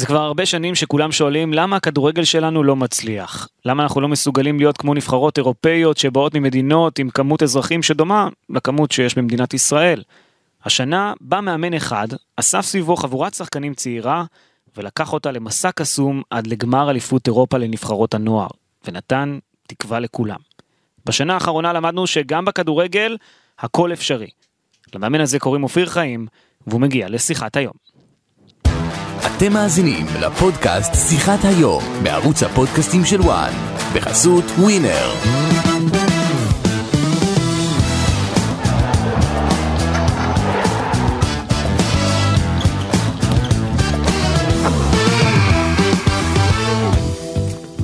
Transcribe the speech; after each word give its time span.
זה 0.00 0.06
כבר 0.06 0.20
הרבה 0.20 0.46
שנים 0.46 0.74
שכולם 0.74 1.12
שואלים 1.12 1.54
למה 1.54 1.76
הכדורגל 1.76 2.24
שלנו 2.24 2.62
לא 2.62 2.76
מצליח. 2.76 3.48
למה 3.64 3.82
אנחנו 3.82 4.00
לא 4.00 4.08
מסוגלים 4.08 4.58
להיות 4.58 4.76
כמו 4.76 4.94
נבחרות 4.94 5.38
אירופאיות 5.38 5.96
שבאות 5.96 6.34
ממדינות 6.34 6.98
עם 6.98 7.10
כמות 7.10 7.42
אזרחים 7.42 7.82
שדומה 7.82 8.28
לכמות 8.50 8.92
שיש 8.92 9.18
במדינת 9.18 9.54
ישראל. 9.54 10.02
השנה 10.64 11.12
בא 11.20 11.40
מאמן 11.40 11.74
אחד, 11.74 12.08
אסף 12.36 12.60
סביבו 12.60 12.96
חבורת 12.96 13.34
שחקנים 13.34 13.74
צעירה, 13.74 14.24
ולקח 14.76 15.12
אותה 15.12 15.30
למסע 15.30 15.70
קסום 15.72 16.22
עד 16.30 16.46
לגמר 16.46 16.90
אליפות 16.90 17.26
אירופה 17.26 17.58
לנבחרות 17.58 18.14
הנוער, 18.14 18.48
ונתן 18.84 19.38
תקווה 19.66 20.00
לכולם. 20.00 20.38
בשנה 21.06 21.34
האחרונה 21.34 21.72
למדנו 21.72 22.06
שגם 22.06 22.44
בכדורגל 22.44 23.16
הכל 23.58 23.92
אפשרי. 23.92 24.30
למאמן 24.94 25.20
הזה 25.20 25.38
קוראים 25.38 25.62
אופיר 25.62 25.86
חיים, 25.86 26.26
והוא 26.66 26.80
מגיע 26.80 27.08
לשיחת 27.08 27.56
היום. 27.56 27.89
אתם 29.26 29.52
מאזינים 29.52 30.06
לפודקאסט 30.20 30.94
שיחת 31.08 31.44
היום 31.44 31.82
בערוץ 32.02 32.42
הפודקאסטים 32.42 33.04
של 33.04 33.20
וואן 33.20 33.52
בחסות 33.94 34.44
ווינר. 34.58 35.49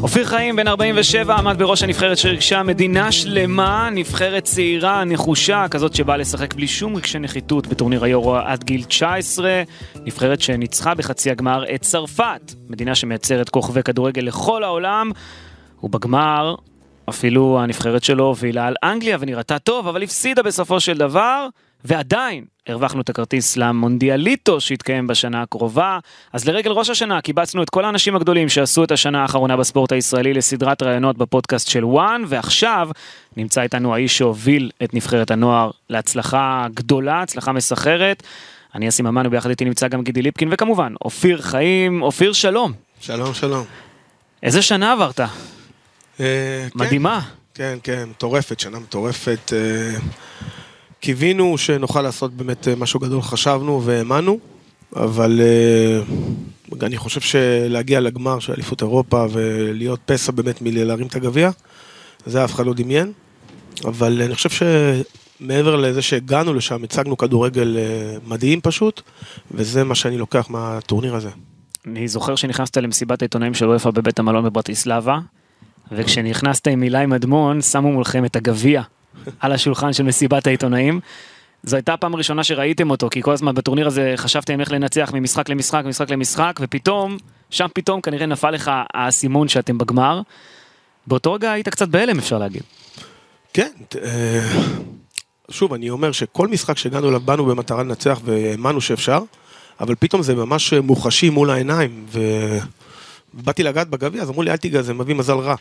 אופיר 0.07 0.25
חיים, 0.25 0.57
בן 0.57 0.69
47, 0.69 1.35
עמד 1.35 1.59
בראש 1.59 1.83
הנבחרת 1.83 2.19
שריגשה 2.19 2.63
מדינה 2.63 3.13
שלמה, 3.13 3.89
נבחרת 3.93 4.45
צעירה, 4.45 5.05
נחושה, 5.05 5.67
כזאת 5.71 5.95
שבאה 5.95 6.17
לשחק 6.17 6.55
בלי 6.55 6.67
שום 6.67 6.97
רגשי 6.97 7.19
נחיתות 7.19 7.67
בטורניר 7.67 8.05
היורו 8.05 8.37
עד 8.37 8.65
גיל 8.65 8.85
19, 8.85 9.63
נבחרת 10.05 10.41
שניצחה 10.41 10.95
בחצי 10.95 11.31
הגמר 11.31 11.75
את 11.75 11.83
צרפת, 11.83 12.53
מדינה 12.69 12.95
שמייצרת 12.95 13.49
כוכבי 13.49 13.83
כדורגל 13.83 14.23
לכל 14.23 14.65
העולם, 14.65 15.11
ובגמר 15.83 16.55
אפילו 17.09 17.61
הנבחרת 17.61 18.05
שלו 18.05 18.25
הובילה 18.25 18.67
על 18.67 18.75
אנגליה 18.85 19.17
ונראתה 19.21 19.59
טוב, 19.59 19.89
אבל 19.89 20.03
הפסידה 20.03 20.43
בסופו 20.43 20.81
של 20.81 20.99
דבר, 20.99 21.49
ועדיין 21.85 22.45
הרווחנו 22.67 23.01
את 23.01 23.09
הכרטיס 23.09 23.57
למונדיאליטו 23.57 24.61
שיתקיים 24.61 25.07
בשנה 25.07 25.43
הקרובה. 25.43 25.99
אז 26.33 26.49
לרגל 26.49 26.71
ראש 26.71 26.91
השנה 26.91 27.21
קיבצנו 27.21 27.63
את 27.63 27.71
כל 27.71 27.85
האנשים 27.85 28.17
הגדולים 28.17 28.49
שעשו 28.49 28.85
את 28.85 28.93
השנה 28.93 29.23
האחרונה 29.23 29.57
בספורט 29.57 29.93
הישראלי 29.93 30.35
לסדרת 30.35 30.83
ראיונות 30.83 31.19
בפודקאסט 31.19 31.69
של 31.69 31.85
וואן, 31.85 32.23
ועכשיו 32.27 32.89
נמצא 33.37 33.63
איתנו 33.63 33.95
האיש 33.95 34.19
שהוביל 34.19 34.71
את 34.85 34.95
נבחרת 34.95 35.31
הנוער 35.31 35.71
להצלחה 35.91 36.67
גדולה, 36.75 37.23
הצלחה 37.23 37.53
מסחרת. 37.53 38.23
אני 38.75 38.89
אסי 38.89 39.03
ממן 39.03 39.27
וביחד 39.27 39.51
איתי 39.51 39.65
נמצא 39.65 39.89
גם 39.89 40.03
גידי 40.03 40.23
ליפקין, 40.23 40.49
וכמובן, 40.53 40.95
אופיר 41.05 41.43
חיים, 41.43 42.03
אופיר 42.03 42.33
שלום. 42.33 42.73
שלום, 43.01 43.35
שלום. 43.35 43.65
איזה 44.43 44.63
שנה 44.63 44.93
עברת? 44.93 45.21
אה, 46.21 46.67
מדהימה. 46.75 47.21
כן, 47.55 47.79
כן, 47.83 48.09
מטורפת, 48.09 48.61
שנה 48.61 48.79
מטורפת. 48.79 49.53
קיווינו 51.01 51.59
שנוכל 51.59 52.03
לעשות 52.03 52.35
באמת 52.35 52.69
אה, 52.69 52.77
משהו 52.77 53.01
גדול, 53.01 53.23
חשבנו 53.23 53.83
והאמנו, 53.85 54.39
אבל 54.97 55.41
אה, 55.41 56.87
אני 56.87 56.97
חושב 56.97 57.21
שלהגיע 57.21 58.01
לגמר 58.01 58.39
של 58.39 58.53
אליפות 58.53 58.83
אירופה 58.83 59.27
ולהיות 59.31 60.01
פסע 60.07 60.33
באמת 60.33 60.63
מלהרים 60.63 61.07
את 61.07 61.17
הגביע, 61.17 61.51
זה 62.27 62.45
אף 62.45 62.55
אחד 62.55 62.67
לא 62.67 62.75
דמיין. 62.75 63.13
אבל 63.85 64.23
אני 64.23 64.35
חושב 64.35 64.51
שמעבר 65.41 65.77
לזה 65.77 66.03
שהגענו 66.03 66.55
לשם, 66.55 66.85
הצגנו 66.85 67.17
כדורגל 67.17 67.77
אה, 67.79 68.17
מדהים 68.27 68.61
פשוט, 68.61 69.03
וזה 69.51 69.85
מה 69.85 69.95
שאני 69.95 70.19
לוקח 70.19 70.51
מהטורניר 70.51 71.15
הזה. 71.15 71.29
אני 71.87 72.09
זוכר 72.09 72.37
שנכנסת 72.37 72.77
למסיבת 72.77 73.23
העיתונאים 73.23 73.55
של 73.55 73.69
וופא 73.69 73.91
בבית 73.91 74.19
המלון 74.19 74.45
בברטיסלבה, 74.45 75.19
וכשנכנסת 75.93 76.69
עם 76.69 76.83
אילי 76.83 77.07
מדמון, 77.07 77.63
שמו 77.63 77.93
מולכם 77.93 78.25
את 78.25 78.37
הגביע 78.37 78.83
על 79.41 79.53
השולחן 79.53 79.93
של 79.93 80.03
מסיבת 80.03 80.47
העיתונאים. 80.47 81.01
זו 81.63 81.77
הייתה 81.77 81.95
הפעם 81.95 82.15
הראשונה 82.15 82.45
שראיתם 82.45 82.91
אותו, 82.91 83.09
כי 83.11 83.23
כל 83.23 83.33
הזמן 83.33 83.55
בטורניר 83.55 83.87
הזה 83.87 84.13
חשבתם 84.17 84.61
איך 84.61 84.73
לנצח 84.73 85.11
ממשחק 85.15 85.49
למשחק, 85.49 85.83
ממשחק 85.85 86.11
למשחק, 86.11 86.59
ופתאום, 86.61 87.17
שם 87.51 87.67
פתאום 87.75 88.01
כנראה 88.01 88.27
נפל 88.27 88.51
לך 88.51 88.71
האסימון 88.95 89.49
שאתם 89.49 89.79
בגמר. 89.79 90.21
באותו 91.07 91.33
רגע 91.33 91.53
היית 91.53 91.69
קצת 91.69 91.89
בהלם 91.89 92.19
אפשר 92.19 92.39
להגיד. 92.39 92.63
כן, 93.53 93.71
אה, 94.03 94.41
שוב, 95.51 95.75
אני 95.75 95.91
אומר 95.91 96.13
שכל 96.13 96.49
משחק 96.49 96.79
שהגענו 96.79 97.09
אליו 97.09 97.21
באנו 97.21 97.45
במטרה 97.45 97.83
לנצח 97.83 98.21
והאמנו 98.25 98.81
שאפשר, 98.81 99.23
אבל 99.81 99.95
פתאום 99.99 100.23
זה 100.23 100.35
ממש 100.35 100.73
מוחשי 100.73 101.31
מול 101.31 101.51
העיניים, 101.51 102.07
ובאתי 103.35 103.63
לגעת 103.63 103.89
בגביע, 103.89 104.23
אז 104.23 104.31
אמרו 104.31 104.43
לי, 104.43 104.51
אל 104.51 104.57
תיגע, 104.57 104.83
זה 104.83 104.95
מביא 104.95 105.15
מזל 105.15 105.39
רע. 105.39 105.55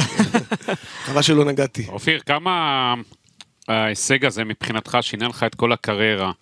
חבל 1.04 1.22
שלא 1.22 1.44
נגעתי. 1.44 1.86
אופיר, 1.88 2.20
כמה 2.26 2.94
ההישג 3.68 4.24
הזה 4.24 4.44
מבחינתך 4.44 4.98
שינה 5.00 5.28
לך 5.28 5.42
את 5.42 5.54
כל 5.54 5.72
הקריירה, 5.72 6.32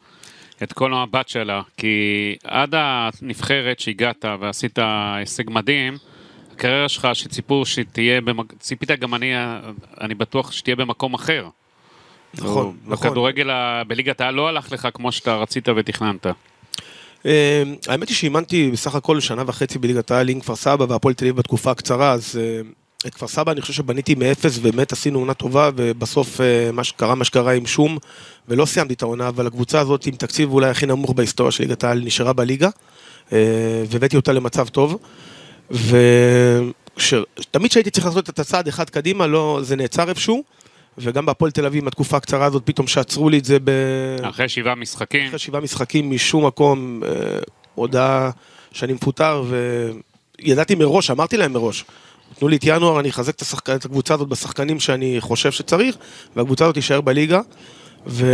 את 0.63 0.73
כל 0.73 0.95
המבט 0.95 1.29
שלה? 1.29 1.63
כי 1.77 1.87
עד 2.45 2.75
הנבחרת 2.77 3.81
שהגעת 3.81 4.25
ועשית 4.41 4.79
הישג 5.17 5.51
מדהים, 5.51 5.99
הקריירה 6.53 6.89
שלך 6.89 7.09
שציפו 7.13 7.67
שתהיה, 7.67 8.21
במק... 8.21 8.53
ציפית 8.59 8.91
גם 8.91 9.15
אני, 9.15 9.33
אני 10.01 10.15
בטוח 10.15 10.53
שתהיה 10.53 10.77
במקום 10.77 11.15
אחר. 11.15 11.49
נכון, 12.35 12.77
נכון. 12.87 13.09
הכדורגל 13.09 13.51
ה- 13.51 13.83
בליגת 13.87 14.21
העל 14.21 14.35
לא 14.35 14.49
הלך 14.49 14.73
לך 14.73 14.89
כמו 14.95 15.13
שאתה 15.13 15.35
רצית 15.35 15.69
ותכננת. 15.69 16.27
אה, 17.27 17.63
האמת 17.89 18.09
היא 18.09 18.17
שאימנתי 18.17 18.71
בסך 18.71 18.95
הכל 18.95 19.21
שנה 19.21 19.43
וחצי 19.47 19.79
בליגת 19.79 20.11
העל 20.11 20.29
עם 20.29 20.41
כפר 20.41 20.57
סבא 20.57 20.85
והפועל 20.89 21.15
תל 21.15 21.25
אביב 21.25 21.37
בתקופה 21.37 21.71
הקצרה, 21.71 22.13
אז 22.13 22.41
אה, 22.43 22.61
את 23.07 23.15
כפר 23.15 23.29
סבא 23.29 23.53
אני 23.53 23.61
חושב 23.61 23.73
שבניתי 23.73 24.15
מאפס 24.15 24.59
ובאמת 24.59 24.93
עשינו 24.93 25.19
עונה 25.19 25.35
טובה 25.35 25.71
ובסוף 25.77 26.41
אה, 26.41 26.73
מה 26.73 26.85
שקרה 26.85 27.15
מה 27.15 27.25
שקרה 27.25 27.53
עם 27.53 27.67
שום 27.67 27.99
ולא 28.49 28.67
סיימתי 28.67 28.95
את 28.95 29.03
העונה 29.03 29.29
אבל 29.29 29.47
הקבוצה 29.47 29.81
הזאת 29.81 30.07
עם 30.07 30.15
תקציב 30.15 30.53
אולי 30.53 30.69
הכי 30.69 30.87
נמוך 30.87 31.13
בהיסטוריה 31.13 31.53
של 31.53 31.63
ליגת 31.63 31.85
העל 31.85 32.01
נשארה 32.05 32.33
בליגה 32.33 32.69
אה, 33.33 33.39
והבאתי 33.89 34.17
אותה 34.17 34.33
למצב 34.33 34.69
טוב. 34.69 34.99
ותמיד 35.71 36.01
כשהייתי 37.69 37.91
צריך 37.91 38.07
לעשות 38.07 38.29
את 38.29 38.39
הצעד 38.39 38.69
אחד 38.69 38.91
קדימה 38.91 39.27
לא 39.27 39.59
זה 39.63 39.77
נעצר 39.77 40.09
איפשהו 40.09 40.45
וגם 40.99 41.27
בהפועל 41.27 41.51
תל 41.51 41.67
אביב 41.67 41.85
בתקופה 41.85 42.17
הקצרה 42.17 42.47
הזאת 42.47 42.63
פתאום 42.65 42.87
שעצרו 42.87 43.31
לי 43.31 43.39
את 43.39 43.45
זה 43.45 43.59
ב... 43.65 43.71
אחרי 44.23 44.49
שבעה 44.49 44.75
משחקים, 44.75 45.27
אחרי 45.27 45.39
שבעה 45.39 45.61
משחקים 45.61 46.11
משום 46.11 46.47
מקום 46.47 47.03
אה, 47.05 47.11
הודעה 47.75 48.31
שאני 48.73 48.93
מפוטר 48.93 49.45
וידעתי 50.39 50.75
מראש, 50.75 51.11
אמרתי 51.11 51.37
להם 51.37 51.53
מראש, 51.53 51.85
תנו 52.39 52.49
לי 52.49 52.57
את 52.57 52.61
ינואר, 52.65 53.01
אני 53.01 53.11
אחזק 53.11 53.35
את, 53.35 53.43
השחק... 53.43 53.71
את 53.71 53.85
הקבוצה 53.85 54.15
הזאת 54.15 54.29
בשחקנים 54.29 54.81
שאני 54.81 55.17
חושב 55.21 55.53
שצריך, 55.53 55.97
והקבוצה 56.37 56.65
הזאת 56.65 56.75
תישאר 56.75 57.01
בליגה. 57.01 57.41
ו... 58.07 58.27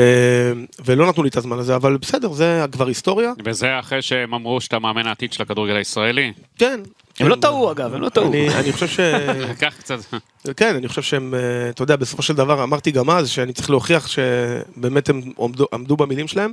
ולא 0.84 1.09
נתנו 1.09 1.23
לי 1.23 1.29
את 1.29 1.37
הזמן 1.37 1.59
הזה, 1.59 1.77
אבל 1.77 1.97
בסדר, 1.97 2.33
זה 2.33 2.65
כבר 2.73 2.87
היסטוריה. 2.87 3.33
וזה 3.45 3.79
אחרי 3.79 4.03
שהם 4.03 4.35
אמרו 4.35 4.61
שאתה 4.61 4.79
מאמן 4.79 5.06
העתיד 5.06 5.33
של 5.33 5.43
הכדורגל 5.43 5.77
הישראלי. 5.77 6.33
כן. 6.59 6.81
הם 7.21 7.29
לא 7.29 7.37
טעו 7.37 7.73
אגב, 7.73 7.95
הם 7.95 8.01
לא 8.01 8.09
טעו. 8.09 8.29
אני, 8.29 8.49
אני 8.55 8.73
חושב 8.73 8.89
ש... 8.89 9.01
לקח 9.51 9.75
קצת... 9.79 9.99
כן, 10.56 10.75
אני 10.75 10.89
חושב 10.89 11.03
שהם, 11.03 11.35
אה, 11.35 11.71
אתה 11.71 11.83
יודע, 11.83 11.97
בסופו 11.97 12.23
של 12.23 12.35
דבר 12.35 12.62
אמרתי 12.62 12.91
גם 12.91 13.11
אז 13.11 13.29
שאני 13.29 13.53
צריך 13.53 13.71
להוכיח 13.71 14.06
שבאמת 14.06 15.09
הם 15.09 15.23
עמדו, 15.41 15.67
עמדו 15.73 15.97
במילים 15.97 16.29
שלהם. 16.29 16.53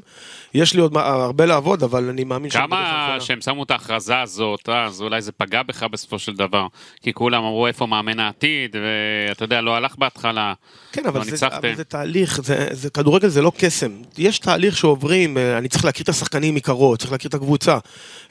יש 0.54 0.74
לי 0.74 0.82
עוד 0.82 0.98
הרבה 0.98 1.46
לעבוד, 1.46 1.84
אבל 1.84 2.10
אני 2.10 2.24
מאמין 2.24 2.50
בדרך 2.50 2.64
כמה. 2.68 3.18
שהם 3.20 3.42
שמו 3.42 3.64
את 3.64 3.72
ההכרזה 3.72 4.20
הזאת, 4.22 4.70
אה, 4.70 4.86
אז 4.86 5.02
אולי 5.02 5.22
זה 5.22 5.32
פגע 5.32 5.64
בך 5.64 5.84
בסופו 5.84 6.20
של 6.20 6.34
דבר. 6.36 6.68
כי 7.02 7.14
כולם 7.14 7.44
אמרו 7.44 7.68
איפה 7.68 7.86
מאמן 7.86 8.20
העתיד, 8.20 8.76
ואתה 9.30 9.44
יודע, 9.44 9.62
לא 9.62 9.76
הלך 9.76 9.96
בהתחלה. 9.98 10.54
כן, 10.92 11.06
אבל 11.06 11.20
לא 11.20 11.36
זה. 11.36 11.48
אבל 11.48 11.76
זה 11.76 11.84
תהליך, 11.84 12.42
זה, 12.42 12.68
זה, 12.72 12.90
כדורגל 12.90 13.28
זה 13.28 13.42
לא 13.42 13.52
קסם. 13.58 13.92
יש 14.18 14.40
תהליך 14.40 14.78
שעוברים, 14.78 15.38
אה, 15.38 15.58
אני 15.58 15.68
צריך 15.70 15.86
להכיר 15.86 16.04
את 16.04 16.10
השחקנים 16.10 16.56
מקרוב, 16.56 16.96
צריך 16.96 17.12
להכיר 17.12 17.30
את 17.30 17.34
הקבוצה. 17.34 17.78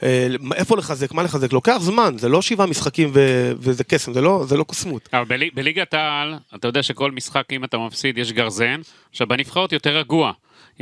אה, 0.03 0.27
איפה 0.55 0.77
לחזק, 0.77 1.11
מה 1.11 1.23
לחזק, 1.23 1.53
לוקח 1.53 1.77
זמן, 1.79 2.15
זה 2.17 2.29
לא 2.29 2.41
שבעה 2.41 2.67
משחקים 2.67 3.11
ו, 3.13 3.51
וזה 3.59 3.83
קסם, 3.83 4.13
זה 4.13 4.21
לא, 4.21 4.43
זה 4.47 4.57
לא 4.57 4.63
קוסמות. 4.63 5.09
אבל 5.13 5.23
בלי- 5.25 5.49
בליגת 5.53 5.93
העל, 5.93 6.35
אתה 6.55 6.67
יודע 6.67 6.83
שכל 6.83 7.11
משחק, 7.11 7.43
אם 7.51 7.63
אתה 7.63 7.77
מפסיד, 7.77 8.17
יש 8.17 8.31
גרזן. 8.31 8.81
עכשיו, 9.11 9.27
בנבחרות 9.27 9.73
יותר 9.73 9.97
רגוע. 9.97 10.31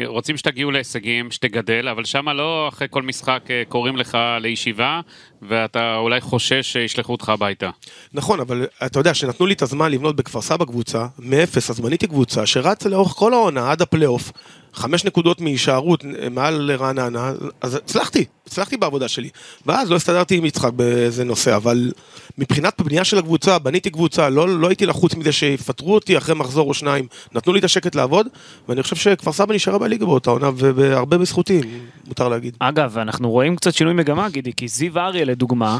רוצים 0.06 0.38
שתגיעו 0.38 0.72
להישגים, 0.72 1.32
שתגדל, 1.32 1.88
אבל 1.88 2.06
שם 2.06 2.30
לא 2.30 2.68
אחרי 2.68 2.88
כל 2.90 3.02
משחק 3.02 3.42
אה, 3.50 3.64
קוראים 3.70 3.98
לך 3.98 4.18
לישיבה, 4.42 5.02
ואתה 5.42 5.96
אולי 5.96 6.22
חושש 6.22 6.74
שישלחו 6.74 7.12
אותך 7.12 7.30
הביתה. 7.30 7.70
נכון, 8.14 8.40
אבל 8.40 8.68
אתה 8.86 9.00
יודע, 9.00 9.14
שנתנו 9.14 9.46
לי 9.46 9.54
את 9.54 9.62
הזמן 9.62 9.92
לבנות 9.92 10.16
בכפר 10.16 10.42
סבא 10.42 10.66
קבוצה, 10.66 11.08
מאפס, 11.20 11.70
אז 11.70 11.80
בניתי 11.80 12.08
קבוצה 12.08 12.46
שרצה 12.46 12.90
לאורך 12.90 13.12
כל 13.12 13.34
העונה 13.34 13.72
עד 13.72 13.82
הפלייאוף. 13.82 14.32
חמש 14.74 15.06
נקודות 15.06 15.42
מהישארות 15.42 16.06
אה, 16.06 16.30
מעל 16.30 16.72
רעננה, 16.72 17.32
אז 17.62 17.76
הצלחתי, 17.76 18.26
הצלחתי 18.48 18.78
בעבודה 18.78 19.08
שלי. 19.08 19.30
ואז 19.66 19.92
לא 19.92 19.96
הסתדרתי 19.96 20.38
עם 20.38 20.46
יצחק 20.46 20.74
באיזה 20.74 21.24
נושא, 21.24 21.56
אבל 21.56 21.92
מבחינת 22.38 22.82
בנייה 22.82 23.04
של 23.04 23.18
הקבוצה, 23.18 23.60
בניתי 23.60 23.90
קבוצה, 23.90 24.30
לא, 24.30 24.50
לא 24.50 24.68
הייתי 24.68 24.86
לחוץ 24.86 25.16
מזה 25.16 25.32
שיפטרו 25.32 25.94
אותי 25.94 26.18
אחרי 26.18 26.36
מחזור 26.36 26.70
או 26.70 26.74
שניים, 26.74 27.08
נתנו 27.32 27.54
לי 27.54 27.60
את 27.60 27.64
השקט 27.64 27.96
לעבוד, 27.96 28.28
ואני 28.70 28.84
חושב 28.84 28.96
שכפר 28.96 29.32
סבא 29.32 29.54
נשארה 29.54 29.78
בליגה 29.78 30.06
באותה 30.06 30.32
עונה, 30.32 30.50
והרבה 30.56 31.18
בזכותי, 31.18 31.62
מותר 32.08 32.30
להגיד. 32.30 32.58
אגב, 32.60 32.98
אנחנו 32.98 33.32
רואים 33.32 33.56
קצת 33.56 33.74
שינוי 33.74 33.94
מגמה, 33.94 34.30
גידי, 34.30 34.54
כי 34.54 34.68
זיו 34.68 35.00
אריה 35.00 35.26
לדוגמה, 35.26 35.80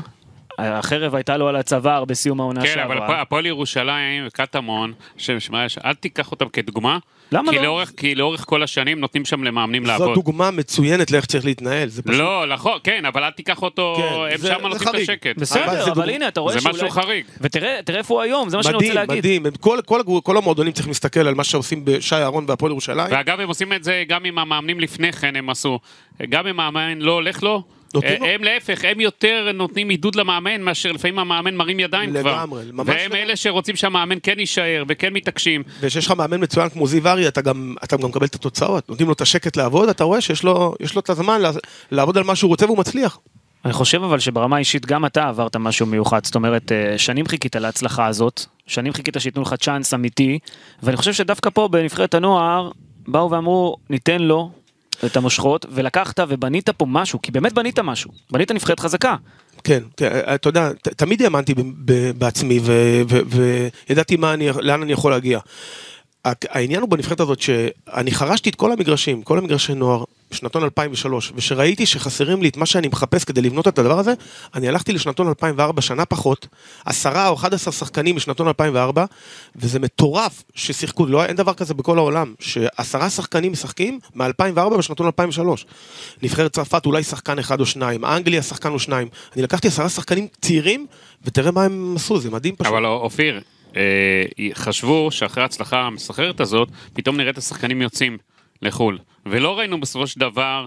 החרב 0.64 1.16
הייתה 1.16 1.38
לו 1.38 1.48
על 1.48 1.56
הצוואר 1.56 2.06
בסיום 2.06 2.40
העונה 2.40 2.62
כן, 2.62 2.72
שעברה. 2.74 3.06
אבל 3.08 3.16
הפועל 3.16 3.46
ירושלים 3.46 4.24
וקטמון, 4.28 4.94
אל 5.86 5.94
תיקח 5.94 6.32
אותם 6.32 6.50
כדוגמה. 6.50 6.98
למה 7.34 7.52
כי 7.52 7.58
לא? 7.58 7.64
לאורך, 7.64 7.92
כי 7.98 8.16
לאורך 8.16 8.46
כל 8.48 8.64
השנים 8.64 9.00
נותנים 9.00 9.26
שם 9.26 9.44
למאמנים 9.44 9.86
זו 9.86 9.92
לעבוד. 9.92 10.14
דוגמה 10.16 10.52
מצוינת 10.52 11.12
לאיך 11.12 11.26
צריך 11.26 11.46
להתנהל, 11.46 11.88
זה 11.90 12.02
פשוט... 12.04 12.20
לא, 12.22 12.46
נכון, 12.54 12.78
כן, 12.84 13.06
אבל 13.06 13.24
אל 13.24 13.32
תיקח 13.32 13.62
אותו, 13.62 13.96
כן, 13.98 14.34
הם 14.34 14.38
זה- 14.38 14.48
שם 14.48 14.58
זה 14.62 14.68
נותנים 14.68 14.90
את. 14.96 14.96
השקט. 14.96 15.26
אבל 15.28 15.34
בסדר, 15.42 15.72
זה 15.72 15.84
אבל 15.84 15.90
דוגמה- 15.94 16.12
הנה, 16.12 16.28
אתה 16.28 16.40
רואה 16.40 16.54
זה 16.54 16.62
שאולי... 16.62 16.76
משהו 16.76 16.90
חריג. 16.90 17.26
ותראה 17.42 17.80
תראה 17.86 18.00
איפה 18.00 18.14
הוא 18.14 18.22
היום, 18.22 18.50
זה 18.50 18.58
מה 18.58 18.64
שאני 18.64 18.76
רוצה 18.76 18.86
מדהים, 18.86 18.96
להגיד. 19.00 19.18
מדהים, 19.18 19.46
הם- 19.46 19.52
כל, 19.60 19.80
כל, 19.86 20.00
הגו- 20.00 20.24
כל 20.24 20.38
המועדונים 20.38 20.72
צריכים 20.74 20.90
להסתכל 20.92 21.20
על 21.28 21.34
מה 21.36 21.44
שעושים 21.44 21.86
בשי 21.86 22.16
אהרון 22.16 22.46
והפועל 22.48 22.72
ירושלים. 22.72 23.08
ואגב, 23.12 23.40
הם 23.40 23.48
עושים 23.48 23.74
את 23.74 23.84
זה 23.84 24.04
גם 24.08 24.26
עם 24.26 24.38
המאמנים 24.38 24.80
לפני 24.80 25.12
כן, 25.14 25.36
הם 25.36 25.50
עשו. 25.50 25.80
גם 26.30 26.48
אם 26.48 26.60
המאמן 26.60 27.00
לא 27.02 27.12
הולך 27.12 27.44
לו, 27.44 27.64
לו. 27.96 28.02
הם 28.04 28.44
להפך, 28.44 28.80
הם 28.84 29.00
יותר 29.00 29.52
נותנים 29.54 29.90
עידוד 29.90 30.16
למאמן, 30.16 30.62
מאשר 30.62 30.92
לפעמים 30.92 31.20
המאמן 31.20 31.56
מרים 31.56 31.80
ידיים 31.80 32.10
כבר. 32.10 32.20
לגמרי, 32.20 32.64
ממש 32.74 32.88
והם 32.88 33.00
לגמרי. 33.00 33.22
אלה 33.22 33.36
שרוצים 33.36 33.76
שהמאמן 33.76 34.18
כן 34.24 34.40
יישאר, 34.40 34.84
וכן 34.88 35.14
מתעקשים. 35.14 35.64
וכשיש 35.80 36.06
לך 36.06 36.12
מאמן 36.12 36.44
מצוין 36.44 36.70
כמו 36.70 36.88
זיו 36.88 37.08
ארי, 37.08 37.28
אתה 37.28 37.42
גם, 37.42 37.76
אתה 37.84 37.98
גם 37.98 38.10
מקבל 38.10 38.26
את 38.26 38.36
התוצאות. 38.36 38.90
נותנים 38.90 39.08
לו 39.08 39.14
את 39.14 39.22
השקט 39.22 39.58
לעבוד, 39.58 39.90
אתה 39.90 40.04
רואה 40.04 40.22
שיש 40.22 40.44
לו, 40.44 40.76
יש 40.80 40.96
לו 40.96 41.02
את 41.02 41.10
הזמן 41.10 41.42
לעבוד 41.92 42.18
על 42.18 42.24
מה 42.24 42.36
שהוא 42.36 42.50
רוצה 42.50 42.66
והוא 42.66 42.78
מצליח. 42.78 43.20
אני 43.66 43.74
חושב 43.74 44.04
אבל 44.04 44.20
שברמה 44.20 44.56
האישית 44.56 44.86
גם 44.86 45.06
אתה 45.06 45.28
עברת 45.28 45.56
משהו 45.56 45.86
מיוחד, 45.86 46.26
זאת 46.26 46.36
אומרת, 46.36 46.72
אה, 46.72 46.98
שנים 46.98 47.26
חיכית 47.26 47.56
להצלחה 47.56 48.06
הזאת, 48.06 48.46
שנים 48.68 48.94
חיכית 48.94 49.16
שייתנו 49.20 49.42
לך 49.42 49.54
צ'אנס 49.54 49.94
אמיתי, 49.94 50.40
ואני 50.84 50.98
חושב 50.98 51.14
שדווקא 51.14 51.50
פה 51.50 51.68
בנבחרת 51.68 52.14
הנוער, 52.14 52.72
באו 53.08 53.32
ואמרו, 53.32 53.78
ניתן 53.90 54.22
לו 54.22 54.52
את 55.06 55.18
המושכות, 55.18 55.66
ולקחת 55.70 56.20
ובנית 56.30 56.70
פה 56.70 56.86
משהו, 56.90 57.22
כי 57.22 57.32
באמת 57.32 57.54
בנית 57.54 57.80
משהו, 57.80 58.12
בנית 58.32 58.52
נבחרת 58.52 58.80
חזקה. 58.80 59.16
כן, 59.64 59.84
כן, 59.98 60.20
אתה 60.36 60.50
יודע, 60.50 60.70
תמיד 60.82 61.22
האמנתי 61.22 61.54
בעצמי 62.18 62.60
וידעתי 63.90 64.18
לאן 64.62 64.82
אני 64.82 64.92
יכול 64.92 65.12
להגיע. 65.12 65.40
העניין 66.26 66.82
הוא 66.82 66.90
בנבחרת 66.90 67.20
הזאת 67.20 67.42
שאני 67.42 68.12
חרשתי 68.12 68.50
את 68.50 68.56
כל 68.56 68.72
המגרשים, 68.72 69.22
כל 69.22 69.38
המגרשי 69.38 69.74
נוער, 69.74 70.04
בשנתון 70.32 70.64
2003, 70.64 71.32
ושראיתי 71.36 71.86
שחסרים 71.86 72.42
לי 72.42 72.50
את 72.50 72.58
מה 72.58 72.66
שאני 72.66 72.88
מחפש 72.88 73.24
כדי 73.24 73.42
לבנות 73.42 73.68
את 73.68 73.80
הדבר 73.80 74.00
הזה, 74.00 74.14
אני 74.56 74.68
הלכתי 74.68 74.94
לשנתון 74.94 75.28
2004, 75.28 75.82
שנה 75.82 76.06
פחות, 76.06 76.48
עשרה 76.86 77.28
או 77.28 77.36
11 77.36 77.74
שחקנים 77.74 78.16
משנתון 78.16 78.48
2004, 78.48 79.06
וזה 79.56 79.80
מטורף 79.80 80.44
ששיחקו, 80.56 81.06
לא, 81.06 81.26
אין 81.26 81.36
דבר 81.36 81.54
כזה 81.54 81.74
בכל 81.74 81.98
העולם, 81.98 82.34
שעשרה 82.40 83.10
שחקנים 83.10 83.52
משחקים 83.52 84.00
מ-2004 84.16 84.78
בשנתון 84.78 85.06
2003. 85.06 85.66
נבחרת 86.24 86.54
צרפת 86.54 86.86
אולי 86.86 87.04
שחקן 87.04 87.40
אחד 87.40 87.60
או 87.60 87.66
שניים, 87.66 88.06
אנגליה 88.06 88.42
שחקן 88.42 88.70
או 88.72 88.80
שניים. 88.80 89.08
אני 89.36 89.42
לקחתי 89.42 89.68
עשרה 89.68 89.90
שחקנים 89.90 90.28
צעירים, 90.42 90.86
ותראה 91.24 91.52
מה 91.52 91.64
הם 91.64 91.94
עשו, 91.96 92.20
זה 92.20 92.30
מדהים 92.30 92.56
פשוט. 92.56 92.74
אבל 92.74 92.86
אופיר, 92.86 93.42
חשבו 94.54 95.12
שאחרי 95.12 95.44
ההצלחה 95.44 95.82
המסחררת 95.82 96.40
הזאת, 96.40 96.70
פתאום 96.94 97.18
נראה 97.18 97.30
את 97.30 97.38
השחקנים 97.38 97.82
יוצאים 97.82 98.18
לחו"ל. 98.62 99.00
ולא 99.26 99.60
ראינו 99.60 99.80
בסופו 99.82 100.08
של 100.08 100.20
דבר, 100.20 100.66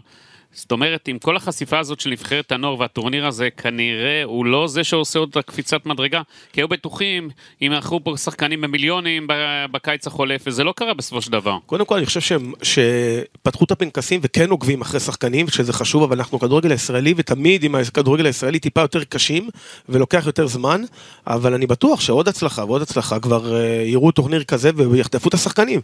זאת 0.55 0.73
אומרת, 0.73 1.09
עם 1.09 1.19
כל 1.19 1.37
החשיפה 1.37 1.79
הזאת 1.79 2.01
של 2.01 2.11
נבחרת 2.11 2.53
הנוער 2.53 2.81
והטורניר 2.81 3.27
הזה, 3.27 3.49
כנראה 3.51 4.23
הוא 4.25 4.47
לא 4.47 4.69
זה 4.69 4.85
שעושה 4.85 5.19
עוד 5.19 5.31
הקפיצת 5.37 5.87
מדרגה, 5.87 6.23
כי 6.53 6.61
היו 6.61 6.69
בטוחים, 6.69 7.31
אם 7.63 7.73
יאכלו 7.75 8.05
פה 8.05 8.17
שחקנים 8.17 8.61
במיליונים 8.61 9.27
בקיץ 9.73 10.07
החולף, 10.07 10.43
וזה 10.47 10.65
לא 10.65 10.73
קרה 10.77 10.95
בסופו 10.95 11.23
של 11.23 11.33
דבר. 11.33 11.59
קודם 11.67 11.85
כל, 11.85 11.97
אני 11.97 12.07
חושב 12.07 12.21
שהם, 12.21 12.53
שפתחו 12.63 13.65
את 13.65 13.71
הפנקסים 13.71 14.21
וכן 14.23 14.51
עוקבים 14.51 14.81
אחרי 14.81 15.01
שחקנים, 15.01 15.49
שזה 15.49 15.73
חשוב, 15.73 16.03
אבל 16.03 16.17
אנחנו 16.17 16.41
כדורגל 16.41 16.71
הישראלי, 16.71 17.15
ותמיד 17.17 17.65
עם 17.65 17.75
הכדורגל 17.75 18.27
הישראלי 18.27 18.59
טיפה 18.59 18.81
יותר 18.81 19.05
קשים, 19.05 19.49
ולוקח 19.89 20.27
יותר 20.27 20.47
זמן, 20.47 20.83
אבל 21.27 21.55
אני 21.55 21.67
בטוח 21.67 22.01
שעוד 22.01 22.29
הצלחה 22.29 22.65
ועוד 22.65 22.83
הצלחה 22.83 23.21
כבר 23.21 23.57
אה, 23.57 23.83
יראו 23.87 24.11
טורניר 24.11 24.45
כזה 24.45 24.71
ויחטפו 24.77 25.29
את 25.29 25.35
השחקנים. 25.35 25.81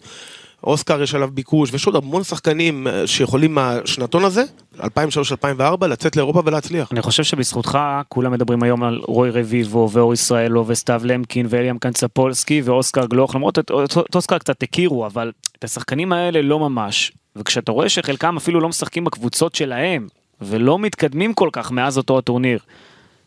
אוסקר 0.65 1.03
יש 1.03 1.15
עליו 1.15 1.29
ביקוש, 1.33 1.73
ויש 1.73 1.87
עוד 1.87 1.97
המון 1.97 2.25
שחקנים 2.25 2.87
אה, 2.87 3.07
שיכולים 3.07 3.55
מהשנתון 3.55 4.25
הזה, 4.25 4.43
2003-2004, 4.79 5.87
לצאת 5.87 6.17
לאירופה 6.17 6.43
ולהצליח. 6.45 6.93
אני 6.93 7.03
חושב 7.03 7.23
שבזכותך 7.23 7.79
כולם 8.09 8.33
מדברים 8.33 8.63
היום 8.63 8.83
על 8.83 9.01
רוי 9.07 9.31
רביבו 9.31 9.89
ואור 9.93 10.15
ישראלו 10.15 10.65
וסתיו 10.67 11.01
למקין 11.05 11.47
ואליאם 11.49 11.79
קנצפולסקי 11.79 12.63
ואוסקר 12.65 13.07
גלוך 13.07 13.35
למרות 13.35 13.59
את 13.59 13.71
את 14.11 14.15
אוסקר 14.15 14.39
קצת 14.39 14.63
הכירו 14.63 15.07
אבל 15.07 15.33
את 15.59 15.65
השחקנים 15.65 16.13
האלה 16.13 16.43
לא 16.43 16.59
ממש 16.59 17.13
וכשאתה 17.37 17.73
רואה 17.73 17.89
שחלקם 17.89 18.37
אפילו 18.37 18.61
לא 18.61 18.69
משחקים 18.69 19.05
בקבוצות 19.05 19.55
שלהם 19.55 20.07
ולא 20.41 20.79
מתקדמים 20.79 21.35
כל 21.35 21.49
כך 21.53 21.71
מאז 21.71 21.99
אותו 21.99 22.19
הטורניר. 22.19 22.59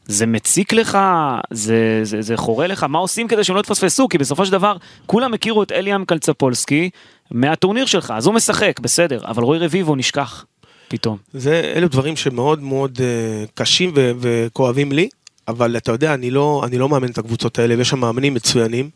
זה 0.05 0.25
מציק 0.25 0.73
לך, 0.73 0.97
זה, 1.51 1.99
זה, 2.03 2.21
זה 2.21 2.37
חורה 2.37 2.67
לך, 2.67 2.83
מה 2.83 2.99
עושים 2.99 3.27
כדי 3.27 3.43
שהם 3.43 3.55
לא 3.55 3.59
יתפספסו? 3.59 4.07
כי 4.07 4.17
בסופו 4.17 4.45
של 4.45 4.51
דבר, 4.51 4.77
כולם 5.05 5.33
הכירו 5.33 5.63
את 5.63 5.71
אליאם 5.71 6.05
קלצפולסקי 6.05 6.89
מהטורניר 7.33 7.85
שלך, 7.85 8.13
אז 8.15 8.25
הוא 8.25 8.33
משחק, 8.33 8.79
בסדר, 8.79 9.25
אבל 9.25 9.43
רוי 9.43 9.57
רביבו 9.57 9.95
נשכח, 9.95 10.45
פתאום. 10.87 11.17
זה, 11.33 11.71
אלו 11.75 11.87
דברים 11.87 12.15
שמאוד 12.15 12.61
מאוד 12.61 12.97
uh, 12.97 13.51
קשים 13.53 13.91
ו- 13.95 14.11
וכואבים 14.19 14.91
לי, 14.91 15.09
אבל 15.47 15.77
אתה 15.77 15.91
יודע, 15.91 16.13
אני 16.13 16.31
לא, 16.31 16.61
אני 16.65 16.77
לא 16.77 16.89
מאמן 16.89 17.09
את 17.09 17.17
הקבוצות 17.17 17.59
האלה, 17.59 17.77
ויש 17.77 17.89
שם 17.89 17.99
מאמנים 17.99 18.33
מצוינים. 18.33 18.89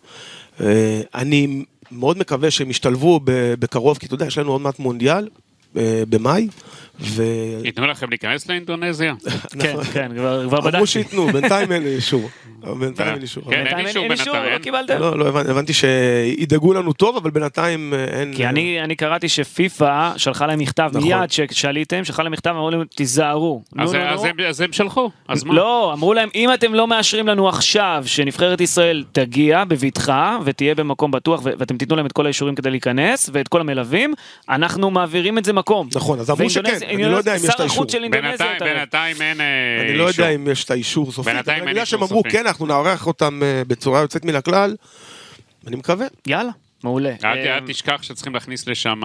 Uh, 0.58 0.62
אני 1.16 1.66
מאוד 1.92 2.18
מקווה 2.18 2.52
שהם 2.52 2.70
ישתלבו 2.70 3.20
בקרוב, 3.60 3.98
כי 3.98 4.06
אתה 4.06 4.14
יודע, 4.14 4.26
יש 4.26 4.38
לנו 4.38 4.52
עוד 4.52 4.62
מעט 4.62 4.80
מונדיאל 4.80 5.28
uh, 5.74 5.78
במאי, 6.10 6.48
ו... 7.00 7.24
ייתנו 7.64 7.88
לכם 7.88 8.10
להיכנס 8.10 8.50
לאינדונזיה? 8.50 9.14
כן, 9.62 9.84
כן, 9.94 10.12
כבר, 10.16 10.48
כבר 10.48 10.58
אמרו 10.58 10.72
בדקתי. 10.72 10.88
שייתנו, 10.88 11.28
בינתיים 11.28 11.72
אין 11.72 11.86
אישור. 11.86 12.30
בינתיים 12.76 13.10
אין 13.10 13.18
לי 13.18 13.24
אישור. 13.24 13.44
כן, 13.52 13.66
אין 13.68 13.86
אישור 13.88 14.04
אין 14.04 14.12
אישור, 14.12 14.26
בינתיים, 14.26 14.46
לא 14.46 14.54
אין. 14.54 14.62
קיבלתם. 14.62 15.00
לא, 15.00 15.20
לא 15.20 15.28
הבנתי, 15.28 15.74
שידאגו 15.74 16.74
לנו 16.74 16.94
טוב, 16.94 17.16
אבל 17.18 17.30
בינתיים 17.32 17.94
אה, 17.94 18.04
אין... 18.04 18.34
כי 18.34 18.46
אני, 18.46 18.82
אני 18.84 18.96
קראתי 18.96 19.30
שפיפ"א 19.30 20.12
שלחה 20.18 20.48
להם 20.48 20.60
מכתב 20.60 20.90
נכון. 20.94 21.10
מיד 21.10 21.32
ששאליתם, 21.32 22.04
שלחה 22.06 22.24
להם 22.24 22.32
מכתב, 22.32 22.50
אמרו 22.50 22.72
להם 22.72 22.84
תיזהרו. 22.96 23.64
אז. 23.78 23.94
הם- 24.60 24.72
שלחו, 24.72 25.12
אז 25.28 25.44
מה? 25.44 25.54
לא, 25.54 25.94
אמרו 25.94 26.14
להם 26.14 26.30
אם 26.36 26.54
אתם 26.54 26.74
לא 26.74 26.88
מאשרים 26.88 27.28
לנו 27.28 27.50
עכשיו 27.50 28.04
שנבחרת 28.06 28.62
ישראל 28.62 29.04
תגיע 29.12 29.64
בבטחה 29.66 30.38
ותהיה 30.46 30.76
במקום 30.76 31.12
בטוח 31.12 31.42
ואתם 31.44 31.78
תיתנו 31.78 31.96
להם 31.96 32.06
את 32.06 32.12
כל 32.12 32.26
האישורים 32.26 32.56
כדי 32.56 32.70
להיכנס 32.70 33.30
ואת 33.34 33.48
כל 33.48 33.62
המלווים, 33.62 34.14
אנחנו 34.50 34.92
מעבירים 34.92 35.38
את 35.38 35.46
זה 35.46 35.54
מקום. 35.54 35.90
נכון, 35.96 36.20
אז 36.20 36.30
אמרו 36.30 36.50
שכן, 36.50 36.78
אני 36.90 37.04
לא 37.06 37.18
יודע 37.18 37.32
אם 37.32 37.44
יש 37.44 37.46
את 37.46 37.52
שר 37.52 37.62
האישור. 37.64 37.66
החוץ 37.78 37.92
של 37.92 38.04
אינדונזיה 38.04 38.48
בינתיים, 38.60 39.16
אין 39.22 39.42
אה, 39.42 39.46
אני 39.82 39.98
לא 39.98 40.08
אישור. 40.08 40.26
יודע 40.26 40.36
אם 40.36 40.48
יש 40.52 40.64
את 40.64 40.72
האישור 40.72 41.12
סופי, 41.12 41.30
בינתיים 41.32 41.44
אבל 41.46 41.54
אין 41.56 41.62
אני 41.62 41.70
יודע 41.70 41.82
אישור 41.82 42.00
שהם 42.00 42.08
אמרו. 42.10 42.24
כן, 42.30 42.48
אנחנו 42.58 42.68
נארח 42.68 43.08
אותם 43.08 43.40
אה, 43.44 43.62
בצורה 43.68 44.02
יוצאת 44.02 44.26
מן 44.26 44.36
הכלל. 44.36 44.76
אני 45.68 45.76
מקווה. 45.76 46.06
יאללה, 46.28 46.52
מעולה. 46.84 47.10
אל 47.24 47.38
אה, 47.38 47.58
אל 47.58 47.64
תשכח 47.68 48.02
שצריכים 48.02 48.34
להכניס 48.34 48.68
לשם 48.68 49.02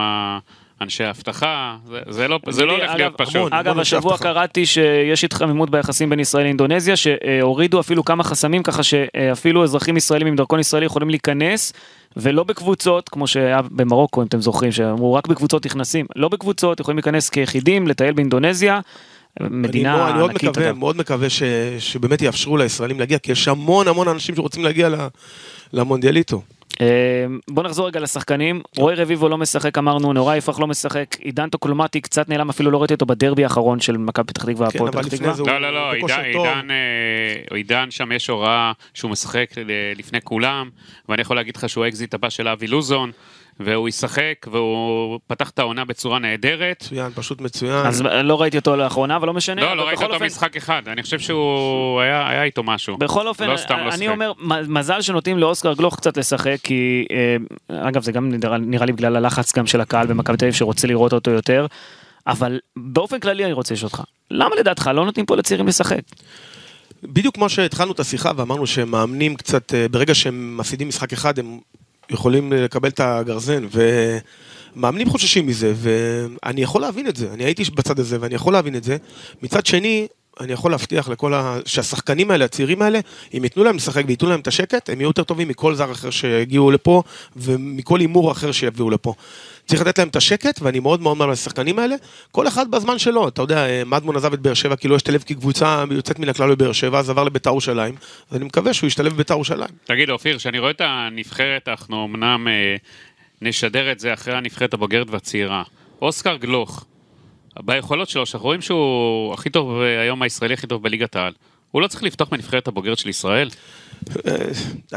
אנשי 0.81 1.09
אבטחה, 1.09 1.75
זה- 1.87 1.99
זה 2.09 2.27
לא 2.27 2.39
זה 2.49 2.65
לא 2.65 2.71
הולך 2.71 2.91
להיות 2.95 3.13
פשוט. 3.17 3.35
המון. 3.35 3.53
אגב, 3.53 3.79
השבוע. 3.79 4.17
קראתי 4.17 4.65
שיש 4.65 5.23
התחממות 5.23 5.69
ביחסים 5.69 6.09
בין 6.09 6.19
ישראל 6.19 6.43
לאינדונזיה, 6.43 6.95
שהורידו 6.95 7.79
אפילו 7.79 8.05
כמה 8.05 8.23
חסמים 8.23 8.63
ככה 8.63 8.83
שאפילו 8.83 9.63
אזרחים 9.63 9.97
ישראלים 9.97 10.27
עם 10.27 10.35
דרכון 10.35 10.59
ישראלי 10.59 10.85
יכולים 10.85 11.09
להיכנס, 11.09 11.73
ולא 12.17 12.43
בקבוצות, 12.43 13.09
כמו 13.09 13.27
שהיה 13.27 13.61
במרוקו, 13.71 14.21
אם 14.21 14.27
אתם 14.27 14.41
זוכרים, 14.41 14.71
שאמרו 14.71 15.13
רק 15.13 15.27
בקבוצות 15.27 15.65
נכנסים, 15.65 16.05
לא 16.15 16.29
בקבוצות, 16.29 16.79
יכולים 16.79 16.97
להיכנס 16.97 17.29
כיחידים, 17.29 17.87
לטייל 17.87 18.13
באינדונזיה. 18.13 18.79
אני 19.41 19.49
מדינה 19.51 19.95
מאוד- 19.97 20.09
אני 20.09 20.17
מאוד 20.17 20.29
ענקית 20.29 20.49
מקווה, 20.49 20.67
אגב. 20.69 20.77
מאוד 20.77 20.97
מקווה 20.97 21.29
ש- 21.29 21.43
שבאמת 21.79 22.21
יאפשרו 22.21 22.57
לישראלים 22.57 22.99
להגיע, 22.99 23.17
כי 23.19 23.31
יש 23.31 23.47
המון 23.47 23.87
המון 23.87 24.07
אנשים 24.07 24.35
שרוצים 24.35 24.63
להגיע 24.63 24.89
ל- 24.89 25.07
למונדיאליטו. 25.73 26.41
אה, 26.81 26.87
בוא 27.49 27.63
נחזור 27.63 27.87
רגע 27.87 27.99
לשחקנים, 27.99 28.61
רועי 28.77 28.95
רביבו 28.95 29.29
לא 29.29 29.37
משחק 29.37 29.77
אמרנו, 29.77 30.13
נאורי 30.13 30.37
יפרח 30.37 30.59
לא 30.59 30.67
משחק, 30.67 31.15
עידן 31.19 31.49
טוקלומתי 31.49 32.01
קצת 32.01 32.29
נעלם 32.29 32.49
אפילו 32.49 32.71
לא 32.71 32.77
ראיתי 32.79 32.93
אותו 32.93 33.05
בדרבי 33.05 33.43
האחרון 33.43 33.79
של 33.79 33.97
מכבי 33.97 34.27
פתח 34.27 34.45
תקווה, 34.45 34.71
כן, 34.71 34.77
הפועל 34.77 34.91
פתח 34.91 35.07
תקווה. 35.15 35.33
לא, 35.47 35.61
לא, 35.61 35.73
לא, 35.73 35.91
עידן, 37.53 37.87
שם 37.91 38.11
יש 38.11 38.27
הוראה 38.27 38.71
שהוא 38.93 39.11
משחק 39.11 39.49
לפני 39.95 40.21
כולם, 40.23 40.69
ואני 41.09 41.21
יכול 41.21 41.35
להגיד 41.35 41.57
לך 41.57 41.69
שהוא 41.69 41.85
האקזיט 41.85 42.13
הבא 42.13 42.29
של 42.29 42.47
אבי 42.47 42.67
לוזון. 42.67 43.11
והוא 43.59 43.89
ישחק, 43.89 44.33
והוא 44.51 45.19
פתח 45.27 45.49
את 45.49 45.59
העונה 45.59 45.85
בצורה 45.85 46.19
נהדרת. 46.19 46.81
מצוין, 46.83 47.11
פשוט 47.15 47.41
מצוין. 47.41 47.85
אז 47.85 48.01
לא 48.01 48.41
ראיתי 48.41 48.57
אותו 48.57 48.75
לאחרונה, 48.75 49.15
אבל 49.15 49.27
לא 49.27 49.33
משנה. 49.33 49.61
לא, 49.61 49.77
לא 49.77 49.87
ראיתי 49.87 50.03
אותו 50.03 50.13
אופן- 50.15 50.25
משחק 50.25 50.57
אחד, 50.57 50.81
אני 50.87 51.03
חושב 51.03 51.19
שהוא 51.19 52.01
היה 52.01 52.29
היה 52.29 52.43
איתו 52.43 52.63
משהו. 52.63 52.97
בכל 52.97 53.27
אופן, 53.27 53.49
לא 53.49 53.57
סתם 53.57 53.77
לא 53.85 53.93
אני. 53.93 54.07
אומר, 54.07 54.31
מזל 54.67 55.01
שנותנים 55.01 55.37
לאוסקר 55.37 55.73
גלוך 55.73 55.95
קצת 55.95 56.17
לשחק, 56.17 56.57
כי 56.63 57.05
אה, 57.11 57.87
אגב 57.89 58.03
זה 58.03 58.11
גם 58.11 58.29
נראה, 58.29 58.57
נראה 58.57 58.85
לי 58.85 58.91
בגלל 58.91 59.15
הלחץ 59.15 59.57
גם 59.57 59.67
של 59.67 59.81
הקהל 59.81 60.07
במכבי 60.07 60.37
תל 60.37 60.45
אביב 60.45 60.55
שרוצה 60.55 60.87
לראות 60.87 61.13
אותו 61.13 61.31
יותר, 61.31 61.65
אבל 62.27 62.59
באופן 62.75 63.19
כללי 63.19 63.45
אני 63.45 63.53
רוצה 63.53 63.73
לשאול 63.73 63.87
אותך, 63.93 64.03
למה 64.31 64.55
לדעתך 64.55 64.89
לא 64.93 65.05
נותנים 65.05 65.25
פה 65.25 65.35
לצעירים 65.35 65.67
לשחק? 65.67 65.99
בדיוק 67.03 67.35
כמו 67.35 67.49
שהתחלנו 67.49 67.91
את 67.91 67.99
השיחה 67.99 68.31
ואמרנו 68.35 68.67
שמאמנים 68.67 69.35
קצת, 69.35 69.73
אה, 69.73 69.87
ברגע 69.91 70.15
שהם 70.15 70.57
מפסידים 70.57 70.87
משחק 70.87 71.13
אחד, 71.13 71.39
הם 71.39 71.59
יכולים 72.09 72.53
לקבל 72.53 72.89
את 72.89 72.99
הגרזן, 72.99 73.65
ומאמנים 74.75 75.09
חוששים 75.09 75.47
מזה, 75.47 75.73
ואני 75.75 76.61
יכול 76.61 76.81
להבין 76.81 77.07
את 77.07 77.15
זה, 77.15 77.33
אני 77.33 77.43
הייתי 77.43 77.63
בצד 77.75 77.99
הזה 77.99 78.17
ואני 78.19 78.35
יכול 78.35 78.53
להבין 78.53 78.75
את 78.75 78.83
זה. 78.83 78.97
מצד 79.41 79.65
שני, 79.65 80.07
אני 80.39 80.53
יכול 80.53 80.71
להבטיח 80.71 81.09
לכל 81.09 81.33
ה... 81.33 81.57
שהשחקנים 81.65 82.31
האלה, 82.31 82.45
הצעירים 82.45 82.81
האלה, 82.81 82.99
אם 83.37 83.43
ייתנו 83.43 83.63
להם 83.63 83.75
לשחק 83.75 84.03
וייתנו 84.07 84.29
להם 84.29 84.39
את 84.39 84.47
השקט, 84.47 84.89
הם 84.89 85.01
יהיו 85.01 85.09
יותר 85.09 85.23
טובים 85.23 85.47
מכל 85.47 85.75
זר 85.75 85.91
אחר 85.91 86.09
שיגיעו 86.09 86.71
לפה, 86.71 87.03
ומכל 87.35 87.99
הימור 87.99 88.31
אחר 88.31 88.51
שיביאו 88.51 88.89
לפה. 88.89 89.13
צריך 89.65 89.81
לתת 89.81 89.99
להם 89.99 90.07
את 90.07 90.15
השקט, 90.15 90.61
ואני 90.61 90.79
מאוד 90.79 91.01
מאוד 91.01 91.15
אומר 91.15 91.27
לשחקנים 91.27 91.79
האלה, 91.79 91.95
כל 92.31 92.47
אחד 92.47 92.71
בזמן 92.71 92.99
שלו, 92.99 93.27
אתה 93.27 93.41
יודע, 93.41 93.67
אה, 93.67 93.83
מדמון 93.85 94.15
עזב 94.15 94.33
את 94.33 94.39
באר 94.39 94.53
שבע 94.53 94.75
כי 94.75 94.87
לא 94.87 94.95
השתלב 94.95 95.23
כקבוצה 95.27 95.83
יוצאת 95.91 96.19
מן 96.19 96.29
הכלל 96.29 96.55
בבאר 96.55 96.71
שבע, 96.71 96.99
אז 96.99 97.09
עבר 97.09 97.23
לביתר 97.23 97.49
ירושלים, 97.49 97.95
אז 98.29 98.37
אני 98.37 98.45
מקווה 98.45 98.73
שהוא 98.73 98.87
ישתלב 98.87 99.13
בביתר 99.13 99.33
ירושלים. 99.33 99.69
תגיד, 99.83 100.09
אופיר, 100.09 100.37
כשאני 100.37 100.59
רואה 100.59 100.71
את 100.71 100.81
הנבחרת, 100.83 101.67
אנחנו 101.67 102.05
אמנם 102.05 102.47
אה, 102.47 102.75
נשדר 103.41 103.91
את 103.91 103.99
זה 103.99 104.13
אחרי 104.13 104.35
הנבחרת 104.35 104.73
הבוגרת 104.73 105.09
והצעירה. 105.09 105.63
אוסקר 106.01 106.35
גלוך, 106.35 106.85
ביכולות 107.59 108.09
שלו, 108.09 108.25
שאנחנו 108.25 108.47
רואים 108.47 108.61
שהוא 108.61 109.33
הכי 109.33 109.49
טוב, 109.49 109.81
אה, 109.81 110.01
היום 110.01 110.21
הישראלי 110.21 110.53
הכי 110.53 110.67
טוב 110.67 110.83
בליגת 110.83 111.15
העל. 111.15 111.33
הוא 111.71 111.81
לא 111.81 111.87
צריך 111.87 112.03
לפתוח 112.03 112.29
בנבחרת 112.29 112.67
הבוגרת 112.67 112.97
של 112.97 113.09
ישראל? 113.09 113.49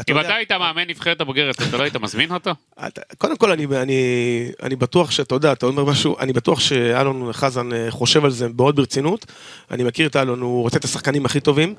אם 0.09 0.19
אתה 0.19 0.35
היית 0.35 0.51
מאמן 0.51 0.87
נבחרת 0.87 1.21
הבוגרת, 1.21 1.61
אתה 1.61 1.77
לא 1.77 1.83
היית 1.83 1.95
מזמין 1.95 2.31
אותו? 2.31 2.51
קודם 3.17 3.37
כל, 3.37 3.51
אני, 3.51 3.65
אני, 3.65 4.01
אני 4.63 4.75
בטוח 4.75 5.11
שאתה 5.11 5.35
יודע, 5.35 5.51
אתה 5.51 5.65
אומר 5.65 5.85
משהו, 5.85 6.15
אני 6.19 6.33
בטוח 6.33 6.59
שאלון 6.59 7.33
חזן 7.33 7.73
אה, 7.73 7.91
חושב 7.91 8.25
על 8.25 8.31
זה 8.31 8.47
מאוד 8.57 8.75
ברצינות. 8.75 9.25
אני 9.71 9.83
מכיר 9.83 10.07
את 10.07 10.15
אלון, 10.15 10.41
הוא 10.41 10.61
רוצה 10.61 10.77
את 10.77 10.83
השחקנים 10.83 11.25
הכי 11.25 11.39
טובים. 11.39 11.75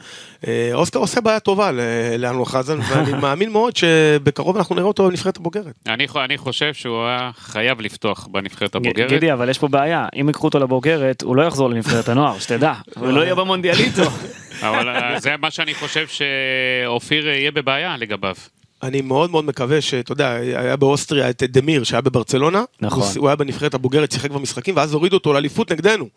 אה, 0.46 0.70
אוסקר 0.74 0.98
עושה 0.98 1.20
בעיה 1.20 1.40
טובה 1.40 1.70
לאלון 2.18 2.44
חזן, 2.44 2.78
ואני 2.88 3.12
מאמין 3.12 3.50
מאוד 3.50 3.76
שבקרוב 3.76 4.56
אנחנו 4.56 4.74
נראה 4.74 4.86
אותו 4.86 5.08
בנבחרת 5.08 5.36
הבוגרת. 5.36 5.74
אני 5.86 6.38
חושב 6.38 6.74
שהוא 6.74 7.06
היה 7.06 7.30
חייב 7.38 7.80
לפתוח 7.80 8.26
בנבחרת 8.30 8.74
הבוגרת. 8.74 9.10
גידי, 9.10 9.32
אבל 9.32 9.48
יש 9.48 9.58
פה 9.58 9.68
בעיה, 9.68 10.06
אם 10.20 10.28
ייקחו 10.28 10.46
אותו 10.46 10.58
לבוגרת, 10.58 11.22
הוא 11.22 11.36
לא 11.36 11.42
יחזור 11.42 11.70
לנבחרת 11.70 12.08
הנוער, 12.08 12.38
שתדע, 12.38 12.72
הוא 12.96 13.08
לא 13.08 13.20
יהיה 13.20 13.34
במונדיאליטו. 13.34 14.02
אבל 14.62 14.88
אה, 14.88 15.20
זה 15.20 15.36
מה 15.36 15.50
שאני 15.50 15.74
חושב 15.74 16.06
שאופיר 16.08 17.28
יהיה 17.28 17.50
בבעיה 17.50 17.96
לגביו. 17.96 18.34
אני 18.82 19.00
מאוד 19.00 19.30
מאוד 19.30 19.44
מקווה 19.44 19.80
שאתה 19.80 20.12
יודע, 20.12 20.32
היה 20.32 20.76
באוסטריה 20.76 21.30
את 21.30 21.42
דמיר 21.42 21.84
שהיה 21.84 22.00
בברצלונה, 22.00 22.62
נכון. 22.80 23.02
הוא, 23.02 23.10
הוא 23.16 23.28
היה 23.28 23.36
בנבחרת 23.36 23.74
הבוגרת, 23.74 24.12
שיחק 24.12 24.30
במשחקים, 24.30 24.76
ואז 24.76 24.94
הורידו 24.94 25.16
אותו 25.16 25.32
לאליפות 25.32 25.72
נגדנו. 25.72 26.08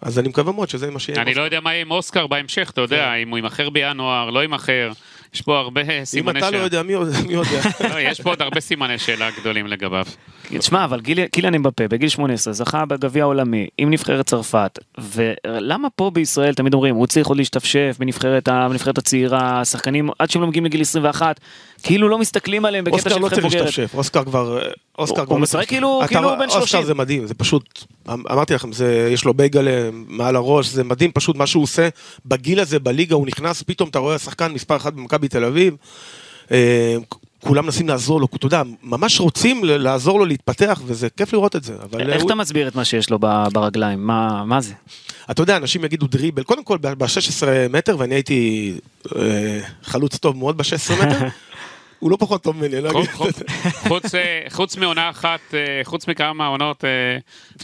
אז 0.00 0.18
אני 0.18 0.28
מקווה 0.28 0.52
מאוד 0.52 0.68
שזה 0.68 0.90
מה 0.90 0.98
שיהיה. 0.98 1.22
אני 1.22 1.34
לא 1.34 1.42
יודע 1.42 1.60
מה 1.60 1.72
יהיה 1.72 1.82
עם 1.82 1.90
אוסקר 1.90 2.26
בהמשך, 2.26 2.70
אתה 2.70 2.80
יודע, 2.80 3.14
אם 3.14 3.28
הוא 3.28 3.38
יימכר 3.38 3.70
בינואר, 3.70 4.30
לא 4.30 4.40
יימכר. 4.40 4.92
יש 5.34 5.42
פה 5.42 5.58
הרבה 5.58 5.80
אם 5.80 6.04
סימני 6.04 6.38
אתה 6.38 6.50
לא 6.50 6.56
שאלה. 6.56 6.62
יודע, 6.62 6.82
מי 6.82 6.92
יודע? 6.92 7.60
לא, 7.94 8.00
יש 8.00 8.20
פה 8.20 8.30
עוד 8.30 8.42
הרבה 8.42 8.60
סימני 8.60 8.98
שאלה 8.98 9.28
גדולים 9.40 9.66
לגביו. 9.66 10.04
תשמע, 10.58 10.84
אבל 10.84 11.00
גיל- 11.00 11.26
קיליאן 11.26 11.54
אמבפה 11.54 11.88
בגיל 11.88 12.08
18 12.08 12.52
זכה 12.52 12.84
בגביע 12.84 13.22
העולמי 13.22 13.66
עם 13.78 13.90
נבחרת 13.90 14.26
צרפת, 14.26 14.78
ולמה 14.98 15.88
פה 15.90 16.10
בישראל 16.10 16.54
תמיד 16.54 16.74
אומרים, 16.74 16.94
הוא 16.94 17.06
צריך 17.06 17.26
עוד 17.26 17.36
להשתפשף 17.36 17.96
בנבחרת 17.98 18.48
הצעירה, 18.98 19.60
השחקנים 19.60 20.10
עד 20.18 20.30
שהם 20.30 20.42
לא 20.42 20.48
מגיעים 20.48 20.64
לגיל 20.64 20.80
21, 20.80 21.40
כאילו 21.82 22.08
לא 22.08 22.18
מסתכלים 22.18 22.64
עליהם 22.64 22.84
בקטע 22.84 22.96
אוסקר 22.96 23.10
של 23.10 23.16
לא 23.20 23.26
נבחרת 23.26 23.40
צריך 23.40 23.52
בוגרת. 23.52 23.64
להשתפשף, 23.66 23.94
אוסקר 23.94 24.24
כבר... 24.24 24.58
אוסקר 24.98 25.16
הוא- 25.20 25.24
כבר 25.26 25.34
הוא 25.34 25.38
לא 25.38 25.42
משחק 25.42 25.52
צריך- 25.58 25.68
כאילו- 25.68 26.00
אתה- 26.04 26.08
כאילו 26.08 26.28
הוא 26.30 26.36
בן 26.38 26.44
אוסקר 26.44 26.58
30. 26.66 26.82
זה 26.84 26.94
מדהים, 26.94 27.26
זה 27.26 27.34
פשוט... 27.34 27.84
אמ- 28.08 28.22
אמרתי 28.32 28.54
לכם, 28.54 28.72
זה, 28.72 29.08
יש 29.12 29.24
לו 29.24 29.34
בייגלה 29.34 29.70
מעל 29.92 30.36
הראש, 30.36 30.66
זה 30.66 30.84
מדהים 30.84 31.12
פשוט 31.12 31.36
מה 31.36 31.46
שהוא 31.46 31.62
עושה 31.62 31.88
בגיל 32.26 32.60
הזה 32.60 32.78
בליגה, 32.78 33.14
הוא 33.14 33.26
נכנס, 33.26 33.62
פתאום 33.62 33.88
אתה 33.88 33.98
רואה 33.98 34.18
שחקן 34.18 34.52
מספר 34.52 34.76
אחת 34.76 34.92
במכבי 34.92 35.28
תל 35.28 35.44
אביב. 35.44 35.74
אה, 36.52 36.96
כולם 37.44 37.64
מנסים 37.64 37.88
לעזור 37.88 38.20
לו, 38.20 38.26
אתה 38.36 38.46
יודע, 38.46 38.62
ממש 38.82 39.20
רוצים 39.20 39.64
לעזור 39.64 40.18
לו 40.18 40.24
להתפתח, 40.24 40.80
וזה 40.86 41.08
כיף 41.16 41.32
לראות 41.32 41.56
את 41.56 41.64
זה. 41.64 41.72
איך 41.98 42.20
הוא- 42.22 42.26
אתה 42.30 42.34
מסביר 42.34 42.68
את 42.68 42.74
מה 42.74 42.84
שיש 42.84 43.10
לו 43.10 43.18
ברגליים? 43.52 44.06
מה 44.06 44.44
מה 44.44 44.60
זה? 44.60 44.72
אתה 45.30 45.42
יודע, 45.42 45.56
אנשים 45.56 45.84
יגידו 45.84 46.06
דריבל, 46.06 46.42
קודם 46.42 46.64
כל 46.64 46.78
ב-16 46.80 47.42
מטר, 47.70 47.96
ואני 47.98 48.14
הייתי 48.14 48.72
אה, 49.16 49.20
חלוץ 49.84 50.16
טוב 50.16 50.36
מאוד 50.36 50.56
ב-16 50.56 50.92
מטר, 51.06 51.18
הוא 52.02 52.10
לא 52.10 52.16
פחות 52.16 52.42
טוב 52.42 52.56
ממני, 52.56 52.76
אני 52.76 52.84
לא 52.84 52.90
אגיד. 52.90 53.10
חוץ- 53.10 53.42
חוץ, 53.88 54.14
אה, 54.14 54.20
חוץ 54.50 54.76
מעונה 54.76 55.10
אחת, 55.10 55.40
אה, 55.54 55.58
חוץ 55.84 56.08
מכמה 56.08 56.46
עונות 56.46 56.84
אה, 56.84 56.90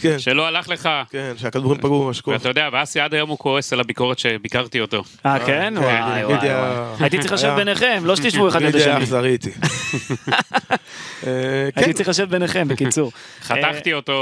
כן, 0.01 0.19
שלא 0.19 0.47
הלך 0.47 0.69
לך. 0.69 0.89
כן, 1.11 1.33
שהכדורים 1.37 1.77
פגעו 1.81 2.05
במשקוף. 2.05 2.33
ואתה 2.33 2.49
יודע, 2.49 2.69
ואסי 2.73 2.99
עד 2.99 3.13
היום 3.13 3.29
הוא 3.29 3.37
כועס 3.37 3.73
על 3.73 3.79
הביקורת 3.79 4.19
שביקרתי 4.19 4.81
אותו. 4.81 5.03
אה 5.25 5.39
כן? 5.45 5.73
וואי 5.77 5.93
וואי 6.23 6.35
גידי 6.35 6.47
וואי. 6.53 6.95
הייתי 6.99 7.19
צריך 7.19 7.31
לשבת 7.33 7.55
ביניכם, 7.55 8.01
לא 8.05 8.15
שתשבו 8.15 8.47
אחד 8.49 8.61
ליד 8.61 8.75
השני. 8.75 8.97
אכזרי 8.97 9.29
איתי. 9.35 9.51
כן, 9.51 11.29
הייתי 11.75 11.93
צריך 11.93 12.09
לשבת 12.09 12.27
ביניכם, 12.27 12.67
בקיצור. 12.67 13.11
חתכתי 13.43 13.93
אותו 13.93 14.13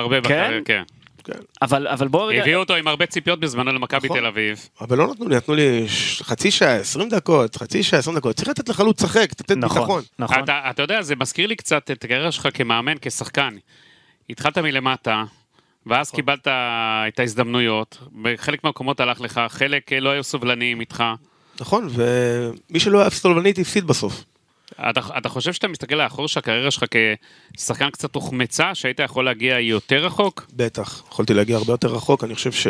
הרבה 0.00 0.16
כן? 0.16 0.22
בקריירה, 0.22 0.58
כן. 0.64 0.82
כן. 1.24 1.32
אבל 1.62 1.88
אבל 1.88 2.08
בוא 2.08 2.30
רגע, 2.30 2.40
הביאו 2.40 2.60
אותו 2.60 2.74
עם 2.74 2.88
הרבה 2.88 3.06
ציפיות 3.06 3.40
בזמנו 3.40 3.72
למכבי 3.72 4.08
נכון. 4.08 4.20
תל 4.20 4.26
אביב. 4.26 4.68
אבל 4.80 4.98
לא 4.98 5.06
נתנו 5.06 5.28
לי, 5.28 5.36
נתנו 5.36 5.54
לי 5.54 5.84
חצי 6.22 6.50
שעה, 6.50 6.76
20 6.76 7.08
דקות, 7.08 7.56
חצי 7.56 7.82
שעה, 7.82 7.98
20 7.98 8.16
דקות. 8.16 8.36
צריך 8.36 8.48
לתת 8.48 8.68
לחלוץ 8.68 9.02
לשחק, 9.02 9.28
לתת 9.32 9.56
נכון, 9.56 9.78
ביטחון. 9.78 10.02
נכון. 10.18 10.44
אתה, 10.44 10.60
אתה 10.70 10.82
יודע, 10.82 11.02
זה 11.02 11.16
מזכיר 11.16 11.46
לי 11.46 11.56
קצת 11.56 11.90
את 11.90 12.04
הקריירה 12.04 12.32
שלך 12.32 12.48
כמאמן, 12.54 12.94
כשחקן. 13.00 13.56
התחלת 14.30 14.58
מלמטה, 14.58 15.24
ואז 15.86 16.08
נכון. 16.08 16.16
קיבלת 16.20 16.48
את 17.08 17.18
ההזדמנויות, 17.18 17.98
בחלק 18.22 18.64
מהמקומות 18.64 19.00
הלך 19.00 19.20
לך, 19.20 19.40
חלק 19.48 19.92
אה, 19.92 20.00
לא 20.00 20.10
היו 20.10 20.24
סובלניים 20.24 20.80
איתך. 20.80 21.04
נכון, 21.60 21.88
ומי 21.90 22.80
שלא 22.80 23.02
אהב 23.02 23.12
סטולבנית 23.12 23.58
הפסיד 23.58 23.84
בסוף. 23.84 24.24
אתה, 24.90 25.00
אתה 25.18 25.28
חושב 25.28 25.52
שאתה 25.52 25.68
מסתכל 25.68 25.94
לאחור 25.94 26.28
שהקריירה 26.28 26.70
שלך 26.70 26.84
כשחקן 27.56 27.90
קצת 27.90 28.14
הוחמצה, 28.14 28.74
שהיית 28.74 29.00
יכול 29.00 29.24
להגיע 29.24 29.60
יותר 29.60 30.04
רחוק? 30.06 30.46
בטח, 30.56 31.02
יכולתי 31.10 31.34
להגיע 31.34 31.56
הרבה 31.56 31.72
יותר 31.72 31.88
רחוק, 31.88 32.24
אני 32.24 32.34
חושב 32.34 32.52
ש... 32.52 32.66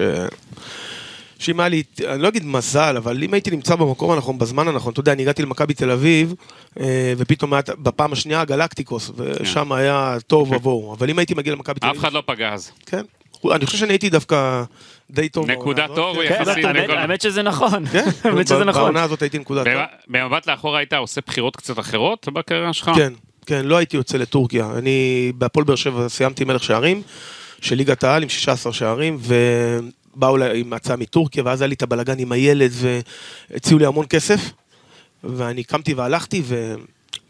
שאם 1.38 1.60
היה 1.60 1.68
לי, 1.68 1.82
אני 2.08 2.22
לא 2.22 2.28
אגיד 2.28 2.44
מזל, 2.44 2.96
אבל 2.96 3.22
אם 3.22 3.34
הייתי 3.34 3.50
נמצא 3.50 3.76
במקום 3.76 4.10
הנכון, 4.10 4.38
בזמן 4.38 4.68
הנכון, 4.68 4.92
אתה 4.92 5.00
יודע, 5.00 5.12
אני 5.12 5.22
הגעתי 5.22 5.42
למכבי 5.42 5.74
תל 5.74 5.90
אביב, 5.90 6.34
אה, 6.80 7.14
ופתאום 7.16 7.52
היה 7.52 7.62
בפעם 7.78 8.12
השנייה 8.12 8.44
גלקטיקוס, 8.44 9.10
ושם 9.16 9.72
היה 9.72 10.16
תוהו 10.26 10.46
ובוהו, 10.54 10.94
אבל 10.94 11.10
אם 11.10 11.18
הייתי 11.18 11.34
מגיע 11.34 11.52
למכבי 11.52 11.80
תל 11.80 11.86
אף 11.86 11.90
אביב, 11.90 12.04
אחד 12.04 12.12
לא 12.12 12.22
פגע 12.26 12.52
אז. 12.52 12.72
כן, 12.86 13.02
אני 13.50 13.66
חושב 13.66 13.78
שאני 13.78 13.92
הייתי 13.92 14.10
דווקא 14.10 14.62
די 15.10 15.28
טוב. 15.28 15.50
נקודת. 15.50 15.90
אור 15.90 16.14
כן, 16.28 16.34
יחסית 16.40 16.64
האמת- 16.64 16.84
לכל- 16.84 16.98
האמת 16.98 17.20
שזה 17.20 17.42
נכון, 17.42 17.86
כן, 17.86 18.04
האמת 18.24 18.46
שזה 18.48 18.64
נכון. 18.64 18.82
בעונה 18.82 19.02
הזאת 19.02 19.22
הייתי 19.22 19.38
נקודת 19.38 19.66
אור. 19.66 19.82
במבט 20.08 20.46
לאחור 20.46 20.76
היית 20.76 20.92
עושה 20.92 21.20
בחירות 21.26 21.56
קצת 21.56 21.78
אחרות 21.78 22.28
בקריירה 22.32 22.72
שלך? 22.72 22.90
כן, 22.96 23.12
כן, 23.46 23.64
לא 23.66 23.76
הייתי 23.76 23.96
יוצא 23.96 24.18
לטורקיה. 24.18 24.70
אני 24.78 25.32
בהפועל 25.34 25.64
באר 25.64 25.76
שבע 25.76 26.08
סיימתי 26.08 26.44
מלך 26.44 26.64
שערים 26.64 27.02
של 27.60 27.76
ליגת 27.76 28.04
העל 28.04 28.22
עם 28.22 28.28
16 28.28 28.72
שערים, 28.72 29.18
ובאו 29.20 30.36
אליי 30.36 30.60
עם 30.60 30.72
הצעה 30.72 30.96
מטורקיה, 30.96 31.42
ואז 31.46 31.60
היה 31.60 31.68
לי 31.68 31.74
את 31.74 31.82
הבלגן 31.82 32.18
עם 32.18 32.32
הילד, 32.32 32.70
והציעו 33.50 33.78
לי 33.78 33.86
המון 33.86 34.06
כסף, 34.10 34.40
ואני 35.24 35.64
קמתי 35.64 35.94
והלכתי, 35.94 36.42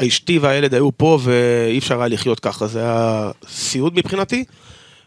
ואשתי 0.01 0.39
והילד 0.39 0.75
היו 0.75 0.99
פה, 0.99 1.19
ואי 1.23 1.79
אפשר 1.79 1.99
היה 1.99 2.09
לחיות 2.09 2.41
ככה, 2.41 2.67
זה 2.67 2.81
היה 2.81 3.31
סיוט 3.49 3.93
מבחינתי. 3.97 4.45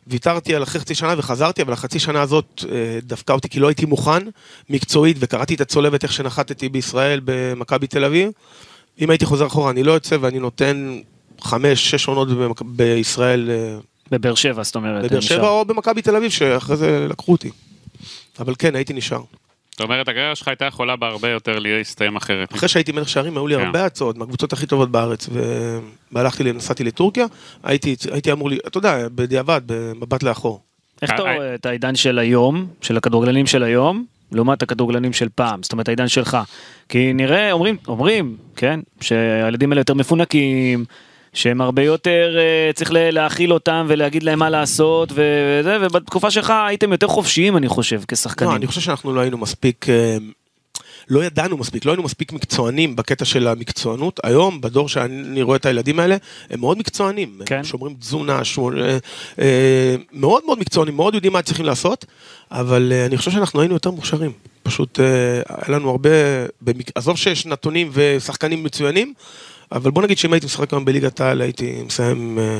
ויתרתי 0.08 0.56
על 0.56 0.64
אחרי 0.64 0.82
חצי 0.82 0.96
שנה 0.96 1.16
וחזרתי, 1.18 1.62
אבל 1.62 1.74
החצי 1.74 2.00
שנה 2.00 2.22
הזאת 2.22 2.64
אה, 2.72 3.00
דפקה 3.04 3.34
אותי 3.34 3.50
כי 3.50 3.60
לא 3.60 3.68
הייתי 3.68 3.86
מוכן 3.86 4.24
מקצועית, 4.70 5.18
וקראתי 5.20 5.56
את 5.56 5.62
הצולבת 5.62 6.04
איך 6.04 6.14
שנחתתי 6.14 6.70
בישראל 6.70 7.22
במכבי 7.26 7.88
תל 7.88 8.06
אביב. 8.06 8.30
אם 9.02 9.10
הייתי 9.10 9.26
חוזר 9.26 9.48
אחורה, 9.48 9.72
אני 9.72 9.84
לא 9.84 9.92
יוצא 9.92 10.18
ואני 10.22 10.40
נותן 10.40 11.00
חמש, 11.42 11.92
שש 11.92 12.08
עונות. 12.08 12.28
בישראל, 12.66 13.50
אה, 13.52 13.78
בבאר 14.12 14.36
שבע, 14.36 14.64
זאת 14.64 14.76
אומרת. 14.76 15.06
בבאר. 15.06 15.20
שבע 15.20 15.50
או 15.50 15.66
במכבי 15.66 16.02
תל 16.02 16.16
אביב, 16.16 16.32
שאחרי 16.32 16.78
זה 16.78 17.08
לקחו 17.10 17.32
אותי. 17.32 17.50
אבל 18.40 18.54
כן, 18.60 18.76
הייתי 18.76 18.94
נשאר. 18.94 19.22
זאת 19.74 19.82
אומרת, 19.82 20.08
הקריירה 20.08 20.36
שלך 20.36 20.48
הייתה 20.48 20.66
יכולה 20.66 20.96
בהרבה 20.96 21.30
יותר 21.30 21.60
להסתיים 21.60 22.16
אחרת. 22.16 22.54
אחרי 22.54 22.70
שהייתי 22.70 22.92
מלך 22.92 23.10
שערים, 23.10 23.38
היו 23.38 23.48
לי 23.48 23.56
כן. 23.56 23.66
הרבה 23.66 23.86
הצעות 23.86 24.18
מהקבוצות 24.18 24.54
הכי 24.54 24.68
טובות 24.68 24.92
בארץ, 24.92 25.30
והלכתי, 26.12 26.52
נסעתי 26.52 26.84
לטורקיה, 26.84 27.26
הייתי, 27.64 27.96
הייתי 28.12 28.32
אמור, 28.32 28.50
לי, 28.50 28.58
אתה 28.68 28.78
יודע, 28.78 29.08
בדיעבד, 29.16 29.62
במבט 29.66 30.24
לאחור. 30.24 30.62
איך 31.02 31.12
אתה 31.12 31.24
אה, 31.24 31.36
רואה 31.36 31.56
את 31.56 31.66
העידן 31.66 31.96
של 31.96 32.20
היום, 32.20 32.68
של 32.82 32.98
הכדורגלנים 32.98 33.46
של 33.46 33.64
היום, 33.64 34.06
לעומת 34.32 34.62
הכדורגלנים 34.62 35.14
של 35.14 35.28
פעם, 35.36 35.64
זאת 35.64 35.72
אומרת 35.72 35.88
העידן 35.88 36.08
שלך? 36.08 36.38
כי 36.90 37.14
נראה, 37.14 37.52
אומרים, 37.52 37.78
אומרים, 37.88 38.38
כן, 38.56 38.80
שהילדים 39.02 39.72
האלה 39.72 39.82
יותר 39.82 39.94
מפונקים, 39.94 40.86
שהם 41.34 41.62
הרבה 41.62 41.84
יותר, 41.84 42.36
אה, 42.38 42.74
צריך 42.74 42.90
להכיל 42.94 43.54
אותם 43.54 43.86
ולהגיד 43.90 44.24
להם 44.24 44.40
מה 44.40 44.50
לעשות 44.50 45.12
וזה, 45.12 45.78
ובתקופה 45.82 46.32
שלך 46.32 46.54
הייתם 46.68 46.92
יותר 46.92 47.08
חופשיים, 47.08 47.58
אני 47.58 47.68
חושב, 47.68 48.02
כשחקנים. 48.08 48.52
לא, 48.52 48.56
אני 48.56 48.68
חושב 48.68 48.82
שאנחנו 48.82 49.14
לא 49.14 49.22
היינו 49.22 49.38
מספיק, 49.38 49.90
אה, 49.90 50.18
לא 51.10 51.24
ידענו 51.24 51.58
מספיק, 51.58 51.86
לא 51.86 51.92
היינו 51.92 52.04
מספיק 52.04 52.34
מקצוענים 52.34 52.96
בקטע 52.96 53.26
של 53.26 53.48
המקצוענות. 53.48 54.20
היום, 54.24 54.62
בדור 54.62 54.90
שאני 54.90 55.42
רואה 55.42 55.58
את 55.58 55.66
הילדים 55.66 56.00
האלה, 56.00 56.18
הם 56.50 56.60
מאוד 56.60 56.78
מקצוענים. 56.78 57.40
כן. 57.46 57.58
הם 57.58 57.64
שומרים 57.64 57.96
תזונה, 58.00 58.44
שומר, 58.44 58.98
אה, 59.40 59.96
מאוד 60.14 60.44
מאוד 60.46 60.60
מקצוענים, 60.60 60.96
מאוד 60.96 61.14
יודעים 61.14 61.34
מה 61.34 61.42
צריכים 61.42 61.66
לעשות, 61.66 62.06
אבל 62.52 62.94
אני 63.06 63.18
חושב 63.18 63.32
שאנחנו 63.32 63.62
היינו 63.62 63.76
יותר 63.76 63.92
מוכשרים. 63.92 64.32
פשוט 64.64 65.00
היה 65.48 65.78
לנו 65.78 65.90
הרבה. 65.90 66.10
עזוב 66.96 67.18
שיש 67.18 67.46
נתונים 67.46 67.90
ושחקנים 67.94 68.64
מצוינים, 68.64 69.14
אבל 69.74 69.92
בוא 69.92 70.04
נגיד 70.04 70.18
שאם 70.18 70.34
הייתי 70.34 70.46
משחק 70.46 70.74
היום 70.74 70.86
בליגת 70.86 71.22
העל, 71.22 71.42
הייתי 71.42 71.82
מסיים... 71.86 72.40
אה, 72.40 72.60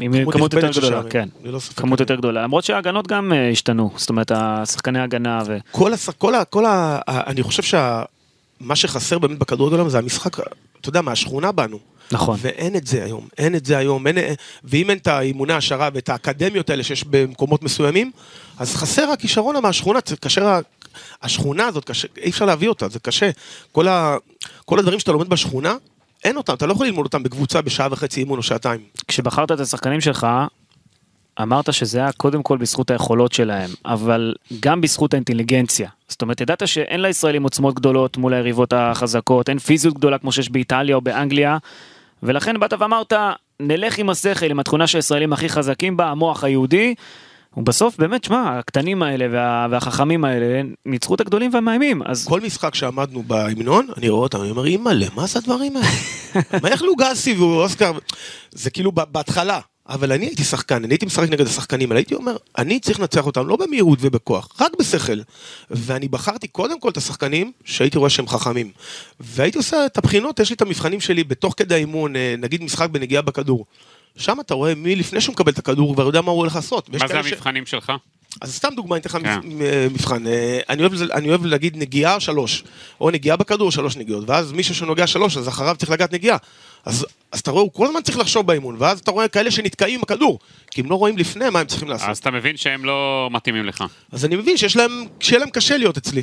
עם 0.00 0.30
כמות 0.30 0.54
יותר 0.54 0.70
גדולה, 0.70 1.02
כן. 1.10 1.28
כמות 1.76 2.00
יותר 2.00 2.14
גדולה, 2.14 2.42
למרות 2.42 2.64
שההגנות 2.64 3.06
גם 3.06 3.32
אה, 3.32 3.50
השתנו, 3.50 3.90
זאת 3.96 4.08
אומרת, 4.08 4.32
השחקני 4.34 5.00
הגנה 5.00 5.42
ו... 5.46 5.58
כל, 5.70 5.92
הס... 5.92 6.08
כל, 6.08 6.34
ה... 6.34 6.44
כל 6.44 6.66
ה... 6.66 7.00
אני 7.08 7.42
חושב 7.42 7.62
שמה 7.62 8.76
שחסר 8.76 9.18
באמת 9.18 9.38
בכדורגל 9.38 9.76
היום 9.76 9.88
זה 9.88 9.98
המשחק, 9.98 10.38
אתה 10.80 10.88
יודע, 10.88 11.00
מהשכונה 11.00 11.52
באנו. 11.52 11.78
נכון. 12.12 12.38
ואין 12.40 12.76
את 12.76 12.86
זה 12.86 13.04
היום, 13.04 13.28
אין 13.38 13.54
את 13.54 13.66
זה 13.66 13.78
היום, 13.78 14.06
אין... 14.06 14.18
ואם 14.64 14.90
אין 14.90 14.98
את 14.98 15.06
האימוני 15.06 15.52
העשרה 15.52 15.88
ואת 15.94 16.08
האקדמיות 16.08 16.70
האלה 16.70 16.82
שיש 16.82 17.04
במקומות 17.04 17.62
מסוימים, 17.62 18.10
אז 18.58 18.76
חסר 18.76 19.10
הכישרון 19.10 19.62
מהשכונה, 19.62 19.98
ה- 20.42 20.58
השכונה 21.22 21.66
הזאת, 21.66 21.84
קשה, 21.84 22.08
אי 22.18 22.30
אפשר 22.30 22.44
להביא 22.44 22.68
אותה, 22.68 22.88
זה 22.88 22.98
קשה. 22.98 23.30
כל, 23.72 23.88
ה... 23.88 24.16
כל 24.64 24.78
הדברים 24.78 25.00
שאתה 25.00 25.12
לומד 25.12 25.28
בשכונה, 25.28 25.76
אין 26.24 26.36
אותם, 26.36 26.54
אתה 26.54 26.66
לא 26.66 26.72
יכול 26.72 26.86
ללמוד 26.86 27.06
אותם 27.06 27.22
בקבוצה 27.22 27.62
בשעה 27.62 27.88
וחצי 27.90 28.20
אימון 28.20 28.38
או 28.38 28.42
שעתיים. 28.42 28.80
כשבחרת 29.08 29.52
את 29.52 29.60
השחקנים 29.60 30.00
שלך, 30.00 30.26
אמרת 31.42 31.72
שזה 31.72 31.98
היה 31.98 32.12
קודם 32.12 32.42
כל 32.42 32.58
בזכות 32.58 32.90
היכולות 32.90 33.32
שלהם, 33.32 33.70
אבל 33.84 34.34
גם 34.60 34.80
בזכות 34.80 35.14
האינטליגנציה. 35.14 35.88
זאת 36.08 36.22
אומרת, 36.22 36.40
ידעת 36.40 36.68
שאין 36.68 37.02
לישראלים 37.02 37.42
עוצמות 37.42 37.74
גדולות 37.74 38.16
מול 38.16 38.34
היריבות 38.34 38.72
החזקות, 38.72 39.48
אין 39.48 39.58
פיזיות 39.58 39.94
גדולה 39.94 40.18
כמו 40.18 40.32
שיש 40.32 40.50
באיטליה 40.50 40.96
או 40.96 41.00
באנגליה, 41.00 41.58
ולכן 42.22 42.60
באת 42.60 42.72
ואמרת, 42.78 43.12
נלך 43.60 43.98
עם 43.98 44.10
השכל, 44.10 44.50
עם 44.50 44.60
התכונה 44.60 44.86
שהישראלים 44.86 45.32
הכי 45.32 45.48
חזקים 45.48 45.96
בה, 45.96 46.10
המוח 46.10 46.44
היהודי, 46.44 46.94
ובסוף 47.56 47.96
באמת, 47.98 48.24
שמע, 48.24 48.58
הקטנים 48.58 49.02
האלה 49.02 49.26
וה, 49.32 49.66
והחכמים 49.70 50.24
האלה 50.24 50.60
ניצחו 50.86 51.14
את 51.14 51.20
הגדולים 51.20 51.50
והמאיימים, 51.54 52.02
אז 52.02 52.26
כל 52.26 52.40
משחק 52.40 52.74
שעמדנו 52.74 53.22
בהמנון, 53.22 53.86
אני 53.96 54.08
רואה 54.08 54.22
אותם, 54.22 54.40
אני 54.40 54.50
אומר, 54.50 54.64
אימא'לה, 54.64 55.06
מה 55.14 55.26
זה 55.26 55.38
הדברים 55.38 55.76
האלה? 55.76 55.88
מה 56.62 56.68
איך 56.68 56.82
לוגסי 56.82 57.34
ואוסקר? 57.34 57.92
זה 58.50 58.70
כאילו 58.70 58.92
בהתחלה. 58.92 59.60
אבל 59.88 60.12
אני 60.12 60.26
הייתי 60.26 60.44
שחקן, 60.44 60.84
אני 60.84 60.92
הייתי 60.94 61.06
משחק 61.06 61.28
נגד 61.28 61.46
השחקנים 61.46 61.90
האלה, 61.90 61.98
הייתי 62.00 62.14
אומר, 62.14 62.36
אני 62.58 62.80
צריך 62.80 63.00
לנצח 63.00 63.26
אותם 63.26 63.46
לא 63.46 63.56
במהירות 63.56 63.98
ובכוח, 64.02 64.48
רק 64.60 64.72
בשכל. 64.78 65.20
ואני 65.70 66.08
בחרתי 66.08 66.48
קודם 66.48 66.80
כל 66.80 66.88
את 66.88 66.96
השחקנים 66.96 67.52
שהייתי 67.64 67.98
רואה 67.98 68.10
שהם 68.10 68.28
חכמים. 68.28 68.70
והייתי 69.20 69.58
עושה 69.58 69.86
את 69.86 69.98
הבחינות, 69.98 70.40
יש 70.40 70.50
לי 70.50 70.54
את 70.56 70.62
המבחנים 70.62 71.00
שלי 71.00 71.24
בתוך 71.24 71.54
כדי 71.56 71.74
האימון, 71.74 72.16
אה, 72.16 72.34
נגיד 72.38 72.62
משחק 72.62 72.90
בנגיעה 72.90 73.22
בכדור. 73.22 73.64
שם 74.16 74.40
אתה 74.40 74.54
רואה 74.54 74.74
מי 74.74 74.96
לפני 74.96 75.20
שהוא 75.20 75.32
מקבל 75.32 75.52
את 75.52 75.58
הכדור 75.58 75.94
כבר 75.94 76.06
יודע 76.06 76.20
מה 76.20 76.30
הוא 76.30 76.38
הולך 76.38 76.54
לעשות. 76.54 76.88
מה 76.88 76.98
זה 76.98 77.04
כאלה 77.14 77.22
ש- 77.22 77.32
המבחנים 77.32 77.66
שלך? 77.66 77.92
אז 78.40 78.54
סתם 78.54 78.68
דוגמא, 78.76 78.94
אני 78.94 79.00
אתן 79.00 79.08
לך 79.10 79.18
כן. 79.26 79.40
מ- 79.44 79.92
מבחן. 79.94 80.26
אה, 80.26 80.60
אני 80.68 80.82
אוהב, 80.82 80.92
אני 81.12 81.28
אוהב 81.28 81.44
להגיד 81.46 81.76
נגיעה 81.76 82.20
שלוש, 82.20 82.64
או 83.00 83.10
נגיעה 83.10 83.36
בכדור 83.36 83.70
שלוש 83.72 83.96
נגיעות, 83.96 84.24
ואז 84.30 84.52
מישהו 84.52 84.74
שנוגע 84.74 85.06
שלוש, 85.06 85.36
אז 85.36 85.48
אחריו 85.48 85.76
צריך 85.78 85.90
לגעת 85.90 86.12
נגיעה. 86.12 86.36
אז, 86.84 87.06
אז 87.32 87.40
אתה 87.40 87.50
רואה, 87.50 87.62
הוא 87.62 87.72
כל 87.72 87.86
הזמן 87.86 88.02
צריך 88.02 88.18
לחשוב 88.18 88.46
באימון, 88.46 88.76
ואז 88.78 88.98
אתה 89.00 89.10
רואה 89.10 89.28
כאלה 89.28 89.50
שנתקעים 89.50 89.94
עם 89.94 90.02
הכדור, 90.02 90.38
כי 90.70 90.80
הם 90.80 90.90
לא 90.90 90.94
רואים 90.94 91.18
לפני 91.18 91.50
מה 91.50 91.60
הם 91.60 91.66
צריכים 91.66 91.88
לעשות. 91.88 92.08
אז 92.08 92.18
אתה 92.18 92.30
מבין 92.30 92.56
שהם 92.56 92.84
לא 92.84 93.28
מתאימים 93.32 93.64
לך. 93.64 93.84
אז 94.12 94.24
אני 94.24 94.36
מבין 94.36 94.56
שיש 94.56 94.76
להם, 94.76 94.90
שיהיה 95.20 95.40
להם 95.40 95.50
קשה 95.50 95.76
להיות 95.76 95.96
אצלי. 95.96 96.22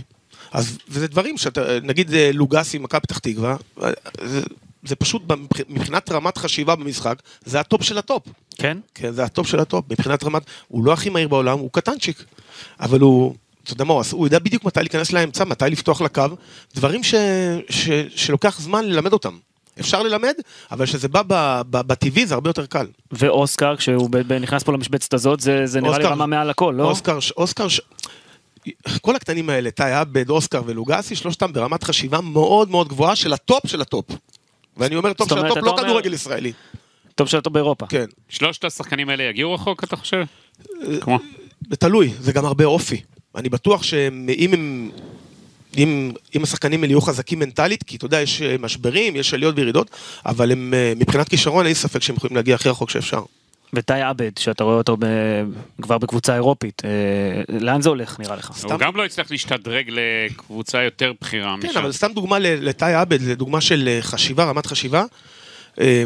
אז, 0.51 0.77
וזה 0.89 1.07
דברים 1.07 1.37
שאתה, 1.37 1.79
נגיד 1.83 2.13
אה, 2.13 2.29
לוגסי, 2.33 2.77
מכבי 2.77 3.01
פתח 3.01 3.17
תקווה, 3.17 3.55
אה, 3.83 3.89
זה, 4.83 4.95
פשוט 4.95 5.21
מבח- 5.27 5.37
מבחינת 5.69 6.11
רמת 6.11 6.37
חשיבה 6.37 6.75
במשחק, 6.75 7.15
זה 7.45 7.59
הטופ 7.59 7.83
של 7.83 7.97
הטופ. 7.97 8.23
כן? 8.55 8.77
כן, 8.95 9.11
זה 9.11 9.23
הטופ 9.23 9.47
של 9.47 9.59
הטופ, 9.59 9.85
מבחינת 9.91 10.23
רמת, 10.23 10.41
הוא 10.67 10.85
לא 10.85 10.93
הכי 10.93 11.09
מהיר 11.09 11.27
בעולם, 11.27 11.59
הוא 11.59 11.69
קטנצ'יק, 11.73 12.23
אבל 12.79 12.99
הוא, 12.99 13.35
אתה 13.63 13.73
יודע 13.73 13.83
מה 13.85 13.93
הוא 13.93 14.01
עשה? 14.01 14.15
הוא 14.15 14.27
יודע 14.27 14.39
בדיוק 14.39 14.63
מתי 14.63 14.79
להיכנס 14.79 15.11
לאמצע, 15.11 15.43
מתי 15.43 15.65
לפתוח 15.69 16.01
לקו, 16.01 16.23
דברים 16.75 17.03
ש, 17.03 17.15
ש, 17.69 17.89
שלוקח 18.15 18.59
זמן 18.61 18.85
ללמד 18.85 19.13
אותם. 19.13 19.37
אפשר 19.79 20.03
ללמד, 20.03 20.33
אבל 20.71 20.85
כשזה 20.85 21.07
בא 21.07 21.21
בטבעי 21.69 22.25
זה 22.25 22.33
הרבה 22.33 22.49
יותר 22.49 22.65
קל. 22.65 22.87
ואוסקר, 23.11 23.75
כשהוא 23.77 24.09
ב- 24.09 24.17
ב- 24.17 24.33
נכנס 24.33 24.63
פה 24.63 24.73
למשבצת 24.73 25.13
הזאת, 25.13 25.39
זה, 25.39 25.65
זה 25.65 25.81
נראה 25.81 25.97
לי 25.97 26.03
אוסקר- 26.03 26.13
רמה 26.13 26.25
מעל 26.25 26.49
הכל, 26.49 26.73
לא? 26.77 26.83
אוסקר, 26.83 27.17
אוסקר, 27.37 27.67
ש- 27.67 27.81
כל 29.01 29.15
הקטנים 29.15 29.49
האלה, 29.49 29.71
טאי 29.71 29.91
עבד, 29.93 30.29
אוסקר 30.29 30.61
ולוגסי, 30.65 31.15
שלושתם 31.15 31.53
ברמת 31.53 31.83
חשיבה 31.83 32.21
מאוד 32.21 32.69
מאוד 32.69 32.87
גבוהה 32.87 33.15
של 33.15 33.33
הטופ 33.33 33.67
של 33.67 33.81
הטופ. 33.81 34.05
ואני 34.77 34.95
אומר 34.95 35.13
טופ 35.13 35.29
זאת 35.29 35.37
של 35.37 35.39
אומרת, 35.39 35.51
הטופ, 35.51 35.57
אתה 35.63 35.65
לא 35.65 35.71
אומר- 35.71 35.83
כדורגל 35.83 36.13
ישראלי. 36.13 36.51
טוב 37.15 37.27
שאתה 37.27 37.49
באירופה. 37.49 37.85
כן. 37.87 38.05
שלושת 38.29 38.63
השחקנים 38.65 39.09
האלה 39.09 39.23
יגיעו 39.23 39.53
רחוק, 39.53 39.83
אתה 39.83 39.95
חושב? 39.95 40.23
כמו? 41.01 41.19
זה 41.69 41.75
תלוי, 41.75 42.13
זה 42.19 42.31
גם 42.33 42.45
הרבה 42.45 42.65
אופי. 42.65 43.01
אני 43.35 43.49
בטוח 43.49 43.83
שאם 43.83 44.53
הם... 44.53 44.91
אם, 45.77 46.11
אם 46.35 46.43
השחקנים 46.43 46.81
האלה 46.83 46.91
יהיו 46.91 47.01
חזקים 47.01 47.39
מנטלית, 47.39 47.83
כי 47.83 47.97
אתה 47.97 48.05
יודע, 48.05 48.21
יש 48.21 48.41
אה, 48.41 48.55
משברים, 48.59 49.15
יש 49.15 49.33
עליות 49.33 49.55
וירידות, 49.57 49.89
אבל 50.25 50.51
הם, 50.51 50.73
אה, 50.73 50.93
מבחינת 50.95 51.29
כישרון, 51.29 51.65
אין 51.65 51.73
ספק 51.73 52.01
שהם 52.01 52.15
יכולים 52.15 52.35
להגיע 52.35 52.55
הכי 52.55 52.69
רחוק 52.69 52.89
שאפשר. 52.89 53.23
וטאי 53.73 54.01
עבד, 54.01 54.31
שאתה 54.39 54.63
רואה 54.63 54.75
אותו 54.75 54.97
ב... 54.99 55.05
כבר 55.81 55.97
בקבוצה 55.97 56.35
אירופית, 56.35 56.81
אה, 56.85 56.89
לאן 57.59 57.81
זה 57.81 57.89
הולך 57.89 58.19
נראה 58.19 58.35
לך? 58.35 58.51
הוא 58.63 58.77
גם 58.79 58.95
לא 58.95 59.05
הצליח 59.05 59.31
להשתדרג 59.31 59.89
לקבוצה 59.89 60.81
יותר 60.83 61.13
בכירה 61.21 61.55
כן, 61.61 61.67
משם. 61.69 61.79
אבל 61.79 61.91
סתם 61.91 62.11
דוגמה 62.15 62.39
ל- 62.39 62.67
לטאי 62.69 62.93
עבד, 62.93 63.21
זה 63.21 63.35
דוגמה 63.35 63.61
של 63.61 63.87
אה, 63.87 64.01
חשיבה, 64.01 64.43
רמת 64.43 64.65
חשיבה. 64.65 65.03
אה, 65.79 66.03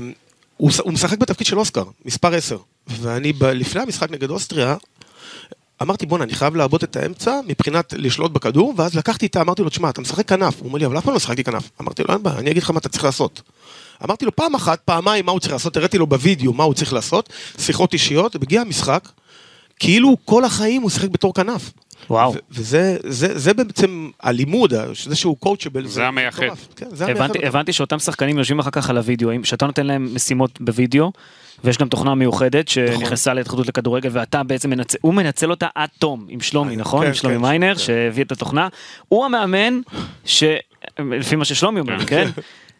הוא, 0.57 0.71
הוא 0.83 0.93
משחק 0.93 1.17
בתפקיד 1.17 1.47
של 1.47 1.57
אוסקר, 1.59 1.83
מספר 2.05 2.33
10. 2.35 2.57
ואני, 2.87 3.33
ב- 3.33 3.43
לפני 3.43 3.81
המשחק 3.81 4.11
נגד 4.11 4.29
אוסטריה, 4.29 4.75
אמרתי, 5.81 6.05
בואנה, 6.05 6.23
אני 6.23 6.33
חייב 6.33 6.55
לעבוד 6.55 6.83
את 6.83 6.95
האמצע 6.95 7.39
מבחינת 7.47 7.93
לשלוט 7.97 8.31
בכדור, 8.31 8.73
ואז 8.77 8.95
לקחתי 8.95 9.25
את 9.25 9.35
ה... 9.35 9.41
אמרתי 9.41 9.61
לו, 9.61 9.69
תשמע, 9.69 9.89
אתה 9.89 10.01
משחק 10.01 10.27
כנף. 10.27 10.59
הוא 10.59 10.67
אומר 10.67 10.79
לי, 10.79 10.85
אבל 10.85 10.97
אף 10.97 11.03
פעם 11.03 11.13
לא 11.13 11.19
שחקתי 11.19 11.43
כנף. 11.43 11.69
אמרתי 11.81 12.03
לו, 12.03 12.13
אין 12.13 12.23
בעיה, 12.23 12.37
אני 12.39 12.51
אגיד 12.51 12.63
לך 12.63 12.71
מה 12.71 12.79
אתה 12.79 12.89
צריך 12.89 13.03
לעשות. 13.03 13.41
אמרתי 14.03 14.25
לו, 14.25 14.35
פעם 14.35 14.55
אחת, 14.55 14.79
פעמיים, 14.85 15.25
מה 15.25 15.31
הוא 15.31 15.39
צריך 15.39 15.53
לעשות, 15.53 15.77
הראיתי 15.77 15.97
לו 15.97 16.07
בווידאו 16.07 16.53
מה 16.53 16.63
הוא 16.63 16.73
צריך 16.73 16.93
לעשות, 16.93 17.29
שיחות 17.57 17.93
אישיות, 17.93 18.35
מגיע 18.35 18.61
המשחק, 18.61 19.09
כאילו 19.79 20.17
כל 20.25 20.45
החיים 20.45 20.81
הוא 20.81 20.89
שיחק 20.89 21.09
בתור 21.09 21.33
כנף. 21.33 21.71
וואו. 22.09 22.33
ו- 22.33 22.37
וזה 22.51 22.97
זה, 23.03 23.39
זה 23.39 23.53
בעצם 23.53 24.09
הלימוד, 24.21 24.73
זה 25.07 25.15
שהוא 25.15 25.37
קואוצ'בל. 25.37 25.87
זה 25.87 26.07
המייחד. 26.07 26.41
כן, 26.75 26.85
זה 26.91 27.03
המייחד. 27.03 27.23
הבנתי. 27.23 27.47
הבנתי 27.47 27.73
שאותם 27.73 27.99
שחקנים 27.99 28.37
יושבים 28.37 28.59
אחר 28.59 28.71
כך 28.71 28.89
על 28.89 28.97
הוידאוים, 28.97 29.43
שאתה 29.43 29.65
נותן 29.65 29.85
להם 29.85 30.15
משימות 30.15 30.61
בווידאו, 30.61 31.11
ויש 31.63 31.77
גם 31.77 31.87
תוכנה 31.87 32.15
מיוחדת 32.15 32.67
שנכנסה 32.67 33.33
להתאחדות 33.33 33.67
לכדורגל, 33.67 34.09
ואתה 34.11 34.43
בעצם 34.43 34.69
מנצל, 34.69 34.97
הוא 35.01 35.13
מנצל 35.13 35.51
אותה 35.51 35.67
עד 35.75 35.89
תום 35.99 36.25
עם 36.29 36.41
שלומי, 36.41 36.73
כן, 36.75 36.79
נכון? 36.79 37.01
כן, 37.01 37.07
עם 37.07 37.13
שלומי 37.13 37.35
כן, 37.35 37.41
מיינר, 37.41 37.73
כן. 37.73 37.79
שהביא 37.79 38.23
את 38.23 38.31
התוכנה. 38.31 38.67
הוא 39.09 39.25
המאמן, 39.25 39.79
ש... 40.25 40.43
לפי 40.99 41.35
מה 41.35 41.45
ששלומי 41.45 41.79
אומר, 41.79 42.05
כן? 42.07 42.29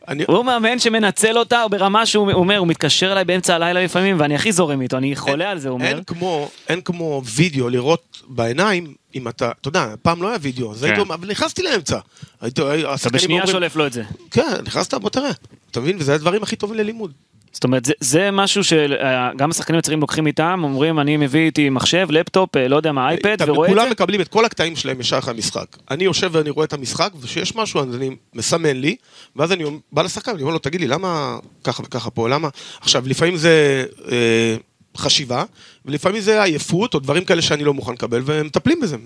אני, 0.08 0.24
הוא 0.28 0.46
מאמן 0.46 0.80
שמנצל 0.80 1.38
אותה 1.38 1.66
ברמה 1.72 2.06
שהוא 2.06 2.32
אומר, 2.32 2.58
הוא 2.58 2.68
מתקשר 2.68 3.12
אליי 3.12 3.26
באמצע 3.26 3.56
הלילה 3.56 3.84
לפעמים, 3.84 4.20
ואני 4.20 4.36
הכי 4.36 4.52
זורם 4.52 4.82
איתו, 4.82 4.98
אני 4.98 5.16
חולה 5.16 5.52
על 5.52 5.60
זה, 5.60 5.70
הוא 5.70 5.74
אומר. 5.74 5.88
אין 5.88 6.04
כמו, 6.04 6.50
אין 6.70 6.82
כמו 6.82 7.22
וידאו 7.36 7.70
לראות 7.70 8.22
בעיניים, 8.28 8.94
אם 9.16 9.28
אתה, 9.28 9.52
אתה 9.62 9.68
יודע, 9.68 9.96
פעם 10.02 10.22
לא 10.22 10.28
היה 10.28 10.38
וידאו, 10.42 10.72
אז 10.72 10.84
הייתי 10.84 10.96
כן. 10.96 11.02
אומר, 11.02 11.16
אבל 11.16 11.28
נכנסתי 11.28 11.64
לאמצע. 11.64 12.00
הייתי, 12.42 12.62
אתה 12.62 13.10
בשנייה 13.10 13.42
אומרים, 13.42 13.56
שולף 13.56 13.76
לו 13.76 13.88
את 13.88 13.94
זה. 13.94 14.04
כן, 14.32 14.54
נכנסת, 14.66 14.94
בוא 14.94 15.10
תראה. 15.10 15.32
אתה 15.72 15.80
מבין? 15.80 15.98
וזה 16.00 16.14
הדברים 16.14 16.44
הכי 16.44 16.56
טובים 16.56 16.78
ללימוד. 16.78 17.12
זאת 17.56 17.64
אומרת, 17.64 17.86
זה, 17.86 17.94
זה 18.00 18.32
משהו 18.32 18.64
שגם 18.64 19.50
השחקנים 19.50 19.80
הצעירים 19.80 20.02
לוקחים 20.02 20.28
איתם, 20.28 20.60
אומרים, 20.64 21.00
אני 21.00 21.18
מביא 21.18 21.46
איתי 21.46 21.70
מחשב, 21.70 22.08
לפטופ, 22.10 22.58
אה, 22.58 22.68
לא 22.68 22.76
יודע 22.76 22.92
מה, 22.92 23.10
אייפד, 23.10 23.38
ורואה 23.48 23.68
את 23.68 23.74
כולם 23.74 23.86
זה. 23.86 23.92
מקבלים 23.92 24.22
את 24.22 24.28
כל 24.28 24.46
הקטעים 24.46 24.76
שלהם 24.76 25.00
ישר 25.00 25.18
אחרי 25.18 25.34
המשחק. 25.34 25.66
אני 25.92 26.04
יושב 26.04 26.30
ואני 26.34 26.50
רואה 26.50 26.66
את 26.66 26.74
המשחק, 26.74 27.12
וכשיש 27.22 27.56
משהו 27.56 27.80
אז 27.80 27.96
אני 27.96 28.10
מסמן 28.34 28.78
לי, 28.78 28.96
ואז 29.36 29.52
אני 29.52 29.64
בא 29.92 30.02
לשחקן, 30.02 30.32
אני 30.32 30.42
אומר 30.42 30.54
לו, 30.54 30.60
תגיד 30.60 30.82
לי, 30.82 30.88
למה 30.88 31.38
ככה 31.64 31.84
וככה 31.84 32.10
פה, 32.10 32.30
למה... 32.30 32.50
עכשיו, 32.82 33.04
לפעמים 33.08 33.38
זה 33.38 33.86
אה, 34.12 34.56
חשיבה, 34.98 35.44
ולפעמים 35.86 36.22
זה 36.22 36.44
עייפות, 36.44 36.94
או 36.94 37.00
דברים 37.00 37.26
כאלה 37.26 37.42
שאני 37.42 37.64
לא 37.64 37.74
מוכן 37.74 37.94
לקבל, 37.94 38.22
ומטפלים 38.26 38.80
בזה. 38.82 38.98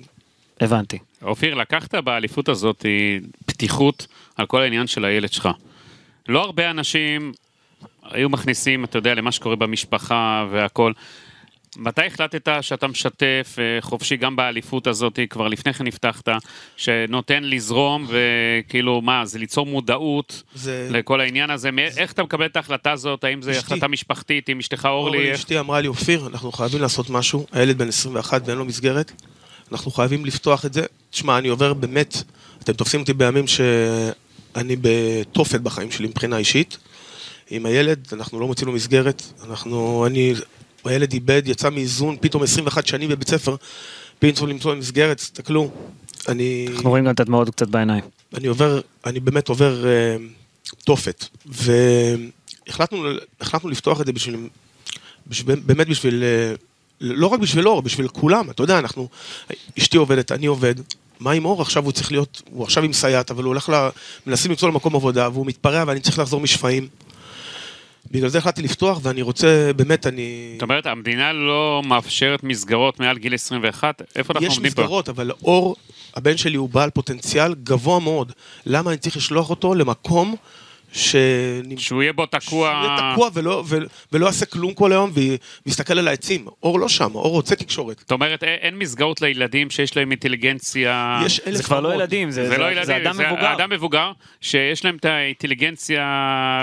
הבנתי. 0.62 0.98
אופיר, 1.22 1.54
לקחת 1.54 1.96
באליפות 1.96 2.50
הזאת 2.50 2.86
אה, 2.86 3.18
פתיחות 3.46 4.08
על 4.36 4.46
כל 4.46 4.62
העניין 4.62 4.88
של 4.88 5.06
הילד 5.06 5.34
שלך. 5.34 5.50
לא 6.28 6.44
הרבה 6.44 6.70
אנשים 6.70 7.32
היו 8.12 8.30
מכניסים, 8.30 8.84
אתה 8.84 8.98
יודע, 8.98 9.14
למה 9.16 9.32
שקורה 9.32 9.56
במשפחה 9.56 10.46
והכל. 10.52 10.92
מתי 11.78 12.02
החלטת 12.06 12.48
שאתה 12.62 12.88
משתף 12.88 13.56
אה, 13.60 13.82
חופשי 13.82 14.18
גם 14.18 14.36
באליפות 14.36 14.88
הזאת, 14.88 15.20
כבר 15.30 15.48
לפני 15.48 15.74
כן 15.74 15.88
הבטחת, 15.88 16.30
שנותן 16.78 17.44
לזרום 17.44 18.08
וכאילו 18.10 19.02
מה, 19.02 19.26
זה 19.26 19.40
ליצור 19.40 19.66
מודעות 19.66 20.44
זה... 20.56 20.88
לכל 20.92 21.22
העניין 21.22 21.50
הזה, 21.50 21.72
מ- 21.72 21.80
איך 21.80 22.12
אתה 22.12 22.24
מקבל 22.24 22.46
את 22.46 22.56
ההחלטה 22.56 22.92
הזאת, 22.92 23.24
האם 23.24 23.42
זו. 23.42 23.52
החלטה 23.52 23.88
משפחתית 23.88 24.50
עם 24.50 24.60
אשתך 24.60 24.86
אורלי? 24.86 25.18
אורלי, 25.18 25.30
איך- 25.32 25.40
אשתי 25.40 25.60
אמרה 25.60 25.82
לי, 25.82 25.88
אופיר, 25.88 26.28
אנחנו 26.28 26.52
חייבים 26.52 26.82
לעשות 26.82 27.10
משהו, 27.10 27.46
הילד 27.52 27.78
בן 27.78 27.88
21 27.88 28.42
ואין 28.46 28.58
לו 28.58 28.66
מסגרת, 28.66 29.12
אנחנו 29.72 29.92
חייבים 29.92 30.26
לפתוח 30.26 30.66
את 30.66 30.74
זה. 30.74 30.82
תשמע, 31.12 31.38
אני 31.38 31.48
עובר 31.48 31.74
באמת, 31.74 32.18
אתם 32.64 32.74
תופסים 32.74 33.00
אותי 33.02 33.14
בימים 33.14 33.48
שאני 33.48 34.76
בתופת 34.82 35.62
בחיים 35.62 35.92
שלי 35.92 36.08
מבחינה 36.08 36.38
אישית. 36.38 36.78
עם 37.50 37.66
הילד, 37.66 38.08
אנחנו 38.14 38.40
לא 38.40 38.48
מוצאים 38.48 38.68
לו 38.68 38.74
מסגרת, 38.74 39.24
אנחנו, 39.44 40.06
אני, 40.08 40.34
הילד 40.86 41.14
איבד, 41.14 41.42
יצא 41.46 41.70
מאיזון, 41.70 42.18
פתאום 42.22 42.44
21 42.44 42.88
שנים 42.88 43.10
בבית 43.10 43.30
ספר, 43.30 43.56
פתאום 44.20 44.50
למצוא 44.50 44.76
מסגרת, 44.76 45.18
תסתכלו, 45.18 45.72
אני... 46.28 46.68
אנחנו 46.72 46.90
רואים 46.90 47.06
גם 47.06 47.14
את 47.14 47.20
הדמעות 47.20 47.50
קצת 47.50 47.68
בעיניים. 47.68 48.04
אני 48.34 48.48
עובר, 48.48 48.82
אני 49.06 49.20
באמת 49.20 49.48
עובר 49.48 49.86
אה, 49.86 50.16
תופת, 50.84 51.26
והחלטנו 51.46 53.08
החלטנו 53.42 53.70
לפתוח 53.70 54.02
את 54.02 54.06
זה 54.06 54.14
בשביל, 54.14 54.36
בשביל 55.28 55.60
באמת 55.66 55.88
בשביל, 55.88 56.24
אה, 56.24 56.54
לא 57.02 57.28
רק 57.28 57.40
בשביל 57.40 57.68
אור, 57.68 57.82
בשביל 57.82 58.08
כולם, 58.08 58.50
אתה 58.50 58.64
יודע, 58.64 58.80
אנחנו, 58.80 59.08
אשתי 59.80 59.98
עובדת, 59.98 60.32
אני 60.32 60.46
עובד, 60.46 60.76
מה 61.20 61.32
עם 61.32 61.46
אור? 61.46 61.62
עכשיו 61.62 61.84
הוא 61.84 61.92
צריך 61.92 62.12
להיות, 62.12 62.42
הוא 62.52 62.64
עכשיו 62.64 62.84
עם 62.84 62.94
סייעת, 62.94 63.32
אבל 63.32 63.44
הוא 63.44 63.50
הולך 63.50 63.70
ל... 63.70 63.90
מנסים 64.28 64.52
למצוא 64.52 64.68
לו 64.68 64.74
מקום 64.74 64.96
עבודה, 64.96 65.30
והוא 65.34 65.46
מתפרע 65.46 65.84
ואני 65.88 66.00
צריך 66.00 66.20
לחזור 66.20 66.40
משפעים. 66.40 66.88
בגלל 68.12 68.30
זה 68.30 68.38
החלטתי 68.38 68.62
לפתוח, 68.62 69.00
ואני 69.04 69.22
רוצה, 69.22 69.72
באמת, 69.76 70.08
אני... 70.08 70.50
זאת 70.54 70.62
אומרת, 70.62 70.86
המדינה 70.86 71.34
לא 71.34 71.82
מאפשרת 71.86 72.44
מסגרות 72.44 73.00
מעל 73.00 73.18
גיל 73.18 73.34
21? 73.34 74.02
איפה 74.16 74.34
אנחנו 74.34 74.48
יש 74.48 74.54
עומדים 74.54 74.72
פה? 74.72 74.82
מסגרות, 74.82 75.10
אבל 75.10 75.32
אור, 75.44 75.76
הבן 76.16 76.38
שלי 76.38 76.58
הוא 76.58 76.70
בעל 76.70 76.90
פוטנציאל 76.90 77.56
גבוה 77.64 78.00
מאוד. 78.00 78.32
למה 78.66 78.92
אני 78.92 78.98
צריך 78.98 79.18
לשלוח 79.18 79.50
אותו 79.50 79.76
למקום 79.76 80.36
שנמצא... 80.92 81.82
שהוא 81.82 82.02
יהיה 82.04 82.14
בו 82.14 82.26
תקוע... 82.26 82.42
שהוא 82.44 82.64
יהיה 82.66 83.12
תקוע 83.14 83.30
ולא, 83.34 83.64
ו, 83.68 83.78
ולא 84.12 84.26
יעשה 84.26 84.46
כלום 84.46 84.74
כל 84.74 84.92
היום 84.92 85.12
ויסתכל 85.66 86.00
על 86.00 86.08
העצים. 86.08 86.46
אור 86.64 86.80
לא 86.80 86.90
שם, 86.90 87.16
אור 87.16 87.32
רוצה 87.32 87.56
תקשורת. 87.56 88.00
זאת 88.00 88.12
אומרת, 88.12 88.44
אין- 88.44 88.78
מסגרות 88.78 89.22
לילדים 89.22 89.70
שיש 89.70 89.98
להם 89.98 90.12
אינטליגנציה... 90.12 91.22
יש 91.26 91.40
אלף 91.48 91.56
זה 91.58 91.64
כבר 91.64 91.80
לא. 91.80 91.94
ילדים, 91.94 92.32
זה, 92.32 92.44
זה, 92.44 92.50
זה, 92.50 92.58
לא 92.58 92.64
זה, 92.66 92.72
ילדים, 92.72 92.86
זה 92.86 92.98
אדם 92.98 93.32
מבוגר. 93.32 93.54
אדם 93.54 93.70
מבוגר, 93.70 94.12
שיש 94.42 94.86
להם 94.86 94.96
את 94.96 95.06
האינטליגנציה 95.06 96.06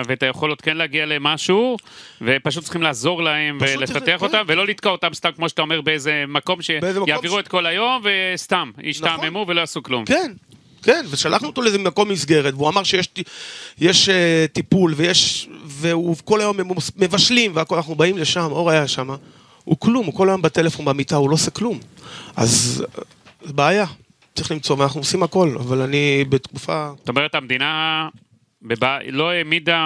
ואת 0.08 0.22
היכולות 0.22 0.60
כן 0.60 0.76
להגיע 0.76 1.06
למשהו, 1.06 1.76
ופשוט 2.22 2.64
צריכים 2.64 2.82
לעזור 2.82 3.22
להם 3.22 3.58
ולפתח 3.60 3.98
צריך- 3.98 4.22
אותם, 4.22 4.38
כן. 4.46 4.52
ולא 4.52 4.66
לתקוע 4.66 4.92
אותם 4.92 5.14
סתם, 5.14 5.30
כמו 5.36 5.48
שאתה 5.48 5.62
אומר, 5.62 5.80
באיזה 5.80 6.24
מקום 6.28 6.62
שיעבירו 6.62 7.36
ש- 7.36 7.40
את 7.40 7.48
כל 7.48 7.66
היום, 7.66 8.02
וסתם, 8.34 8.70
ישתעממו 8.82 9.44
ולא 9.48 9.60
יעשו 9.60 9.82
כלום. 9.82 10.04
כן, 10.04 10.32
כן, 10.86 11.04
ושלחנו 11.10 11.46
אותו 11.46 11.62
לאיזה 11.62 11.78
מקום 11.78 12.08
מסגרת, 12.08 12.54
והוא 12.54 12.68
אמר 12.68 12.82
שיש 12.82 13.08
יש, 13.78 14.08
אה, 14.08 14.46
טיפול, 14.52 14.94
ויש... 14.96 15.48
והוא 15.64 16.16
כל 16.24 16.40
היום 16.40 16.56
מבשלים, 16.96 17.52
והכל, 17.54 17.76
אנחנו 17.76 17.94
באים 17.94 18.18
לשם, 18.18 18.48
אור 18.50 18.70
היה 18.70 18.88
שם, 18.88 19.10
הוא 19.64 19.76
כלום, 19.78 20.06
הוא 20.06 20.14
כל 20.14 20.28
היום 20.28 20.42
בטלפון 20.42 20.84
במיטה, 20.84 21.16
הוא 21.16 21.30
לא 21.30 21.34
עושה 21.34 21.50
כלום. 21.50 21.78
אז 22.36 22.84
אה, 22.98 23.02
זה 23.46 23.52
בעיה, 23.52 23.86
צריך 24.34 24.50
למצוא, 24.50 24.76
ואנחנו 24.78 25.00
עושים 25.00 25.22
הכל, 25.22 25.56
אבל 25.60 25.80
אני 25.80 26.24
בתקופה... 26.28 26.90
זאת 26.98 27.08
אומרת, 27.08 27.34
המדינה 27.34 28.08
בבע... 28.68 28.98
לא 29.10 29.30
העמידה 29.30 29.80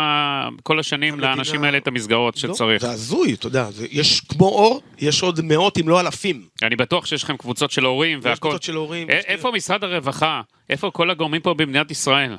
כל 0.63 0.79
השנים 0.81 1.15
המדינה- 1.15 1.35
לאנשים 1.35 1.65
האלה 1.65 1.79
את 1.79 1.87
המסגרות 1.87 2.45
לא, 2.45 2.55
שצריך. 2.55 2.83
זה 2.83 2.91
הזוי, 2.91 3.35
אתה 3.35 3.47
יודע, 3.47 3.71
זה, 3.71 3.87
יש 3.91 4.21
כמו 4.21 4.45
אור, 4.49 4.83
יש 4.99 5.23
עוד 5.23 5.41
מאות 5.45 5.79
אם 5.79 5.89
לא 5.89 6.01
אלפים. 6.01 6.43
אני 6.63 6.77
בטוח 6.77 7.07
שיש 7.07 7.23
לכם 7.25 7.37
קבוצות 7.37 7.71
של 7.71 7.85
הורים 7.85 8.19
יש 8.19 8.25
והכל. 8.25 8.41
קבוצות 8.41 8.63
של 8.63 8.75
הורים. 8.75 9.09
א- 9.11 9.13
יש- 9.13 9.25
איפה 9.25 9.51
משרד 9.51 9.85
הרווחה? 9.85 10.41
איפה 10.71 10.91
כל 10.91 11.11
הגורמים 11.11 11.41
פה 11.41 11.55
במדינת 11.55 11.91
ישראל? 11.91 12.31
אני 12.31 12.39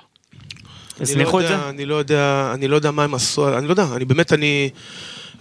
הזניחו 1.01 1.39
לא 1.39 1.43
את 1.43 1.47
זה? 1.47 1.53
יודע, 1.53 1.69
אני 1.69 1.85
לא 1.85 1.95
יודע, 1.95 2.51
אני 2.53 2.67
לא 2.67 2.75
יודע 2.75 2.91
מה 2.91 3.03
הם 3.03 3.13
עשו, 3.13 3.57
אני 3.57 3.65
לא 3.67 3.71
יודע, 3.71 3.85
אני 3.95 4.05
באמת, 4.05 4.33
אני... 4.33 4.69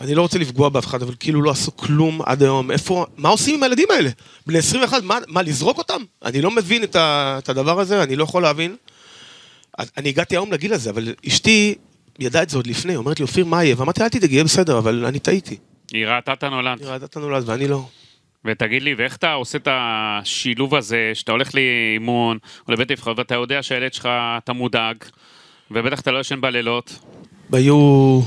אני 0.01 0.15
לא 0.15 0.23
רוצה 0.23 0.39
לפגוע 0.39 0.69
באף 0.69 0.87
אחד, 0.87 1.03
אבל 1.03 1.15
כאילו 1.21 1.43
לא 1.43 1.51
עשו 1.51 1.77
כלום 1.77 2.21
עד 2.27 2.43
היום. 2.43 2.71
איפה, 2.71 3.07
מה 3.17 3.29
עושים 3.29 3.55
עם 3.55 3.63
הילדים 3.63 3.89
האלה? 3.91 4.11
בני 4.47 4.59
21, 4.59 5.03
מה, 5.03 5.19
מה 5.29 5.43
לזרוק 5.43 5.79
אותם? 5.79 6.03
אני 6.25 6.43
לא 6.43 6.51
מבין 6.51 6.83
את, 6.83 6.97
ה, 6.97 7.37
את 7.39 7.49
הדבר 7.49 7.81
הזה, 7.81 8.03
אני 8.03 8.17
לא 8.17 8.25
יכול 8.25 8.43
להבין. 8.43 8.77
אני 9.97 10.09
הגעתי 10.09 10.35
היום 10.37 10.53
לגיל 10.53 10.73
הזה, 10.73 10.91
אבל 10.91 11.15
אשתי 11.29 11.75
ידעה 12.19 12.43
את 12.43 12.51
זה 12.51 12.57
עוד 12.57 12.67
לפני, 12.67 12.97
אומרת 12.97 13.19
לי, 13.19 13.23
אופיר, 13.23 13.45
מה 13.45 13.65
יהיה? 13.65 13.75
ואמרתי, 13.79 14.03
אל 14.03 14.09
תדאגי, 14.09 14.35
יהיה 14.35 14.45
בסדר, 14.45 14.79
אבל 14.79 15.05
אני 15.05 15.19
טעיתי. 15.19 15.57
היא 15.93 16.07
ראתה 16.07 16.33
את 16.33 16.43
הנולד. 16.43 16.81
היא 16.81 16.89
ראתה 16.89 17.05
את 17.05 17.17
הנולד 17.17 17.49
ואני 17.49 17.69
לא. 17.69 17.85
ותגיד 18.45 18.83
לי, 18.83 18.95
ואיך 18.95 19.17
אתה 19.17 19.33
עושה 19.33 19.59
את 19.59 19.69
השילוב 19.71 20.75
הזה, 20.75 21.11
שאתה 21.15 21.33
הולך 21.33 21.55
לאימון 21.55 22.39
או 22.69 22.73
לבית 22.73 22.91
נבחרות 22.91 23.19
ואתה 23.19 23.35
יודע 23.35 23.63
שהילד 23.63 23.95
שלך, 23.95 24.09
אתה 24.39 24.53
מודאג, 24.53 24.97
ובטח 25.71 26.01
אתה 26.01 26.11
לא 26.11 26.19
ישן 26.19 26.41
בלילות. 26.41 26.99
והיו, 27.51 28.21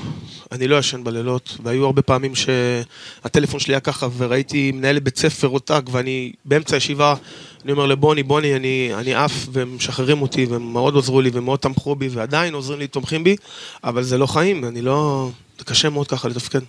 אני 0.52 0.68
לא 0.68 0.76
ישן 0.76 1.04
בלילות, 1.04 1.58
והיו 1.64 1.86
הרבה 1.86 2.02
פעמים 2.02 2.34
שהטלפון 2.36 3.60
שלי 3.60 3.74
היה 3.74 3.80
ככה, 3.80 4.08
וראיתי 4.18 4.72
מנהלת 4.72 5.04
בית 5.04 5.18
ספר 5.18 5.48
עותק, 5.48 5.82
ואני 5.92 6.32
באמצע 6.46 6.76
הישיבה, 6.76 7.16
אני 7.64 7.72
אומר 7.72 7.86
לבוני, 7.86 8.24
בוני, 8.24 8.56
אני, 8.56 8.92
אני 8.94 9.14
עף, 9.14 9.48
והם 9.52 9.76
משחררים 9.76 10.22
אותי, 10.22 10.46
והם 10.46 10.74
מאוד 10.74 10.98
עזרו 10.98 11.22
לי, 11.22 11.30
ומאוד 11.34 11.60
תמכו 11.60 11.96
בי, 11.96 12.08
ועדיין 12.12 12.54
עוזרים 12.54 12.80
לי, 12.80 12.88
תומכים 12.88 13.24
בי, 13.24 13.36
אבל 13.84 14.04
זה 14.04 14.18
לא 14.18 14.26
חיים, 14.26 14.66
אני 14.66 14.82
לא... 14.82 15.30
זה 15.60 15.66
קשה 15.66 15.90
מאוד 15.90 16.08
ככה 16.08 16.28
לתפקד. 16.28 16.60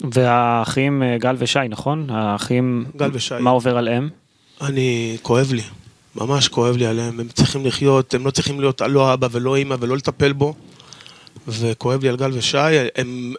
והאחים 0.00 1.02
אה, 1.02 1.18
גל 1.18 1.36
ושי, 1.38 1.58
נכון? 1.68 2.10
האחים... 2.10 2.84
גל 2.96 3.10
ושי. 3.12 3.34
מה 3.40 3.50
עובר 3.50 3.78
עליהם? 3.78 4.08
אני, 4.60 5.16
כואב 5.22 5.52
לי, 5.52 5.62
ממש 6.16 6.48
כואב 6.48 6.76
לי 6.76 6.86
עליהם, 6.86 7.20
הם 7.20 7.28
צריכים 7.28 7.66
לחיות, 7.66 8.14
הם 8.14 8.26
לא 8.26 8.30
צריכים 8.30 8.60
להיות 8.60 8.80
לא 8.80 9.12
אבא 9.12 9.28
ולא 9.30 9.56
אימא 9.56 9.76
ולא 9.80 9.96
לטפל 9.96 10.32
בו. 10.32 10.54
וכואב 11.48 12.02
לי 12.02 12.08
על 12.08 12.16
גל 12.16 12.30
ושי, 12.34 12.58
הם, 12.96 13.34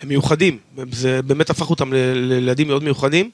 הם 0.00 0.08
מיוחדים, 0.08 0.58
זה 0.92 1.22
באמת 1.22 1.50
הפך 1.50 1.70
אותם 1.70 1.92
לילדים 1.92 2.68
מאוד 2.68 2.84
מיוחדים, 2.84 3.30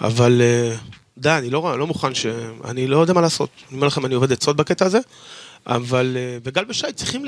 אבל 0.00 0.42
אה, 0.44 0.76
די, 1.18 1.30
אני 1.38 1.50
לא, 1.50 1.78
לא 1.78 1.86
מוכן 1.86 2.14
ש... 2.14 2.26
אני 2.64 2.86
לא 2.86 2.98
יודע 2.98 3.12
מה 3.12 3.20
לעשות. 3.20 3.50
אני 3.68 3.76
אומר 3.76 3.86
לכם, 3.86 4.06
אני 4.06 4.14
עובד 4.14 4.32
עצות 4.32 4.56
בקטע 4.56 4.84
הזה, 4.84 4.98
אבל... 5.66 6.16
אה, 6.16 6.38
וגל 6.44 6.64
ושי 6.68 6.92
צריכים 6.94 7.24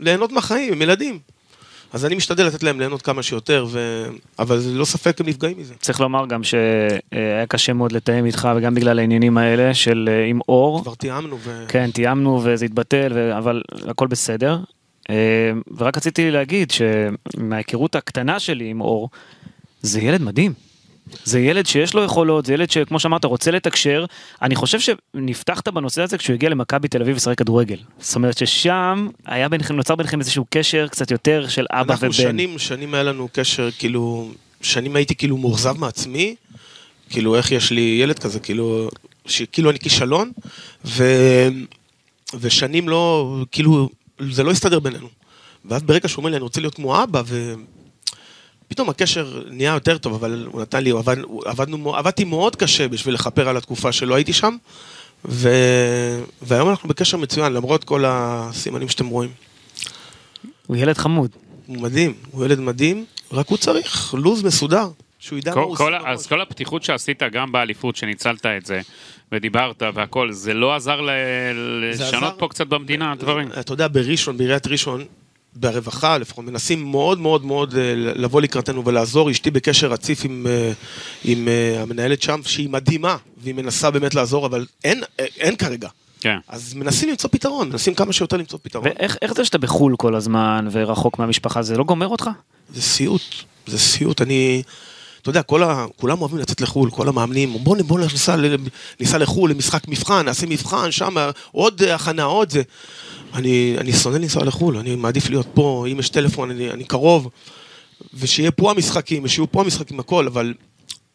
ליהנות 0.00 0.32
מהחיים, 0.32 0.72
הם 0.72 0.82
ילדים. 0.82 1.18
אז 1.92 2.04
אני 2.04 2.14
משתדל 2.14 2.46
לתת 2.46 2.62
להם 2.62 2.78
ליהנות 2.78 3.02
כמה 3.02 3.22
שיותר, 3.22 3.66
ו... 3.70 4.06
אבל 4.38 4.60
ללא 4.66 4.84
ספק 4.84 5.20
הם 5.20 5.26
נפגעים 5.26 5.58
מזה. 5.58 5.74
צריך 5.80 6.00
לומר 6.00 6.26
גם 6.26 6.44
שהיה 6.44 7.46
קשה 7.48 7.72
מאוד 7.72 7.92
לתאם 7.92 8.24
איתך 8.24 8.48
וגם 8.56 8.74
בגלל 8.74 8.98
העניינים 8.98 9.38
האלה 9.38 9.74
של 9.74 10.08
אה, 10.12 10.24
עם 10.24 10.40
אור. 10.48 10.82
כבר 10.82 10.94
תיאמנו, 10.94 11.38
ו... 11.40 11.64
כן, 11.68 11.90
תיאמנו 11.90 12.40
וזה 12.44 12.64
התבטל, 12.64 13.12
ו- 13.14 13.38
אבל 13.38 13.62
הכל 13.88 14.06
בסדר. 14.06 14.58
אה, 15.10 15.14
ורק 15.76 15.96
רציתי 15.96 16.30
להגיד 16.30 16.70
שמההיכרות 16.70 17.94
הקטנה 17.94 18.40
שלי 18.40 18.70
עם 18.70 18.80
אור, 18.80 19.08
זה 19.82 20.00
ילד 20.00 20.22
מדהים. 20.22 20.52
זה 21.24 21.40
ילד 21.40 21.66
שיש 21.66 21.94
לו 21.94 22.02
יכולות, 22.04 22.46
זה 22.46 22.54
ילד 22.54 22.70
שכמו 22.70 23.00
שאמרת 23.00 23.24
רוצה 23.24 23.50
לתקשר. 23.50 24.04
אני 24.42 24.54
חושב 24.54 24.78
שנפתחת 24.80 25.68
בנושא 25.68 26.02
הזה 26.02 26.18
כשהוא 26.18 26.34
הגיע 26.34 26.48
למכבי 26.48 26.88
תל 26.88 27.02
אביב 27.02 27.16
לשחק 27.16 27.38
כדורגל. 27.38 27.76
זאת 27.98 28.16
אומרת 28.16 28.38
ששם 28.38 29.08
היה 29.26 29.48
ביניכם, 29.48 29.76
נוצר 29.76 29.96
ביניכם 29.96 30.20
איזשהו 30.20 30.46
קשר 30.50 30.88
קצת 30.88 31.10
יותר 31.10 31.48
של 31.48 31.66
אבא 31.70 31.92
אנחנו 31.92 32.06
ובן. 32.06 32.12
שנים, 32.12 32.58
שנים 32.58 32.94
היה 32.94 33.02
לנו 33.02 33.28
קשר, 33.32 33.68
כאילו, 33.78 34.30
שנים 34.60 34.96
הייתי 34.96 35.14
כאילו 35.14 35.36
מאוכזב 35.36 35.78
מעצמי, 35.78 36.34
כאילו 37.10 37.36
איך 37.36 37.52
יש 37.52 37.70
לי 37.70 37.98
ילד 38.02 38.18
כזה, 38.18 38.40
כאילו, 38.40 38.88
שכאילו 39.26 39.70
אני 39.70 39.78
כישלון, 39.78 40.30
ו... 40.84 41.04
ושנים 42.40 42.88
לא, 42.88 43.36
כאילו, 43.52 43.88
זה 44.30 44.42
לא 44.42 44.50
הסתדר 44.50 44.78
בינינו. 44.78 45.08
ואז 45.64 45.82
ברגע 45.82 46.08
שהוא 46.08 46.22
אומר 46.22 46.30
לי, 46.30 46.36
אני 46.36 46.42
רוצה 46.42 46.60
להיות 46.60 46.74
כמו 46.74 47.02
אבא, 47.02 47.22
ופתאום 48.66 48.88
הקשר 48.90 49.42
נהיה 49.50 49.72
יותר 49.74 49.98
טוב, 49.98 50.14
אבל 50.14 50.46
הוא 50.52 50.60
נתן 50.62 50.84
לי, 50.84 50.90
הוא 50.90 50.98
עבד, 51.00 51.18
הוא- 51.18 51.42
עבדנו, 51.46 51.96
עבדתי 51.96 52.24
מאוד 52.24 52.56
קשה 52.56 52.88
בשביל 52.88 53.14
לכפר 53.14 53.48
על 53.48 53.56
התקופה 53.56 53.92
שלא 53.92 54.14
הייתי 54.14 54.32
שם, 54.32 54.56
ו... 55.24 55.48
והיום 56.42 56.70
אנחנו 56.70 56.88
בקשר 56.88 57.16
מצוין, 57.16 57.52
למרות 57.52 57.84
כל 57.84 58.04
הסימנים 58.06 58.88
שאתם 58.88 59.06
רואים. 59.06 59.30
הוא 60.66 60.76
ילד 60.76 60.98
חמוד. 60.98 61.30
הוא 61.66 61.76
מדהים, 61.78 62.14
הוא 62.30 62.44
ילד 62.44 62.60
מדהים, 62.60 63.04
רק 63.32 63.48
הוא 63.48 63.58
צריך 63.58 64.14
לו"ז 64.18 64.42
מסודר, 64.42 64.88
שהוא 65.18 65.38
ידע 65.38 65.50
מה 65.50 65.54
כל, 65.54 65.62
הוא 65.62 65.76
כל, 65.76 65.94
עושה. 65.94 66.08
אז 66.10 66.26
כל 66.26 66.40
הפתיחות 66.40 66.82
שעשית 66.82 67.22
גם 67.32 67.52
באליפות, 67.52 67.96
שניצלת 67.96 68.46
את 68.46 68.66
זה, 68.66 68.80
ודיברת 69.32 69.82
והכל, 69.94 70.32
זה 70.32 70.54
לא 70.54 70.74
עזר 70.74 71.00
ל, 71.00 71.10
זה 71.92 72.04
לשנות 72.04 72.22
עזר- 72.22 72.38
פה 72.38 72.48
קצת 72.48 72.66
במדינה 72.66 73.14
דברים. 73.18 73.48
אתה 73.60 73.72
יודע, 73.72 73.88
בראשון, 73.92 74.36
בעיריית 74.36 74.66
ראשון, 74.66 75.04
ברווחה 75.56 76.18
לפחות, 76.18 76.44
מנסים 76.44 76.90
מאוד 76.90 77.20
מאוד 77.20 77.44
מאוד 77.44 77.74
אה, 77.74 77.94
לבוא 77.96 78.40
לקראתנו 78.40 78.84
ולעזור. 78.84 79.30
אשתי 79.30 79.50
בקשר 79.50 79.86
רציף 79.86 80.24
עם, 80.24 80.46
אה, 80.50 80.72
עם 81.24 81.48
אה, 81.48 81.82
המנהלת 81.82 82.22
שם, 82.22 82.40
שהיא 82.44 82.68
מדהימה, 82.68 83.16
והיא 83.42 83.54
מנסה 83.54 83.90
באמת 83.90 84.14
לעזור, 84.14 84.46
אבל 84.46 84.66
אין, 84.84 85.02
אין 85.18 85.56
כרגע. 85.56 85.88
כן. 86.20 86.36
אז 86.48 86.74
מנסים 86.74 87.08
למצוא 87.08 87.30
פתרון, 87.30 87.68
מנסים 87.68 87.94
כמה 87.94 88.12
שיותר 88.12 88.36
למצוא 88.36 88.58
פתרון. 88.62 88.84
ואיך 88.84 89.16
איך 89.22 89.32
זה 89.32 89.44
שאתה 89.44 89.58
בחול 89.58 89.96
כל 89.96 90.14
הזמן 90.14 90.68
ורחוק 90.72 91.18
מהמשפחה, 91.18 91.62
זה 91.62 91.78
לא 91.78 91.84
גומר 91.84 92.08
אותך? 92.08 92.30
זה 92.74 92.82
סיוט, 92.82 93.34
זה 93.66 93.78
סיוט. 93.78 94.22
אני... 94.22 94.62
אתה 95.22 95.30
יודע, 95.30 95.42
כל 95.42 95.62
ה... 95.62 95.86
כולם 95.96 96.20
אוהבים 96.20 96.38
לצאת 96.38 96.60
לחו"ל, 96.60 96.90
כל 96.90 97.08
המאמנים, 97.08 97.52
בוא, 97.52 97.76
בוא 97.86 98.00
ניסע, 98.00 98.36
ניסע 99.00 99.18
לחו"ל 99.18 99.50
למשחק 99.50 99.88
מבחן, 99.88 100.24
נעשה 100.24 100.46
מבחן, 100.46 100.92
שם 100.92 101.14
עוד 101.52 101.82
הכנה, 101.82 102.22
עוד 102.22 102.50
זה. 102.50 102.62
אני, 103.36 103.76
אני 103.78 103.92
שונא 103.92 104.16
לנסוע 104.16 104.44
לחו"ל, 104.44 104.76
אני 104.76 104.96
מעדיף 104.96 105.30
להיות 105.30 105.46
פה, 105.54 105.86
אם 105.92 105.98
יש 105.98 106.08
טלפון, 106.08 106.50
אני, 106.50 106.70
אני 106.70 106.84
קרוב, 106.84 107.30
ושיהיה 108.14 108.50
פה 108.50 108.70
המשחקים, 108.70 109.24
ושיהיו 109.24 109.52
פה 109.52 109.60
המשחקים, 109.60 110.00
הכל, 110.00 110.26
אבל 110.26 110.54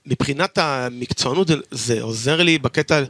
מבחינת 0.06 0.58
המקצוענות 0.58 1.48
זה, 1.48 1.56
זה 1.72 2.02
עוזר 2.02 2.42
לי 2.42 2.58
בקטע, 2.58 3.04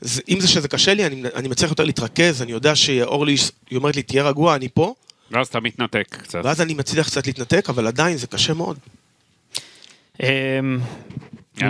זה, 0.00 0.22
אם 0.28 0.40
זה 0.40 0.48
שזה 0.48 0.68
קשה 0.68 0.94
לי, 0.94 1.06
אני, 1.06 1.22
אני 1.34 1.48
מצליח 1.48 1.70
יותר 1.70 1.84
להתרכז, 1.84 2.42
אני 2.42 2.52
יודע 2.52 2.74
שאורלי, 2.74 3.36
היא 3.70 3.78
אומרת 3.78 3.96
לי, 3.96 4.02
תהיה 4.02 4.28
רגוע, 4.28 4.54
אני 4.54 4.68
פה, 4.74 4.94
ואז 5.30 5.46
אתה 5.48 5.60
מתנתק 5.60 6.06
קצת. 6.10 6.40
ואז 6.44 6.60
אני 6.60 6.74
מצליח 6.74 7.06
קצת 7.06 7.26
להתנתק, 7.26 7.68
אבל 7.68 7.86
עדיין 7.86 8.16
זה 8.16 8.26
קשה 8.26 8.54
מאוד. 8.54 8.78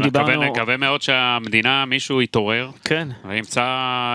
דיברנו... 0.03 0.45
נקווה 0.45 0.77
מאוד 0.77 1.03
שהמדינה, 1.03 1.85
מישהו 1.85 2.23
יתעורר. 2.23 2.71
כן. 2.85 3.09
וימצא 3.29 3.63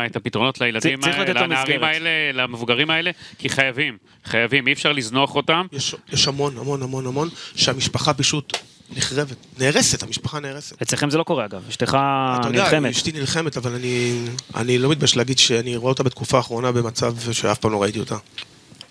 את 0.06 0.16
הפתרונות 0.16 0.62
לילדים 0.62 1.00
צריך 1.00 1.20
לתת 1.20 1.36
האלה, 1.36 1.48
לנערים. 1.48 1.84
האלה, 1.84 2.10
למבוגרים 2.34 2.90
האלה, 2.90 3.12
כי 3.38 3.50
חייבים, 3.50 3.98
חייבים, 4.26 4.68
אי 4.68 4.74
אפשר 4.74 4.92
לזנוח 4.92 5.36
אותם. 5.36 5.66
יש, 5.72 5.96
יש 6.14 6.28
המון, 6.28 6.58
המון, 6.58 6.84
המון, 6.84 7.06
המון, 7.08 7.30
שהמשפחה 7.56 8.14
פשוט 8.14 8.58
נחרבת, 8.98 9.36
נהרסת, 9.60 10.04
המשפחה 10.04 10.40
נהרסת. 10.40 10.82
אצלכם 10.82 11.10
זה 11.10 11.18
לא 11.18 11.24
קורה 11.24 11.46
אגב, 11.46 11.64
אשתך 11.70 11.90
אתה 11.90 12.48
יודע, 12.48 12.64
נלחמת. 12.64 12.92
אשתי 12.92 13.12
נלחמת, 13.12 13.58
אבל 13.58 13.76
אני, 13.76 14.26
אני 14.56 14.78
לא 14.78 14.90
מתבייש 14.90 15.18
להגיד 15.18 15.40
שאני 15.40 15.76
רואה 15.76 15.90
אותה 15.90 16.04
בתקופה 16.04 16.38
האחרונה 16.38 16.72
במצב 16.72 17.14
שאף 17.32 17.58
פעם 17.58 17.72
לא 17.72 17.82
ראיתי 17.82 18.00
אותה. 18.00 18.16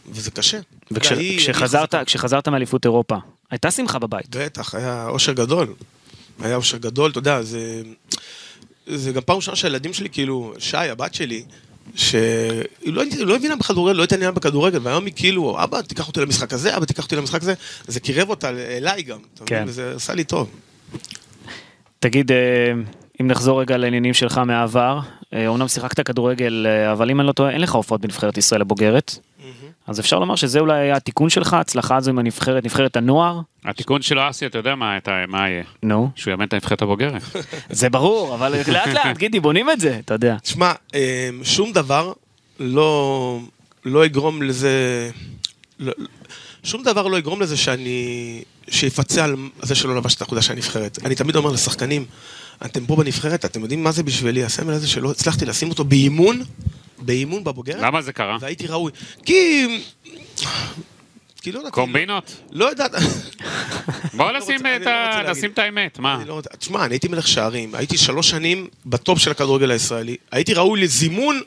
וזה 0.09 0.31
קשה. 0.31 0.59
וכשחזרת 0.91 1.95
היא 1.95 2.05
כשחזרת 2.05 2.49
מאליפות 2.49 2.85
אירופה, 2.85 3.17
הייתה 3.51 3.71
שמחה 3.71 3.99
בבית. 3.99 4.37
בטח, 4.37 4.75
היה 4.75 5.07
אושר 5.09 5.33
גדול. 5.33 5.75
היה 6.41 6.57
אושר 6.57 6.77
גדול, 6.77 7.11
אתה 7.11 7.19
יודע, 7.19 7.43
זה... 7.43 7.83
זה 8.87 9.13
גם 9.13 9.23
פעם 9.27 9.37
ראשונה 9.37 9.57
שהילדים 9.57 9.93
שלי, 9.93 10.09
כאילו, 10.11 10.55
שי, 10.59 10.77
הבת 10.77 11.15
שלי, 11.15 11.45
שהיא 11.95 12.23
לא, 12.85 13.03
לא 13.19 13.37
הבינה 13.37 13.57
בכדורגל, 13.57 13.97
לא 13.97 14.05
התעניינה 14.05 14.33
בכדורגל, 14.33 14.79
והיום 14.83 15.07
היא 15.07 15.15
כאילו, 15.17 15.63
אבא, 15.65 15.81
תיקח 15.81 16.09
אותי 16.09 16.21
למשחק 16.21 16.53
הזה, 16.53 16.77
אבא, 16.77 16.85
תיקח 16.85 17.05
אותי 17.05 17.17
למשחק 17.17 17.43
הזה. 17.43 17.55
זה 17.87 18.01
קירב 18.01 18.31
אותה 18.31 18.51
אליי 18.51 19.03
גם, 19.03 19.19
אתה 19.35 19.45
כן. 19.45 19.55
מבין? 19.55 19.69
וזה 19.69 19.93
עשה 19.97 20.15
לי 20.15 20.25
טוב. 20.25 20.51
תגיד, 21.99 22.33
אה, 22.33 22.37
אם 23.21 23.27
נחזור 23.27 23.61
רגע 23.61 23.77
לעניינים 23.77 24.15
שלך 24.15 24.39
מהעבר, 24.39 25.01
אה, 25.35 25.47
אומנם 25.47 25.69
שיחקת 25.69 26.07
כדורגל, 26.07 26.67
אה, 26.69 26.93
אבל 26.93 27.11
אם 27.11 27.21
אני 27.21 27.27
לא 27.27 27.33
טועה, 27.33 27.51
אין 27.51 27.61
לך 27.61 27.73
הופעות 27.73 28.01
בנבחרת 28.01 28.39
ישראל 28.39 28.61
הבוגרת. 28.61 29.19
אז 29.87 30.01
אפשר 30.01 30.19
לומר 30.19 30.37
שזה 30.37 30.61
אולי 30.61 30.79
היה 30.79 30.97
התיקון 30.97 31.31
שלך, 31.31 31.55
ההצלחה 31.55 31.97
הזו 31.97 32.11
עם 32.11 32.19
הנבחרת, 32.19 32.65
נבחרת 32.65 32.97
הנוער? 32.97 33.41
התיקון 33.65 34.03
שלו 34.03 34.31
אסי, 34.31 34.47
אתה 34.47 34.59
יודע 34.59 34.75
מה 34.75 35.49
יהיה? 35.49 35.63
נו, 35.83 36.11
שהוא 36.15 36.31
יאמן 36.31 36.45
את 36.45 36.53
הנבחרת 36.53 36.83
הבוגרת. 36.83 37.23
זה 37.71 37.91
ברור, 37.91 38.35
אבל 38.35 38.55
לאט 38.73 38.89
לאט, 38.89 39.19
גידי, 39.19 39.41
בונים 39.41 39.71
את 39.71 39.81
זה, 39.81 39.99
אתה 40.05 40.15
יודע. 40.15 40.37
תשמע, 40.43 40.73
אה, 40.95 41.31
שום 41.43 41.73
דבר 41.73 42.13
לא, 42.61 43.41
לא 43.85 44.07
יגרום 44.07 44.43
לזה... 44.43 45.11
לא, 45.79 45.93
שום 46.63 46.83
דבר 46.83 47.07
לא 47.07 47.19
יגרום 47.19 47.43
לזה 47.43 47.57
שאני... 47.57 48.43
שיפצה 48.71 49.25
על 49.25 49.37
זה 49.63 49.75
שלא 49.75 49.97
לבש 49.97 50.15
את 50.15 50.23
החולצה 50.23 50.43
של 50.43 50.53
הנבחרת. 50.53 50.99
אני 51.05 51.15
תמיד 51.15 51.37
אומר 51.37 51.51
לשחקנים, 51.51 52.05
אתם 52.65 52.87
פה 52.87 52.97
בנבחרת, 52.97 53.45
אתם 53.45 53.61
יודעים 53.61 53.85
מה 53.85 53.93
זה 53.93 54.03
בשבילי, 54.03 54.45
הסמל 54.45 54.73
הזה 54.73 54.89
שלא 54.89 55.11
הצלחתי 55.11 55.47
לשים 55.47 55.71
אותו 55.71 55.85
באימון, 55.85 56.43
באימון 56.99 57.45
בבוגרת, 57.45 57.83
למה 57.83 58.03
זה 58.03 58.13
קרה? 58.13 58.37
והייתי 58.41 58.67
ראוי. 58.67 58.93
כי... 59.25 59.67
כי 61.43 61.53
לא 61.53 61.59
יודעת... 61.59 61.73
קומבינות? 61.73 62.37
לא 62.51 62.65
יודעת... 62.65 62.93
בוא 64.15 64.33
לא 64.33 64.39
נשים 64.39 64.61
את 64.61 64.87
לא. 64.87 65.31
נשים 65.31 65.51
את 65.51 65.59
האמת, 65.59 65.99
מה? 65.99 66.23
לא 66.27 66.43
תשמע, 66.59 66.85
אני 66.85 66.95
הייתי 66.95 67.09
מלך 67.09 67.29
שערים, 67.29 67.75
הייתי 67.75 67.99
שלוש 67.99 68.31
שנים 68.31 68.69
בטופ 68.87 69.19
של 69.19 69.31
הכדורגל 69.31 69.71
הישראלי, 69.71 70.17
הייתי 70.31 70.55
ראוי 70.55 70.81
לזימון 70.81 71.41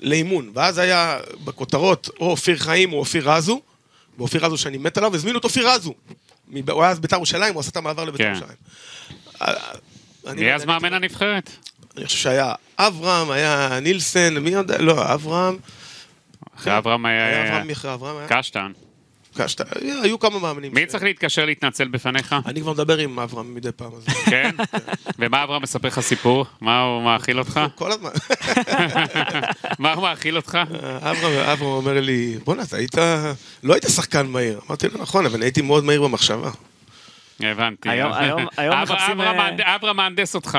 לאימון, 0.00 0.50
ואז 0.54 0.78
היה 0.78 1.18
בכותרות 1.44 2.10
או 2.20 2.30
אופיר 2.30 2.56
חיים 2.56 2.92
או 2.92 2.98
אופיר 2.98 3.30
רזו, 3.30 3.60
ואופיר 4.18 4.46
רזו 4.46 4.56
שאני 4.56 4.78
מת 4.78 4.98
עליו, 4.98 5.14
הזמינו 5.14 5.38
את 5.38 5.44
אופיר 5.44 5.68
רזו. 5.68 5.94
הוא 6.70 6.82
היה 6.82 6.90
אז 6.90 7.00
בית"ר 7.00 7.16
ירושלים, 7.16 7.54
הוא 7.54 7.60
עשה 7.60 7.70
את 7.70 7.76
המעבר 7.76 8.04
לבית"ר 8.04 8.24
כן. 8.24 8.30
ירושלים. 8.30 8.56
אה, 10.28 10.34
מי 10.34 10.48
לא 10.48 10.54
אז 10.54 10.64
מאמן 10.64 10.92
הנבחרת? 10.92 11.50
אני 11.96 12.06
חושב 12.06 12.18
שהיה 12.18 12.54
אברהם, 12.78 13.30
היה 13.30 13.78
נילסן, 13.82 14.38
מי 14.38 14.50
יודע, 14.50 14.78
לא, 14.78 15.14
אברהם, 15.14 15.56
אחרי 16.56 16.78
אברהם 16.78 17.06
היה 17.06 17.48
אברהם, 17.48 17.66
מי 17.66 17.72
אחרי 17.72 17.94
אברהם? 17.94 18.16
היה? 18.16 18.26
קשטן. 18.28 18.72
קשטה, 19.38 19.64
היו 20.02 20.18
כמה 20.18 20.38
מאמנים. 20.38 20.74
מי 20.74 20.86
צריך 20.86 21.04
להתקשר 21.04 21.44
להתנצל 21.44 21.88
בפניך? 21.88 22.36
אני 22.46 22.60
כבר 22.60 22.72
מדבר 22.72 22.98
עם 22.98 23.18
אברהם 23.18 23.54
מדי 23.54 23.72
פעם, 23.72 23.90
כן? 24.24 24.50
ומה 25.18 25.44
אברהם 25.44 25.62
מספר 25.62 25.88
לך 25.88 26.00
סיפור? 26.00 26.46
מה 26.60 26.82
הוא 26.82 27.02
מאכיל 27.02 27.38
אותך? 27.38 27.60
כל 27.74 27.92
הזמן. 27.92 28.10
מה 29.78 29.92
הוא 29.92 30.02
מאכיל 30.02 30.36
אותך? 30.36 30.58
אברהם, 31.00 31.48
אברהם 31.48 31.72
אומר 31.72 32.00
לי, 32.00 32.38
בואנה, 32.44 32.62
אתה 32.62 32.76
היית, 32.76 32.94
לא 33.62 33.74
היית 33.74 33.84
שחקן 33.88 34.26
מהיר. 34.26 34.60
אמרתי 34.66 34.88
לו, 34.88 35.02
נכון, 35.02 35.26
אבל 35.26 35.42
הייתי 35.42 35.62
מאוד 35.62 35.84
מהיר 35.84 36.02
במחשבה. 36.02 36.50
הבנתי. 37.40 37.88
אברהם- 38.04 38.46
אה, 38.58 39.74
אברהם 39.74 39.96
מהנדס 39.96 40.34
אותך. 40.34 40.58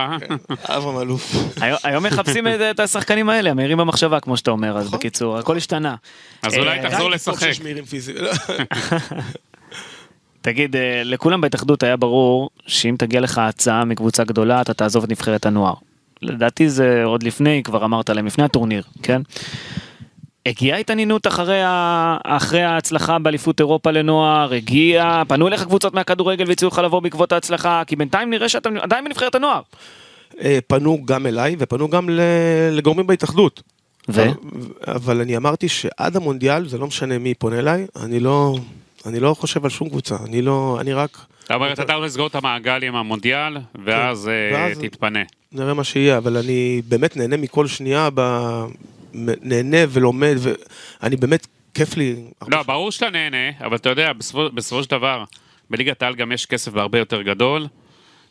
אברהם 0.63 0.99
אלוף. 1.01 1.35
היום- 1.83 2.03
מחפשים 2.05 2.47
את- 2.47 2.61
את 2.61 2.79
השחקנים 2.79 3.29
האלה, 3.29 3.51
המהירים 3.51 3.77
במחשבה, 3.77 4.19
כמו 4.19 4.37
שאתה 4.37 4.51
אומר, 4.51 4.77
אז 4.77 4.87
נכון. 4.87 4.99
בקיצור, 4.99 5.37
הכל 5.37 5.57
השתנה. 5.57 5.95
אז 6.41 6.57
אולי 6.57 6.79
אה, 6.79 6.89
תחזור 6.89 7.09
לצחוק 7.11 7.35
לשחק. 7.43 7.63
תגיד, 10.41 10.75
אה, 10.75 11.01
לכולם 11.05 11.41
בהתאחדות 11.41 11.83
היה 11.83 11.97
ברור 11.97 12.49
שאם 12.67 12.95
תגיע 12.99 13.21
לך 13.21 13.37
הצעה 13.37 13.85
מקבוצה 13.85 14.23
גדולה, 14.23 14.61
אתה 14.61 14.73
תעזוב 14.73 15.03
את 15.03 15.09
נבחרת 15.09 15.45
הנוער. 15.45 15.73
לדעתי 16.21 16.69
זה 16.69 17.01
עוד 17.05 17.23
לפני, 17.23 17.61
כבר 17.63 17.85
אמרת 17.85 18.09
להם, 18.09 18.25
לפני 18.25 18.43
הטורניר, 18.43 18.83
כן? 19.03 19.21
הגיעה 20.49 20.77
התעניינות 20.79 21.27
אחרי, 21.27 21.61
ה... 21.63 22.17
אחרי 22.23 22.61
ההצלחה 22.63 23.19
באליפות 23.19 23.59
אירופה 23.59 23.91
לנוער, 23.91 24.53
הגיע, 24.53 25.21
פנו 25.27 25.47
אליך 25.47 25.63
קבוצות 25.63 25.93
מהכדורגל 25.93 26.45
והציעו 26.47 26.71
לך 26.71 26.77
לבוא 26.77 26.99
בעקבות 26.99 27.31
ההצלחה, 27.31 27.81
כי 27.87 27.95
בינתיים 27.95 28.29
נראה 28.29 28.49
שאתה 28.49 28.69
עדיין 28.81 29.05
בנבחרת 29.05 29.35
הנוער. 29.35 29.61
אה, 30.41 30.59
פנו 30.67 31.05
גם 31.05 31.25
אליי 31.25 31.55
ופנו 31.59 31.89
גם 31.89 32.09
לגורמים 32.71 33.07
בהתאחדות. 33.07 33.61
ו? 34.09 34.25
אבל 34.87 35.21
אני 35.21 35.37
אמרתי 35.37 35.69
שעד 35.69 36.15
המונדיאל, 36.15 36.67
זה 36.67 36.77
לא 36.77 36.87
משנה 36.87 37.17
מי 37.17 37.33
פונה 37.33 37.59
אליי, 37.59 37.85
אני 38.03 38.19
לא, 38.19 38.55
אני 39.05 39.19
לא 39.19 39.33
חושב 39.33 39.63
על 39.63 39.69
שום 39.69 39.89
קבוצה. 39.89 40.15
אני 40.25 40.41
לא, 40.41 40.77
אני 40.81 40.93
רק, 40.93 41.17
אתה 41.45 41.55
אומר, 41.55 41.73
אתה 41.73 41.93
הולך 41.93 42.05
לסגור 42.05 42.27
את 42.27 42.35
המעגל 42.35 42.83
עם 42.83 42.95
המונדיאל, 42.95 43.57
ואז 43.85 44.27
אה, 44.27 44.49
ואז- 44.53 44.77
תתפנה. 44.79 45.19
נראה 45.51 45.73
מה 45.73 45.83
שיהיה, 45.83 46.17
אבל 46.17 46.37
אני 46.37 46.81
באמת 46.87 47.17
נהנה 47.17 47.37
מכל 47.37 47.67
שנייה, 47.67 48.09
ב... 48.13 48.21
נהנה 49.13 49.77
ולומד, 49.89 50.35
ואני 51.01 51.15
באמת, 51.15 51.47
כיף 51.73 51.97
לי. 51.97 52.15
לא, 52.47 52.63
ברור 52.63 52.91
שאתה 52.91 53.09
נהנה, 53.09 53.37
אבל 53.65 53.75
אתה 53.75 53.89
יודע, 53.89 54.13
בסופו- 54.13 54.49
בסופו 54.53 54.83
של 54.83 54.89
דבר, 54.89 55.23
בליגת 55.69 56.01
העל 56.03 56.15
גם 56.15 56.31
יש 56.31 56.45
כסף 56.45 56.71
בהרבה 56.71 56.99
יותר 56.99 57.21
גדול, 57.21 57.67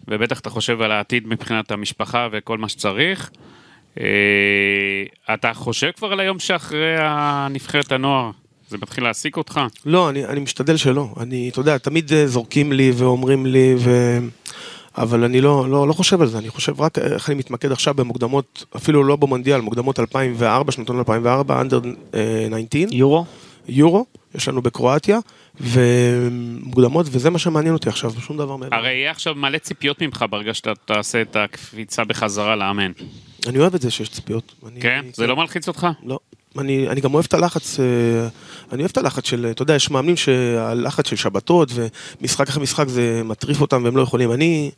ובטח 0.09 0.41
אתה 0.41 0.51
חושב 0.51 0.81
על 0.81 0.93
העתיד 0.93 1.27
מבחינת 1.27 1.71
המשפחה 1.71 2.29
וכל 2.33 2.59
מה 2.59 2.69
שצריך. 2.69 3.31
אה, 4.01 4.05
אתה 5.35 5.55
חושב 5.55 5.91
כבר 5.97 6.13
על 6.13 6.21
היום 6.21 6.39
שאחרי 6.39 6.95
הנבחרת 6.99 7.93
הנוער, 7.93 8.31
זה 8.69 8.77
מתחיל 8.83 9.05
להעסיק 9.05 9.37
אותך? 9.37 9.61
לא, 9.87 10.11
אני, 10.11 10.25
אני 10.27 10.41
משתדל 10.41 10.77
שלא. 10.77 11.09
אני, 11.21 11.49
אתה 11.49 11.61
יודע, 11.61 11.79
תמיד 11.79 12.13
אה, 12.13 12.27
זורקים 12.27 12.73
לי 12.73 12.91
ואומרים 12.95 13.47
לי, 13.47 13.75
ו... 13.79 14.19
אבל 14.99 15.25
אני 15.25 15.41
לא, 15.41 15.67
לא, 15.71 15.89
לא 15.89 15.93
חושב 15.93 16.21
על 16.21 16.27
זה, 16.27 16.39
אני 16.39 16.49
חושב 16.49 16.81
רק 16.81 16.99
איך 16.99 17.31
אני 17.31 17.39
מתמקד 17.39 17.73
עכשיו 17.73 17.95
במוקדמות, 17.95 18.65
אפילו 18.77 19.05
לא 19.05 19.17
במונדיאל, 19.17 19.61
מוקדמות 19.61 20.01
2004, 20.01 20.73
שנתון 20.73 20.99
2004, 20.99 21.61
אנדר 21.61 21.81
19, 22.69 22.97
יורו? 22.99 23.25
יורו, 23.69 24.07
יש 24.35 24.49
לנו 24.49 24.63
בקרואטיה, 24.63 25.19
ומוקדמות, 25.61 27.07
וזה 27.11 27.31
מה 27.31 27.39
שמעניין 27.39 27.75
אותי 27.75 27.89
עכשיו, 27.89 28.13
שום 28.21 28.37
דבר 28.37 28.57
מעבר. 28.57 28.77
הרי 28.77 28.91
יהיה 28.91 29.11
עכשיו 29.11 29.35
מלא 29.35 29.59
ציפיות 29.59 30.03
ממך 30.03 30.25
ברגע 30.31 30.55
שאתה 30.55 30.73
תעשה 30.85 31.23
את 31.23 31.37
הקפיצה 31.37 32.05
בחזרה 32.05 32.57
לאמן. 32.57 32.93
אני 33.47 33.59
אוהב 33.59 33.75
את 33.75 33.83
זה 33.83 33.91
שיש 33.91 34.09
ציפיות. 34.09 34.55
אני, 34.67 34.81
כן? 34.81 35.05
זה 35.13 35.27
לא 35.27 35.37
מלחיץ 35.37 35.69
אותך? 35.69 35.87
לא. 36.03 36.19
אני, 36.59 36.89
אני 36.89 37.01
גם 37.01 37.15
אוהב 37.15 37.25
את 37.29 37.35
הלחץ, 37.35 37.81
אה, 37.81 37.85
אני 38.73 38.81
אוהב 38.83 38.91
את 38.91 38.97
הלחץ 38.99 39.27
של, 39.27 39.47
אתה 39.51 39.63
יודע, 39.63 39.75
יש 39.75 39.91
מאמנים 39.91 40.17
שהלחץ 40.17 41.09
של 41.09 41.17
שבתות 41.17 41.73
ומשחק 42.21 42.49
אחרי 42.49 42.63
משחק 42.63 42.89
זה 42.89 43.23
מטריף 43.25 43.61
אותם 43.61 43.85
והם 43.85 43.97
לא 43.97 44.03
יכולים. 44.03 44.33
אני, 44.33 44.71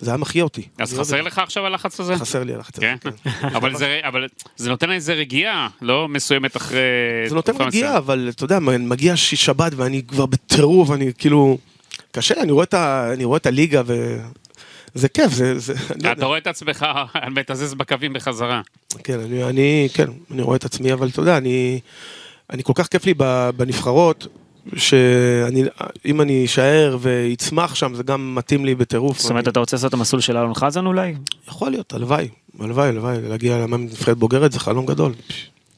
זה 0.00 0.10
היה 0.10 0.16
מחיה 0.16 0.44
אותי. 0.44 0.62
אז 0.78 0.98
חסר 0.98 1.22
לך 1.22 1.38
עכשיו 1.38 1.66
הלחץ 1.66 2.00
הזה? 2.00 2.14
זה. 2.14 2.20
חסר 2.20 2.44
לי 2.44 2.54
הלחץ 2.54 2.78
הזה, 2.78 2.86
כן? 3.02 3.10
כן. 3.24 3.30
אבל 3.56 3.74
זה- 3.76 4.00
אבל 4.04 4.26
זה 4.56 4.70
נותן 4.70 4.90
איזה 4.90 5.14
רגיעה, 5.14 5.68
לא 5.82 6.08
מסוימת 6.08 6.56
אחרי... 6.56 6.78
זה 7.28 7.34
נותן 7.34 7.52
רגיעה. 7.58 7.96
אבל 7.98 8.30
אתה 8.36 8.44
יודע, 8.44 8.58
מגיע 8.58 9.16
שבת 9.16 9.72
ואני 9.76 10.02
כבר 10.08 10.26
בטירוף, 10.26 10.90
אני 10.90 11.12
כאילו... 11.18 11.58
קשה, 12.12 12.42
אני 12.42 12.52
רואה 12.52 12.64
את, 12.64 12.74
ה, 12.74 13.10
אני 13.12 13.24
רואה 13.24 13.36
את 13.36 13.46
הליגה 13.46 13.82
ו... 13.86 14.16
זה 14.94 15.08
כיף, 15.08 15.32
זה... 15.32 15.58
זה 15.58 15.74
לא 16.02 16.12
אתה. 16.12 16.26
רואה 16.26 16.38
את 16.38 16.46
עצמך 16.46 16.86
מתזז 17.36 17.74
בקווים 17.74 18.12
בחזרה. 18.12 18.62
כן, 19.04 19.20
אני, 19.20 19.44
אני, 19.44 19.88
כן, 19.94 20.06
אני 20.30 20.42
רואה 20.42 20.56
את 20.56 20.64
עצמי, 20.64 20.92
אבל 20.92 21.08
אתה 21.08 21.20
יודע, 21.20 21.36
אני, 21.36 21.80
אני 22.52 22.62
כל 22.62 22.72
כך 22.76 22.86
כיף 22.88 23.06
לי 23.06 23.14
בנבחרות, 23.56 24.26
שאם 24.76 26.20
אני 26.20 26.44
אשאר 26.44 26.96
ואצמח 27.00 27.74
שם, 27.74 27.94
זה 27.94 28.02
גם 28.02 28.34
מתאים 28.34 28.64
לי 28.64 28.74
בטירוף. 28.74 29.18
זאת 29.20 29.30
אומרת, 29.30 29.44
אני- 29.44 29.52
אתה 29.52 29.60
רוצה 29.60 29.76
לעשות 29.76 29.88
את 29.88 29.94
המסלול 29.94 30.20
של 30.22 30.36
אלון 30.36 30.54
חזן 30.54 30.86
אולי? 30.86 31.14
יכול 31.48 31.70
להיות, 31.70 31.92
הלוואי, 31.92 32.28
הלוואי, 32.60 32.88
הלוואי, 32.88 33.16
להגיע 33.22 33.56
למאמן 33.58 33.84
נבחרת 33.84 34.18
בוגרת 34.18 34.52
זה 34.52 34.60
חלום 34.60 34.86
גדול. 34.86 35.12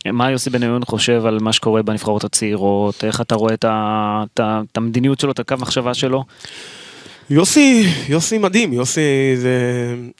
מה 0.06 0.30
יוסי 0.30 0.50
בניון 0.50 0.84
חושב 0.84 1.26
על 1.26 1.38
מה 1.38 1.52
שקורה 1.52 1.82
בנבחרות 1.82 2.24
הצעירות? 2.24 3.04
איך 3.04 3.20
אתה 3.20 3.34
רואה 3.34 3.54
את, 3.54 3.64
ה, 3.64 4.24
את, 4.34 4.40
ה, 4.40 4.60
את 4.72 4.76
המדיניות 4.76 5.20
שלו, 5.20 5.30
את 5.32 5.38
הקו 5.38 5.54
מחשבה 5.58 5.94
שלו? 5.94 6.24
יוסי, 7.30 7.86
יוסי 8.08 8.38
מדהים, 8.38 8.72
יוסי 8.72 9.00
זה, 9.36 9.50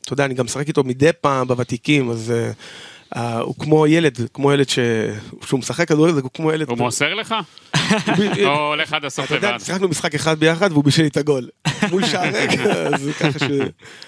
אתה 0.04 0.12
יודע, 0.12 0.24
אני 0.24 0.34
גם 0.34 0.44
משחק 0.44 0.68
איתו 0.68 0.84
מדי 0.84 1.10
פעם 1.20 1.46
בוותיקים, 1.48 2.10
אז 2.10 2.32
uh, 2.32 2.56
הוא 3.18 3.54
כמו 3.58 3.86
ילד, 3.86 4.18
כמו 4.34 4.52
ילד 4.52 4.68
ש... 4.68 4.78
כשהוא 5.40 5.60
משחק 5.60 5.88
כדורגל, 5.88 6.20
הוא 6.20 6.30
כמו 6.34 6.52
ילד. 6.52 6.68
הוא 6.68 6.78
מוסר 6.78 7.14
לך? 7.14 7.34
או 8.44 8.68
הולך 8.68 8.92
עד 8.92 9.04
הסוף 9.04 9.26
אתה 9.26 9.34
יודע, 9.34 9.50
לבד? 9.50 9.64
שיחקנו 9.64 9.88
משחק 9.88 10.14
אחד 10.14 10.38
ביחד 10.38 10.72
והוא 10.72 10.84
בישל 10.84 11.02
לי 11.02 11.08
את 11.08 11.16
הגול. 11.16 11.48
מול 11.90 12.06
שער 12.06 12.30
ריק, 12.34 12.60
אז 12.94 13.08
ככה 13.20 13.38
ש... 13.38 13.42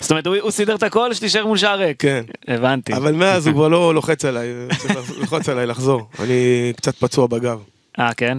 זאת 0.01 0.11
אומרת, 0.11 0.27
הוא, 0.27 0.37
הוא 0.37 0.51
סידר 0.51 0.75
את 0.75 0.83
הכל, 0.83 1.15
שתישאר 1.15 1.47
מול 1.47 1.59
שער 1.59 1.79
ריק. 1.79 2.01
כן. 2.01 2.25
הבנתי. 2.49 2.95
אבל 2.95 3.13
מאז 3.13 3.47
הוא 3.47 3.55
כבר 3.57 3.69
לא 3.69 3.95
לוחץ 3.95 4.25
עליי, 4.25 4.49
צריך 4.79 5.19
ללחוץ 5.19 5.49
עליי 5.49 5.67
לחזור. 5.67 6.09
אני 6.21 6.73
קצת 6.77 6.97
פצוע 6.97 7.27
בגב. 7.27 7.59
אה, 7.99 8.15
כן? 8.15 8.39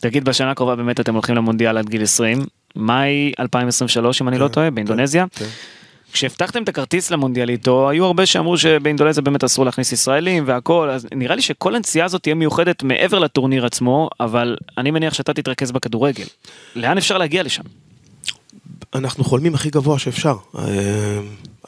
תגיד, 0.00 0.24
בשנה 0.24 0.50
הקרובה 0.50 0.76
באמת 0.76 1.00
אתם 1.00 1.14
הולכים 1.14 1.34
למונדיאל 1.34 1.78
עד 1.78 1.88
גיל 1.88 2.02
20. 2.02 2.46
מאי 2.76 3.32
2023, 3.40 4.22
אם 4.22 4.28
אני 4.28 4.38
לא 4.38 4.48
כן, 4.48 4.52
טועה, 4.52 4.70
באינדונזיה. 4.70 5.24
כשהבטחתם 6.12 6.62
את 6.62 6.68
הכרטיס 6.68 7.10
למונדיאל 7.10 7.50
איתו, 7.50 7.88
היו 7.90 8.04
הרבה 8.04 8.26
שאמרו 8.26 8.58
שבאינדונזיה 8.58 9.22
באמת 9.22 9.44
אסור 9.44 9.64
להכניס 9.64 9.92
ישראלים 9.92 10.44
והכל, 10.46 10.90
אז 10.90 11.06
נראה 11.14 11.36
לי 11.36 11.42
שכל 11.42 11.74
הנסיעה 11.74 12.06
הזאת 12.06 12.22
תהיה 12.22 12.34
מיוחדת 12.34 12.82
מעבר 12.82 13.18
לטורניר 13.18 13.66
עצמו, 13.66 14.10
אבל 14.20 14.56
אני 14.78 14.90
מניח 14.90 15.14
שאתה 15.14 15.34
תתרכז 15.34 15.72
בכדורגל. 15.72 16.24
לאן 16.76 16.98
אפשר 16.98 17.18
להגיע 17.18 17.42
לשם? 17.42 17.62
אנחנו 18.94 19.24
חולמים 19.24 19.54
הכי 19.54 19.70
גבוה 19.70 19.98
שאפשר. 19.98 20.34
אה, 20.58 20.64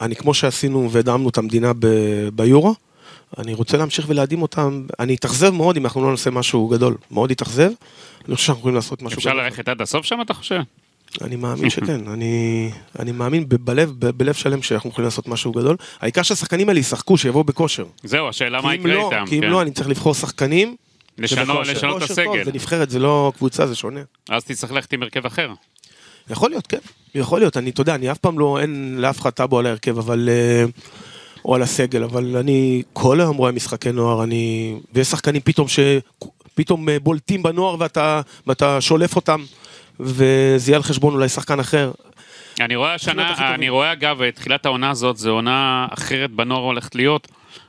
אני, 0.01 0.15
כמו 0.15 0.33
שעשינו 0.33 0.91
והדמנו 0.91 1.29
את 1.29 1.37
המדינה 1.37 1.71
ב- 1.79 2.29
ביורו, 2.33 2.75
אני 3.37 3.53
רוצה 3.53 3.77
להמשיך 3.77 4.05
ולהדהים 4.09 4.41
אותם. 4.41 4.85
אני 4.99 5.15
אתאכזב 5.15 5.49
מאוד 5.49 5.77
אם 5.77 5.85
אנחנו 5.85 6.03
לא 6.03 6.11
נעשה 6.11 6.29
משהו 6.29 6.67
גדול. 6.67 6.97
מאוד 7.11 7.31
אתאכזב. 7.31 7.71
אני 8.27 8.35
חושב 8.35 8.47
שאנחנו 8.47 8.59
יכולים 8.59 8.75
לעשות 8.75 9.01
משהו 9.01 9.17
אפשר 9.17 9.29
גדול. 9.29 9.43
ללכת 9.43 9.69
עד 9.69 9.81
הסוף 9.81 10.05
שם, 10.05 10.21
אתה 10.21 10.33
חושב? 10.33 10.59
אני 11.21 11.35
מאמין 11.35 11.69
שכן, 11.69 12.07
אני, 12.13 12.69
אני 12.99 13.11
מאמין 13.11 13.45
בלב, 13.49 13.91
בלב 13.99 14.33
שלם 14.33 14.61
שאנחנו 14.61 14.89
יכולים 14.89 15.05
לעשות 15.05 15.27
משהו 15.27 15.51
גדול. 15.51 15.75
העיקר 16.01 16.23
שהשחקנים 16.23 16.69
האלה 16.69 16.79
ישחקו, 16.79 17.17
שיבואו 17.17 17.43
בכושר. 17.43 17.85
זהו, 18.03 18.29
השאלה 18.29 18.61
מה 18.61 18.75
יקרה 18.75 18.93
לא, 18.93 19.11
איתם. 19.11 19.25
כי 19.29 19.35
אם 19.35 19.41
כן. 19.41 19.49
לא, 19.49 19.61
אני 19.61 19.71
צריך 19.71 19.89
לבחור 19.89 20.13
שחקנים. 20.13 20.75
לשנות. 21.17 21.67
לשנות 21.67 22.03
את 22.03 22.09
הסגל. 22.09 22.43
זה 22.45 22.51
נבחרת, 22.51 22.89
זה 22.89 22.99
לא 22.99 23.31
קבוצה, 23.37 23.67
זה 23.67 23.75
שונה. 23.75 23.99
אז 24.29 24.43
תצטרך 24.43 24.71
ללכת 24.71 24.93
עם 24.93 25.03
הרכב 25.03 25.25
אחר. 25.25 25.53
יכול 26.29 26.49
להיות, 26.49 26.67
כן. 26.67 26.77
יכול 27.15 27.39
להיות, 27.39 27.57
אני, 27.57 27.69
אתה 27.69 27.81
יודע, 27.81 27.95
אני 27.95 28.11
אף 28.11 28.17
פעם 28.17 28.39
לא, 28.39 28.59
אין 28.61 28.95
לאף 28.99 29.21
אחד 29.21 29.29
טאבו 29.29 29.59
על 29.59 29.65
ההרכב, 29.65 29.97
אבל... 29.97 30.29
אה, 30.31 30.65
או 31.45 31.55
על 31.55 31.61
הסגל, 31.61 32.03
אבל 32.03 32.37
אני 32.37 32.83
כל 32.93 33.21
היום 33.21 33.37
רואה 33.37 33.51
משחקי 33.51 33.91
נוער, 33.91 34.23
אני... 34.23 34.75
ויש 34.93 35.07
שחקנים 35.07 35.41
פתאום 35.41 35.67
ש... 35.67 35.79
פתאום 36.55 36.89
אה, 36.89 36.99
בולטים 36.99 37.43
בנוער 37.43 37.75
ואתה, 37.79 38.21
ואתה 38.47 38.81
שולף 38.81 39.15
אותם, 39.15 39.43
וזה 39.99 40.71
יהיה 40.71 40.77
על 40.77 40.83
חשבון 40.83 41.13
אולי 41.13 41.29
שחקן 41.29 41.59
אחר. 41.59 41.91
אני 42.59 42.75
רואה. 42.75 42.93
השנה, 42.93 43.55
אני 43.55 43.69
רואה 43.69 43.91
אגב, 43.91 44.21
את 44.21 44.35
תחילת 44.35 44.65
העונה 44.65 44.89
הזאת, 44.89 45.17
זו 45.17 45.31
עונה 45.31 45.87
אחרת 45.89 46.31
בנוער 46.31 46.61
הולכת 46.61 46.95
להיות. 46.95 47.27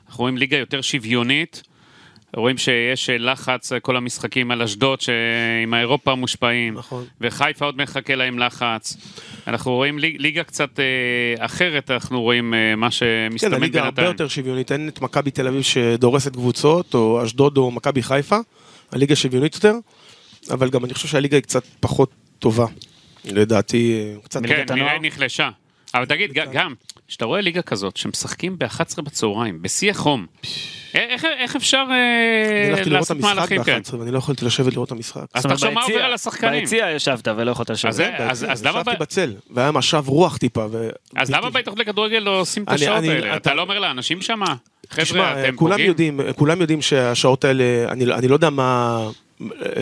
אנחנו 0.09 0.23
רואים 0.23 0.37
ליגה 0.37 0.57
יותר 0.57 0.81
שוויונית. 0.81 1.63
רואים 2.37 2.59
שיש 2.59 3.11
לחץ, 3.11 3.73
כל 3.83 3.97
המשחקים 3.97 4.51
על 4.51 4.63
אשדוד, 4.63 5.01
שעם 5.01 5.75
האירופה 5.75 6.15
מושפעים. 6.15 6.75
נכון. 6.75 7.05
וחיפה 7.21 7.65
עוד 7.65 7.77
מחכה 7.83 8.15
להם 8.15 8.39
לחץ. 8.39 8.97
אנחנו 9.47 9.73
רואים 9.73 9.99
ליג, 9.99 10.17
ליגה 10.19 10.45
קצת 10.45 10.81
אה, 10.81 11.45
אחרת, 11.45 11.91
אנחנו 11.91 12.23
רואים 12.23 12.55
אה, 12.55 12.77
מה 12.77 12.87
כן, 12.87 12.91
שמסתמן 12.91 13.55
הליגה 13.55 13.79
הרבה 13.79 13.91
בינתיים. 13.91 14.09
יותר 14.09 14.29
שוויונית, 14.29 14.73
אין 14.73 14.89
את 14.89 15.01
מכבי 15.01 15.31
תל 15.31 15.49
אביב 15.49 15.63
שדורסת 15.63 16.33
קבוצות, 16.33 16.95
או 16.95 17.25
אשדוד 17.25 17.57
או 17.57 17.71
מכבי 17.71 18.03
חיפה, 18.03 18.37
הליגה 18.93 19.17
שוויונית 19.17 19.55
יותר, 19.55 19.75
אבל 20.51 20.71
גם 20.71 20.85
אני 20.85 20.95
חושב 20.95 21.09
שהליגה 21.09 21.37
היא 21.37 21.43
קצת 21.43 21.63
פחות 21.81 22.11
טובה, 22.39 22.67
לדעתי, 23.25 24.13
קצת... 24.25 24.47
כן, 24.47 24.65
הנוער? 24.69 24.89
נראה 24.89 24.99
נחלשה. 25.01 25.51
אבל 25.95 26.05
תגיד, 26.07 26.33
ג- 26.33 26.53
גם, 26.53 26.75
כשאתה 27.09 27.25
רואה 27.25 27.41
ליגה 27.41 27.63
כזאת, 27.63 27.97
שמשחקים 27.97 28.59
ב-11 28.59 29.03
בצהריים, 29.03 29.63
בשיא 29.63 29.91
החום, 29.91 30.27
איך, 30.95 31.25
איך 31.39 31.57
אפשר 31.57 31.85
אני 31.87 31.95
אה, 31.95 32.69
הלכתי 32.69 32.91
לראות 32.91 33.05
את 33.05 33.11
לעשות 33.11 33.17
המשחק 33.17 33.35
מהלכים 33.37 33.65
כאלה? 33.65 33.79
ב-11 33.81 33.95
ואני 33.99 34.11
לא 34.11 34.19
יכולתי 34.19 34.45
לשבת 34.45 34.73
לראות 34.73 34.87
את 34.87 34.93
המשחק. 34.93 35.25
אז 35.35 35.43
תחשוב 35.47 35.71
מה 35.71 35.83
עובר 35.83 36.03
על 36.05 36.13
השחקנים. 36.13 36.61
ביציע 36.61 36.91
ישבת 36.91 37.29
ולא 37.37 37.51
יכולת 37.51 37.71
לשבת. 37.71 37.91
אז 37.91 37.99
כן, 37.99 38.15
אז- 38.19 38.47
אז 38.49 38.65
למה 38.65 38.81
ישבתי 38.81 38.97
ב- 38.97 39.01
בצל, 39.01 39.35
והיה 39.51 39.71
משב 39.73 40.05
רוח 40.07 40.37
טיפה. 40.37 40.67
ו- 40.71 40.89
אז 41.17 41.31
למה 41.31 41.51
בהתאחדות 41.51 41.79
לכדורגל 41.87 42.19
לא 42.19 42.41
עושים 42.41 42.63
את 42.63 42.69
אני- 42.69 42.75
השעות 42.77 42.99
אני- 42.99 43.09
האלה? 43.09 43.27
אתה- 43.29 43.37
אתה 43.37 43.55
לא 43.55 43.63
אומר 43.63 43.79
לאנשים 43.79 44.19
תשמע, 44.19 44.47
חבר'ה, 44.91 45.45
אתם 45.45 45.57
כולם 45.57 45.73
פוגעים? 45.73 45.89
יודעים, 45.89 46.21
כולם 46.37 46.61
יודעים 46.61 46.83
שהשעות 46.83 47.45
האלה, 47.45 47.65
אני, 47.89 48.05
אני 48.15 48.29
לא 48.29 48.35
יודע 48.35 48.51
מה, 48.51 49.09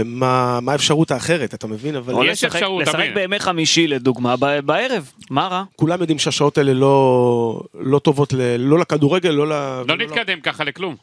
מה, 0.04 0.58
מה 0.62 0.72
האפשרות 0.72 1.10
האחרת, 1.10 1.54
אתה 1.54 1.66
מבין? 1.66 1.96
אבל 1.96 2.14
או 2.14 2.24
יש 2.24 2.44
לשחק- 2.44 2.54
אפשרות, 2.56 2.82
לשחק 2.82 2.94
תמיד. 2.94 3.14
בימי 3.14 3.38
חמישי 3.38 3.86
לדוגמה, 3.86 4.34
ב- 4.36 4.60
בערב, 4.60 5.10
מה 5.30 5.46
רע? 5.48 5.64
כולם 5.76 6.00
יודעים 6.00 6.18
שהשעות 6.18 6.58
האלה 6.58 6.74
לא, 6.74 7.60
לא 7.80 7.98
טובות, 7.98 8.32
ל, 8.32 8.56
לא 8.56 8.78
לכדורגל, 8.78 9.30
לא 9.30 9.46
ל... 9.48 9.52
לא 9.88 9.96
נתקדם 9.96 10.40
ככה 10.40 10.64
לכלום. 10.64 10.96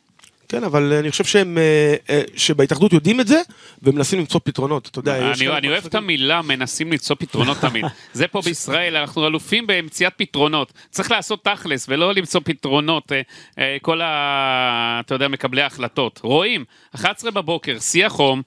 כן, 0.51 0.63
אבל 0.63 0.93
אני 0.93 1.11
חושב 1.11 1.23
שהם, 1.23 1.57
אה, 1.57 1.95
אה, 2.09 2.21
שבהתאחדות 2.35 2.93
יודעים 2.93 3.19
את 3.19 3.27
זה, 3.27 3.41
ומנסים 3.83 4.19
למצוא 4.19 4.39
פתרונות, 4.43 4.87
אתה 4.87 4.99
יודע. 4.99 5.31
אני 5.31 5.47
אני 5.47 5.69
אוהב 5.69 5.85
את 5.85 5.95
המילה 5.95 6.41
מנסים 6.41 6.91
למצוא 6.91 7.15
פתרונות 7.19 7.57
תמיד. 7.57 7.85
זה 8.13 8.27
פה 8.27 8.41
בישראל, 8.45 8.97
אנחנו 8.97 9.27
אלופים 9.27 9.67
במציאת 9.67 10.13
פתרונות. 10.17 10.73
צריך 10.89 11.11
לעשות 11.11 11.43
תכלס 11.43 11.85
ולא 11.89 12.13
למצוא 12.13 12.41
פתרונות, 12.43 13.11
אה, 13.11 13.21
אה, 13.59 13.77
כל 13.81 14.01
ה... 14.01 15.01
אתה 15.05 15.15
יודע, 15.15 15.27
מקבלי 15.27 15.61
ההחלטות. 15.61 16.19
רואים, 16.23 16.65
11 16.95 17.31
בבוקר, 17.31 17.79
שיא 17.79 18.05
החום. 18.05 18.41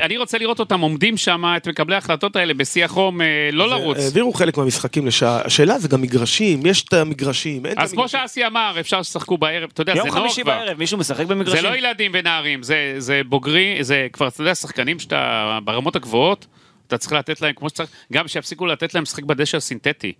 אני 0.00 0.16
רוצה 0.16 0.38
לראות 0.38 0.60
אותם 0.60 0.80
עומדים 0.80 1.16
שם, 1.16 1.44
את 1.56 1.68
מקבלי 1.68 1.94
ההחלטות 1.94 2.36
האלה 2.36 2.54
בשיא 2.54 2.84
החום, 2.84 3.20
אה, 3.20 3.26
לא 3.52 3.68
לרוץ. 3.68 3.98
העבירו 3.98 4.32
חלק 4.32 4.56
מהמשחקים 4.56 5.06
לשעה, 5.06 5.40
השאלה 5.44 5.78
זה 5.78 5.88
גם 5.88 6.02
מגרשים, 6.02 6.66
יש 6.66 6.82
את 6.82 6.92
המגרשים, 6.92 7.66
אין 7.66 7.72
את 7.72 7.78
אז 7.78 7.92
כמו 7.92 8.00
המגרשים. 8.00 8.20
שאסי 8.20 8.46
אמר, 8.46 8.76
אפשר 8.80 9.02
שתשחקו 9.02 9.38
בערב, 9.38 9.70
אתה 9.72 9.82
יודע, 9.82 9.92
זה 9.92 9.98
יום 9.98 10.08
נוח 10.08 10.16
חמישי 10.16 10.42
כבר. 10.42 10.52
בערב, 10.52 10.78
מישהו 10.78 10.98
משחק 10.98 11.26
זה 11.26 11.34
במגרשים? 11.34 11.64
לא 11.64 11.76
ילדים 11.76 12.10
ונערים, 12.14 12.62
זה, 12.62 12.94
זה 12.98 13.20
בוגרי, 13.28 13.78
זה 13.80 14.06
כבר, 14.12 14.28
אתה 14.28 14.40
יודע, 14.40 14.54
שחקנים 14.54 14.98
שאתה 14.98 15.58
ברמות 15.64 15.96
הגבוהות, 15.96 16.46
אתה 16.86 16.98
צריך 16.98 17.12
לתת 17.12 17.40
להם 17.40 17.52
כמו 17.56 17.68
שצריך, 17.68 17.90
גם 18.12 18.28
שיפסיקו 18.28 18.66
לתת 18.66 18.94
להם 18.94 19.02
לשחק 19.02 19.24
בדשא 19.24 19.56
הסינתטי. 19.56 20.12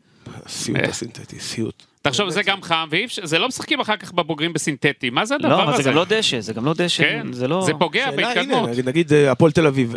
סיוט 0.49 0.77
אה. 0.77 0.89
הסינתטי, 0.89 1.41
סיוט. 1.41 1.88
תחשוב, 2.03 2.31
זה 2.31 2.43
גם 2.43 2.63
חם, 2.63 2.89
וזה 3.23 3.39
לא 3.39 3.49
משחקים 3.49 3.81
אחר 3.81 3.97
כך 3.97 4.13
בבוגרים 4.13 4.53
בסינתטי, 4.53 5.11
מה 5.11 5.25
זה 5.25 5.35
הדבר 5.35 5.49
לא, 5.49 5.63
הזה? 5.63 5.73
אבל 5.73 5.83
זה 5.83 5.91
גם 5.91 5.97
לא 5.97 6.05
דשא, 6.09 6.41
זה 6.41 6.53
גם 6.53 6.65
לא 6.65 6.75
דשא, 6.75 7.03
כן, 7.03 7.33
זה 7.33 7.49
לא... 7.49 7.63
זה 7.67 7.73
פוגע 7.79 8.11
בהתקדמות. 8.11 8.71
נגיד- 8.85 9.13
אה, 9.13 9.31
הפועל 9.33 9.53
תל 9.53 9.67
אביב, 9.67 9.95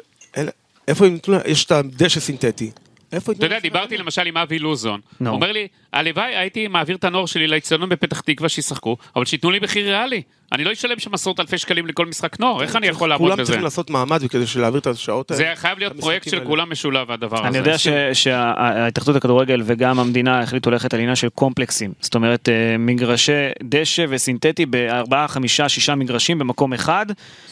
איפה 0.87 1.05
הם 1.05 1.17
יש 1.45 1.65
את 1.65 1.71
הדשא 1.71 2.19
סינתטי. 2.19 2.71
איפה 3.11 3.31
אתה 3.31 3.45
יודע, 3.45 3.59
דיברתי 3.59 3.97
למשל 3.97 4.27
עם 4.27 4.37
אבי 4.37 4.59
לוזון. 4.59 4.99
הוא 5.19 5.27
אומר 5.27 5.51
לי, 5.51 5.67
הלוואי 5.93 6.35
הייתי 6.35 6.67
מעביר 6.67 6.95
את 6.95 7.03
הנוער 7.03 7.25
שלי 7.25 7.47
לאצטדיון 7.47 7.89
בפתח 7.89 8.19
תקווה 8.19 8.49
שישחקו, 8.49 8.97
אבל 9.15 9.25
שייתנו 9.25 9.51
לי 9.51 9.59
מחיר 9.59 9.85
ריאלי. 9.85 10.21
אני 10.51 10.63
לא 10.63 10.71
אשלם 10.73 10.99
שם 10.99 11.13
עשרות 11.13 11.39
אלפי 11.39 11.57
שקלים 11.57 11.87
לכל 11.87 12.05
משחק 12.05 12.39
נוער, 12.39 12.61
איך 12.63 12.75
אני 12.75 12.87
יכול 12.87 13.17
כולם 13.17 13.33
בזה? 13.37 13.43
צריכים 13.45 13.63
לעשות 13.63 13.89
מאמץ 13.89 14.21
כדי 14.29 14.43
להעביר 14.59 14.79
את 14.79 14.87
השעות 14.87 15.31
האלה. 15.31 15.43
זה 15.43 15.51
חייב 15.55 15.79
להיות 15.79 15.93
פרויקט 15.99 16.29
של. 16.29 16.39
כולם 16.45 16.71
משולב 16.71 17.11
הדבר 17.11 17.39
הזה. 17.39 17.47
אני 17.47 17.57
יודע 17.57 17.77
ש- 17.77 17.87
שההתאחדות 18.13 19.15
לכדורגל 19.15 19.61
וגם 19.65 19.99
המדינה 19.99 20.39
החליטו 20.39 20.71
ללכת 20.71 20.93
על 20.93 20.99
עניין 20.99 21.15
של 21.15 21.29
קומפלקסים. 21.29 21.91
זאת 22.01 22.15
אומרת, 22.15 22.49
אה, 22.49 22.75
מגרשי 22.79 23.31
דשא 23.63 24.05
וסינתטי 24.09 24.65
בארבעה, 24.65 25.27
חמישה, 25.27 25.69
שישה 25.69 25.95
מגרשים 25.95 26.39
במקום 26.39 26.73
אחד. 26.73 27.05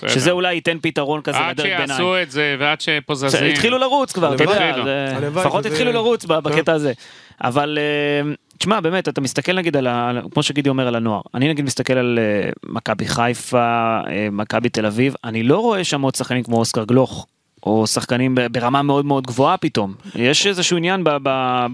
שזה 0.08 0.32
אולי 0.32 0.54
ייתן 0.54 0.78
פתרון 0.82 1.22
כזה 1.22 1.38
עד 1.38 1.60
לדרג 1.60 1.68
ביניים. 1.72 1.88
שיעשו 1.88 2.22
את 2.22 2.32
זה 2.32 2.56
ועד 2.60 2.82
שפוזזים. 2.82 3.44
התחילו 3.52 3.78
לרוץ 3.78 4.12
כבר, 4.12 4.36
אתה. 4.36 4.44
יודע, 4.44 5.20
לפחות 5.34 5.66
התחילו 5.66 5.92
לרוץ 5.92 6.26
ב- 6.26 6.34
כן. 6.34 6.42
בקטע 6.44 6.74
הזה. 6.74 6.94
אבל 7.44 7.78
אה, 7.82 8.32
תשמע, 8.58 8.80
באמת, 8.80 9.08
אתה 9.10 9.22
מסתכל 9.22 9.54
נגיד 9.54 9.78
על, 9.78 9.88
ה- 9.88 10.12
כמו 10.32 10.44
שגידי 10.44 10.70
אומר 10.70 10.88
על 10.88 10.96
הנוער, 10.96 11.22
אני 11.36 11.50
נגיד 11.50 11.66
מסתכל 11.66 11.94
על 11.94 12.20
אה, 12.22 12.50
מכבי 12.66 13.08
חיפה, 13.08 13.60
אה, 14.08 14.28
מכבי 14.32 14.70
תל 14.70 14.86
אביב, 14.86 15.16
אני 15.24 15.44
לא 15.44 15.58
רואה 15.60 15.84
שם 15.84 16.02
עוד 16.02 16.16
שחקנים 16.16 16.44
כמו 16.44 16.58
אוסקר 16.58 16.84
גלוך. 16.84 17.28
או 17.66 17.88
שחקנים 17.88 18.36
ברמה 18.52 18.82
מאוד 18.82 19.06
מאוד 19.06 19.28
גבוהה 19.28 19.58
פתאום. 19.58 19.94
יש 20.16 20.48
איזשהו 20.48 20.78
עניין 20.78 21.04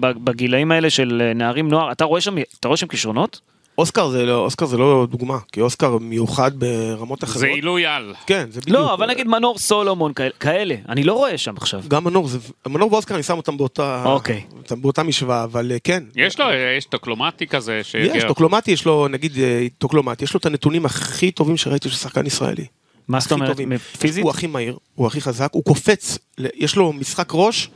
בגילאים 0.00 0.72
האלה 0.72 0.90
של 0.90 1.32
נערים 1.34 1.68
נוער, 1.68 1.92
אתה 1.92 2.04
רואה 2.04 2.20
שם, 2.20 2.34
אתה 2.60 2.68
רואה 2.68 2.76
שם 2.76 2.86
כישרונות? 2.86 3.40
אוסקר 3.78 4.08
זה 4.08 4.26
לא, 4.26 4.38
אוסקר 4.44 4.66
זה 4.66 4.76
לא 4.76 5.06
דוגמה, 5.10 5.38
כי 5.52 5.60
אוסקר 5.60 5.98
מיוחד 5.98 6.50
ברמות 6.58 7.24
אחרות. 7.24 7.38
זה 7.40 7.46
עילוי 7.46 7.86
על. 7.86 8.14
כן, 8.26 8.46
זה 8.50 8.60
בדיוק. 8.60 8.76
לא, 8.78 8.94
אבל 8.94 9.10
נגיד 9.10 9.26
מנור 9.28 9.58
סולומון 9.58 10.12
כאלה- 10.12 10.30
כאלה, 10.40 10.74
אני 10.88 11.04
לא 11.04 11.12
רואה 11.12 11.38
שם 11.38 11.54
עכשיו. 11.56 11.82
גם 11.88 12.04
מנור, 12.04 12.28
זה, 12.28 12.38
מנור 12.68 12.92
ואוסקר 12.92 13.14
אני 13.14 13.22
שם 13.22 13.36
אותם 13.36 13.56
באותה, 13.56 14.02
אוקיי. 14.06 14.42
אותם 14.58 14.82
באותה 14.82 15.02
משוואה, 15.02 15.44
אבל 15.44 15.72
אה, 15.72 15.76
כן. 15.84 16.02
יש 16.16 16.40
לו, 16.40 16.46
יש 16.78 16.84
טוקלומטי 16.84 17.46
כזה. 17.46 17.74
יש, 17.80 17.92
שהגיע- 17.92 18.28
טוקלומטי 18.28 18.70
יש 18.70 18.84
לו, 18.84 19.08
נגיד 19.08 19.38
אה, 19.38 19.66
טוקלומטי, 19.78 20.24
יש 20.24 20.34
לו 20.34 20.38
את 20.40 20.46
הנתונים 20.46 20.86
הכי 20.86 21.30
טובים 21.30 21.56
שראיתי 21.56 21.88
של 21.88 21.96
שחקן 21.96 22.26
ישראלי. 22.26 22.64
מה 23.08 23.20
זאת 23.20 23.32
אומרת, 23.32 23.50
טובים. 23.50 23.72
פיזית? 23.98 24.22
הוא 24.22 24.30
הכי 24.30 24.46
מהיר, 24.46 24.76
הוא 24.94 25.06
הכי 25.06 25.20
חזק, 25.20 25.48
הוא 25.52 25.64
קופץ, 25.64 26.18
יש 26.54 26.76
לו 26.76 26.92
משחק 26.92 27.28
ראש 27.34 27.68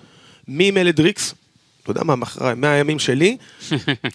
ממלד 0.49 1.01
ריקס, 1.01 1.35
אתה 1.91 2.01
יודע 2.01 2.05
מה, 2.05 2.17
מאחורי- 2.17 2.55
מהימים 2.57 2.99
שלי, 2.99 3.37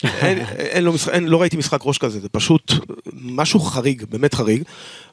אין, 0.04 0.40
אין 0.58 0.84
לו 0.84 0.94
משחק, 0.94 1.14
אין, 1.14 1.28
לא 1.28 1.42
ראיתי 1.42 1.58
משחק 1.58 1.80
ראש 1.84 1.98
כזה, 1.98 2.20
זה 2.20 2.30
פשוט 2.30 2.72
משהו 3.14 3.60
חריג, 3.60 4.04
באמת 4.10 4.34
חריג, 4.34 4.64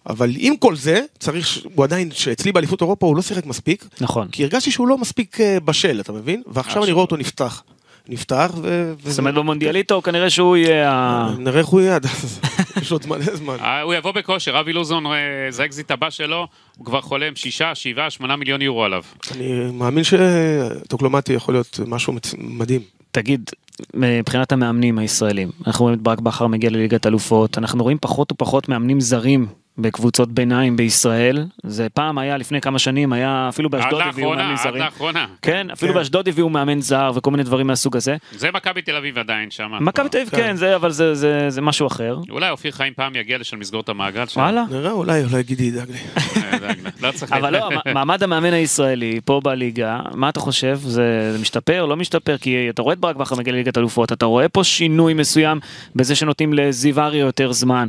אבל 0.08 0.32
עם 0.36 0.56
כל 0.56 0.76
זה, 0.76 1.00
צריך, 1.18 1.58
הוא 1.74 1.84
עדיין, 1.84 2.10
שאצלי 2.10 2.52
באליפות 2.52 2.80
אירופה 2.80 3.06
הוא 3.06 3.16
לא 3.16 3.22
שיחק 3.22 3.46
מספיק, 3.46 3.84
נכון. 4.00 4.28
כי 4.28 4.42
הרגשתי 4.42 4.70
שהוא 4.70 4.88
לא 4.88 4.98
מספיק 4.98 5.40
אה, 5.40 5.60
בשל, 5.60 6.00
אתה 6.00 6.12
מבין? 6.12 6.42
ועכשיו 6.46 6.84
אני 6.84 6.92
רואה 6.92 7.02
אותו 7.02 7.16
נפתח. 7.16 7.62
נפתח 8.08 8.52
ו... 8.62 8.94
זאת 9.04 9.18
אומרת 9.18 9.34
במונדיאליטו 9.34 10.02
כנראה 10.02 10.30
שהוא 10.30 10.56
יהיה 10.56 10.90
ה... 10.90 11.28
נראה 11.38 11.58
איך 11.58 11.66
הוא 11.66 11.80
יהיה 11.80 11.94
עד 11.94 12.04
אז, 12.04 12.40
יש 12.82 12.92
עוד 12.92 13.06
מלא 13.06 13.36
זמן. 13.36 13.56
אה, 13.60 13.80
הוא 13.80 13.94
יבוא 13.94 14.12
בכושר, 14.12 14.60
אבי 14.60 14.72
לוזון, 14.72 15.06
אה, 15.06 15.12
זה 15.50 15.62
האקזיט 15.62 15.90
הבא 15.90 16.10
שלו, 16.10 16.46
הוא 16.76 16.86
כבר 16.86 17.00
חולם 17.00 17.36
שישה, 17.36 17.74
שבעה, 17.74 18.10
שמונה 18.10 18.36
מיליון 18.36 18.62
יורו 18.62 18.84
עליו. 18.84 19.02
אני 19.34 19.70
מאמין 19.72 20.04
שטוקלומטי 20.04 21.32
יכול 21.32 21.54
להיות 21.54 21.80
משהו 21.86 22.14
מדהים. 22.38 22.80
תגיד, 23.10 23.50
מבחינת 23.94 24.52
המאמנים 24.52 24.98
הישראלים, 24.98 25.50
אנחנו 25.66 25.84
רואים 25.84 25.98
את 25.98 26.02
ברק 26.02 26.20
בכר 26.20 26.46
מגיע 26.46 26.70
לליגת 26.70 27.06
אלופות, 27.06 27.58
אנחנו 27.58 27.82
רואים 27.82 27.98
פחות 28.00 28.32
ופחות 28.32 28.68
מאמנים 28.68 29.00
זרים 29.00 29.46
בקבוצות 29.78 30.32
ביניים 30.32 30.76
בישראל, 30.76 31.44
זה 31.66 31.86
פעם 31.94 32.18
היה, 32.18 32.36
לפני 32.36 32.60
כמה 32.60 32.78
שנים, 32.78 33.12
היה 33.12 33.46
אפילו 33.48 33.70
באשדוד 33.70 34.00
הביאו 34.00 34.08
לאחרונה, 34.34 34.42
מאמנים 34.42 34.56
עד 34.58 34.62
זרים. 34.70 34.82
לאחרונה. 34.82 35.26
כן, 35.42 35.66
אפילו 35.72 35.92
כן. 35.92 35.98
באשדוד 35.98 36.28
הביאו 36.28 36.48
מאמן 36.48 36.80
זר 36.80 37.12
וכל 37.14 37.30
מיני 37.30 37.42
דברים 37.42 37.66
מהסוג 37.66 37.96
הזה. 37.96 38.16
זה 38.32 38.50
מכבי 38.54 38.82
תל 38.82 38.96
אביב 38.96 39.18
עדיין 39.18 39.50
שם. 39.50 39.72
מכבי 39.80 40.08
תל 40.08 40.18
אביב 40.18 40.30
כן, 40.30 40.56
זה, 40.56 40.76
אבל 40.76 40.90
זה- 40.90 41.14
זה 41.14 41.50
זה 41.50 41.60
משהו 41.60 41.86
אחר. 41.86 42.16
אולי 42.30 42.50
אופיר 42.50 42.72
חיים 42.72 42.92
פעם 42.96 43.16
יגיע 43.16 43.38
לשם 43.38 43.60
לסגור 43.60 43.80
את 43.80 43.88
המעגל 43.88 44.26
שם. 44.26 44.40
וואלה. 44.40 44.64
נראה, 44.70 44.90
אולי, 44.90 45.24
אולי 45.24 45.42
גידי 45.42 45.64
ידאג 45.64 45.90
לי. 45.90 45.96
אה. 46.36 46.58
לא. 47.00 47.08
אבל 47.30 47.52
לא, 47.52 47.68
מעמד 47.94 48.22
המאמן 48.22 48.52
הישראלי 48.52 49.20
פה 49.24 49.40
בליגה, 49.44 50.00
מה 50.14 50.28
אתה 50.28 50.40
חושב? 50.40 50.78
זה 50.82 51.30
זה 51.32 51.38
משתפר, 51.40 51.86
לא 51.86 51.96
משתפר? 51.96 52.36
כי 52.38 52.66
אתה 52.70 52.82
רואה 52.82 52.92
את 52.94 52.98
ברק 52.98 53.16
בכר 53.16 53.34
מגיע 53.36 53.52
לליגת 53.52 53.78
אלופות, 53.78 54.12
אתה 54.12 54.26
רואה 54.26 54.48
פה 54.48 54.64
שינוי 54.64 55.14
מסוים 55.14 55.60
בזה 55.96 56.14
שנותנים 56.14 56.52
לזיו 56.52 57.00
אריה 57.00 57.20
יותר 57.20 57.52
זמן. 57.52 57.88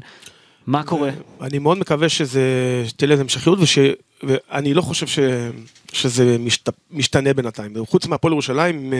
מה 0.67 0.83
קורה? 0.83 1.09
אני 1.41 1.59
מאוד 1.59 1.77
מקווה 1.77 2.09
שזה, 2.09 2.41
שתהיה 2.87 3.09
לזה 3.09 3.21
המשכיות, 3.21 3.59
וש, 3.61 3.77
ואני 4.23 4.73
לא 4.73 4.81
חושב 4.81 5.07
ש, 5.07 5.19
שזה 5.93 6.37
משת, 6.39 6.69
משתנה 6.91 7.33
בינתיים. 7.33 7.85
חוץ 7.85 8.07
מהפועל 8.07 8.33
ירושלים 8.33 8.75
עם, 8.75 8.93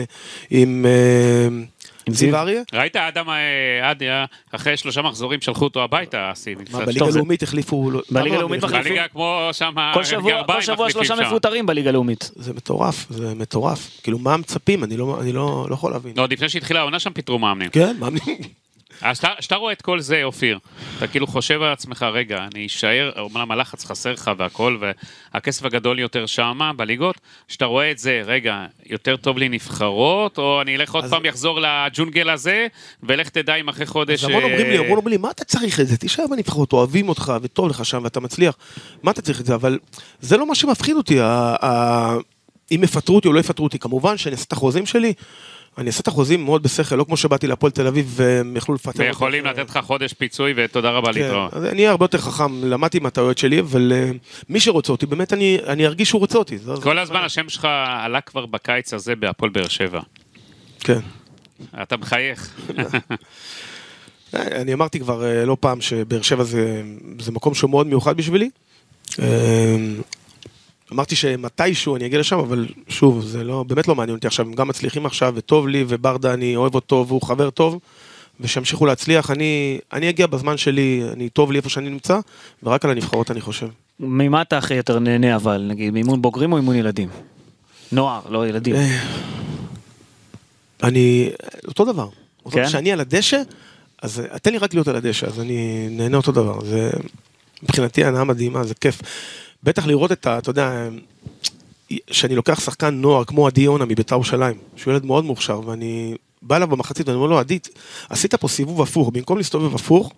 עם, 0.50 0.86
אה, 0.86 1.46
עם 2.06 2.14
זיו? 2.14 2.36
אריה, 2.36 2.62
ראית 2.72 2.96
אדם 2.96 3.30
אה, 3.30 3.90
אדיה, 3.90 4.24
אחרי 4.52 4.76
שלושה 4.76 5.02
מחזורים 5.02 5.40
שלחו 5.40 5.64
אותו 5.64 5.84
הביתה, 5.84 6.32
אסי. 6.32 6.54
מה. 6.70 6.84
בליגה 6.84 7.06
הלאומית 7.06 7.42
החליפו... 7.42 7.90
לא- 7.90 8.02
בליגה 8.10 8.36
הלאומית 8.36 8.64
החליפו? 8.64 8.78
מחליפים? 8.78 8.92
בליגה 8.92 9.08
כמו 9.08 9.48
שם 9.52 9.74
כל 9.94 10.04
שבוע, 10.04 10.44
כל 10.46 10.62
שבוע 10.62 10.90
שלושה. 10.90 11.14
מפוטרים 11.14 11.66
בליגה 11.66 11.90
הלאומית. 11.90 12.30
זה 12.36 12.52
מטורף, 12.52 13.06
זה 13.10 13.34
מטורף. 13.34 14.00
כאילו, 14.02 14.18
מה 14.18 14.36
מצפים? 14.36 14.84
אני 14.84 14.96
לא, 14.96 15.18
אני 15.20 15.32
לא, 15.32 15.66
לא 15.68 15.74
יכול 15.74 15.90
להבין. 15.92 16.12
לא, 16.16 16.22
עוד 16.22 16.32
לפני 16.32 16.48
שהתחילה 16.48 16.80
העונה 16.80 16.98
שם 16.98 17.12
פיטרו 17.12 17.38
מאמנים. 17.38 17.70
כן, 17.70 17.96
מאמנים. 17.98 18.38
אז 19.02 19.20
כשאתה- 19.38 19.56
רואה 19.56 19.72
את 19.72 19.82
כל 19.82 20.00
זה, 20.00 20.24
אופיר, 20.24 20.58
אתה 20.98 21.06
כאילו 21.06 21.26
חושב 21.26 21.62
על 21.62 21.72
עצמך, 21.72 22.02
רגע, 22.12 22.46
אני 22.54 22.66
אשאר, 22.66 23.10
אומנם 23.18 23.50
הלחץ 23.50 23.84
חסר 23.84 24.12
לך 24.12 24.30
והכל, 24.38 24.78
והכסף 25.34 25.64
הגדול 25.64 25.98
יותר 25.98 26.26
שמה, 26.26 26.72
בליגות, 26.72 27.20
כשאתה 27.48 27.64
רואה 27.64 27.90
את 27.90 27.98
זה, 27.98 28.22
רגע, 28.24 28.64
יותר 28.86 29.16
טוב 29.16 29.38
לי 29.38 29.48
נבחרות, 29.48 30.38
או 30.38 30.60
אני 30.62 30.76
אלך 30.76 30.94
עוד 30.94 31.04
פעם, 31.10 31.24
יחזור 31.24 31.60
לג'ונגל 31.60 32.30
הזה, 32.30 32.66
ולך 33.02 33.28
תדע 33.28 33.54
אם 33.54 33.68
אחרי 33.68 33.86
חודש... 33.86 34.24
אז 34.24 34.30
המון 34.30 34.42
אה, 34.42 34.48
אומרים 34.48 34.66
לי, 34.70 34.78
המון 34.78 34.90
אומרים 34.90 35.08
לי, 35.08 35.16
מה 35.16 35.30
אתה 35.30 35.44
צריך 35.44 35.80
את 35.80 35.88
זה? 35.88 35.96
תישאר 35.96 36.24
בנבחרות, 36.30 36.72
אוהבים 36.72 37.08
אותך 37.08 37.32
וטוב 37.42 37.68
לך 37.68 37.84
שם 37.84 38.00
ואתה 38.04 38.20
מצליח. 38.20 38.54
מה 39.02 39.10
אתה 39.10 39.22
צריך 39.22 39.40
את 39.40 39.46
זה? 39.46 39.54
אבל 39.54 39.78
זה 40.20 40.36
לא 40.36 40.46
מה 40.48 40.54
שמפחיד 40.54 40.96
אותי. 40.96 41.18
אם 42.72 42.80
יפטרו 42.84 43.16
אותי 43.16 43.28
או 43.28 43.32
לא 43.32 43.40
יפטרו 43.40 43.64
אותי, 43.64 43.78
כמובן 43.78 44.16
שאני 44.16 44.32
אעשה 44.34 44.44
את 44.44 44.52
החוזים 44.52 44.86
שלי. 44.86 45.12
אני 45.78 45.86
אעשה 45.86 46.00
את 46.00 46.08
החוזים 46.08 46.44
מאוד 46.44 46.62
בשכל, 46.62 46.96
לא 46.96 47.04
כמו 47.04 47.16
שבאתי 47.16 47.46
להפועל 47.46 47.72
תל 47.72 47.86
אביב 47.86 48.12
והם 48.16 48.56
יכלו 48.56 48.74
לפטר 48.74 48.90
אותי. 48.90 49.02
ויכולים 49.02 49.44
לתת 49.44 49.70
לך 49.70 49.78
חודש 49.82 50.12
פיצוי 50.12 50.54
ותודה 50.56 50.90
רבה 50.90 51.12
כן, 51.12 51.20
להתראות. 51.20 51.54
אז 51.54 51.64
אני 51.64 51.78
אהיה 51.78 51.90
הרבה 51.90 52.04
יותר 52.04 52.18
חכם, 52.18 52.64
למדתי 52.64 52.98
מהטעויות 52.98 53.38
שלי, 53.38 53.60
אבל 53.60 53.92
אה, 53.94 54.10
מי 54.48 54.60
שרוצה 54.60 54.92
אותי, 54.92 55.06
באמת 55.06 55.32
אני 55.32 55.58
אני 55.66 55.86
ארגיש 55.86 56.08
שהוא 56.08 56.20
רוצה 56.20 56.38
אותי. 56.38 56.58
כל 56.82 56.98
הזמן 56.98 57.20
השם 57.24 57.48
שלך 57.48 57.68
עלה 57.88 58.20
כבר 58.20 58.46
בקיץ 58.46 58.94
הזה 58.94 59.16
בהפועל 59.16 59.50
באר 59.50 59.68
שבע. 59.68 60.00
כן. 60.80 61.00
אתה 61.82 61.96
מחייך. 61.96 62.50
אה, 64.34 64.60
אני 64.60 64.72
אמרתי 64.72 65.00
כבר 65.00 65.24
אה, 65.24 65.44
לא 65.44 65.56
פעם 65.60 65.80
שבאר 65.80 66.22
שבע 66.22 66.44
זה, 66.44 66.82
זה 67.18 67.32
מקום 67.32 67.54
שהוא 67.54 67.70
מאוד 67.70 67.86
מיוחד 67.86 68.16
בשבילי. 68.16 68.50
אמרתי 70.92 71.16
שמתישהו 71.16 71.96
אני 71.96 72.06
אגיע 72.06 72.20
לשם, 72.20 72.38
אבל 72.38 72.68
שוב, 72.88 73.24
זה 73.24 73.44
לא, 73.44 73.64
באמת 73.68 73.88
לא 73.88 73.94
מעניין 73.94 74.16
אותי 74.16 74.26
עכשיו, 74.26 74.46
הם 74.46 74.52
גם 74.52 74.68
מצליחים 74.68 75.06
עכשיו, 75.06 75.32
וטוב 75.36 75.68
לי, 75.68 75.84
וברדה 75.88 76.34
אני 76.34 76.56
אוהב 76.56 76.74
אותו, 76.74 77.04
והוא 77.08 77.22
חבר 77.22 77.50
טוב, 77.50 77.78
ושימשיכו 78.40 78.86
להצליח, 78.86 79.30
אני, 79.30 79.78
אני 79.92 80.08
אגיע 80.08 80.26
בזמן 80.26 80.56
שלי, 80.56 81.02
אני 81.12 81.28
טוב 81.28 81.52
לי 81.52 81.58
איפה 81.58 81.68
שאני 81.68 81.90
נמצא, 81.90 82.18
ורק 82.62 82.84
על 82.84 82.90
הנבחרות 82.90 83.30
אני 83.30 83.40
חושב. 83.40 83.68
ממה 84.00 84.42
אתה 84.42 84.58
הכי 84.58 84.74
יותר 84.74 84.98
נהנה 84.98 85.36
אבל, 85.36 85.66
נגיד, 85.68 85.92
מאימון 85.92 86.22
בוגרים 86.22 86.52
או 86.52 86.56
אימון 86.56 86.76
ילדים? 86.76 87.08
נוער, 87.92 88.20
לא 88.28 88.48
ילדים. 88.48 88.74
אה, 88.74 88.98
אני, 90.82 91.30
אותו 91.68 91.84
דבר. 91.84 92.08
אותו 92.44 92.56
כן? 92.56 92.66
כשאני 92.66 92.92
על 92.92 93.00
הדשא, 93.00 93.42
אז 94.02 94.20
אה, 94.20 94.38
תן 94.38 94.52
לי 94.52 94.58
רק 94.58 94.74
להיות 94.74 94.88
על 94.88 94.96
הדשא, 94.96 95.26
אז 95.26 95.40
אני 95.40 95.88
נהנה 95.90 96.16
אותו 96.16 96.32
דבר. 96.32 96.64
זה 96.64 96.90
מבחינתי 97.62 98.04
הנאה 98.04 98.24
מדהימה, 98.24 98.64
זה 98.64 98.74
כיף. 98.74 99.00
בטח 99.64 99.86
לראות 99.86 100.12
את 100.12 100.26
ה... 100.26 100.38
אתה 100.38 100.50
יודע, 100.50 100.88
שאני 102.10 102.34
לוקח 102.34 102.60
שחקן 102.60 102.94
נוער 102.94 103.24
כמו 103.24 103.46
עדי 103.46 103.60
יונה 103.60 103.84
מביתר 103.84 104.14
ירושלים, 104.14 104.56
שהוא 104.76 104.92
ילד 104.92 105.04
מאוד 105.04 105.24
מוכשר, 105.24 105.60
ואני 105.66 106.14
בא 106.42 106.56
אליו 106.56 106.68
במחצית 106.68 107.08
ואני 107.08 107.16
אומר 107.16 107.26
לו, 107.26 107.38
עדי, 107.38 107.58
עשית 108.08 108.34
פה 108.34 108.48
סיבוב 108.48 108.82
הפוך, 108.82 109.10
במקום 109.12 109.38
להסתובב 109.38 109.74
הפוך, 109.74 110.12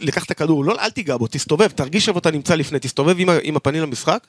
לקח 0.00 0.24
את 0.24 0.30
הכדור, 0.30 0.64
לא, 0.64 0.80
אל 0.80 0.90
תיגע 0.90 1.16
בו, 1.16 1.26
תסתובב, 1.26 1.68
תרגיש 1.68 2.08
איפה 2.08 2.18
אתה 2.18 2.30
נמצא 2.30 2.54
לפני, 2.54 2.78
תסתובב 2.78 3.16
עם, 3.18 3.28
עם 3.42 3.56
הפנים 3.56 3.82
למשחק, 3.82 4.26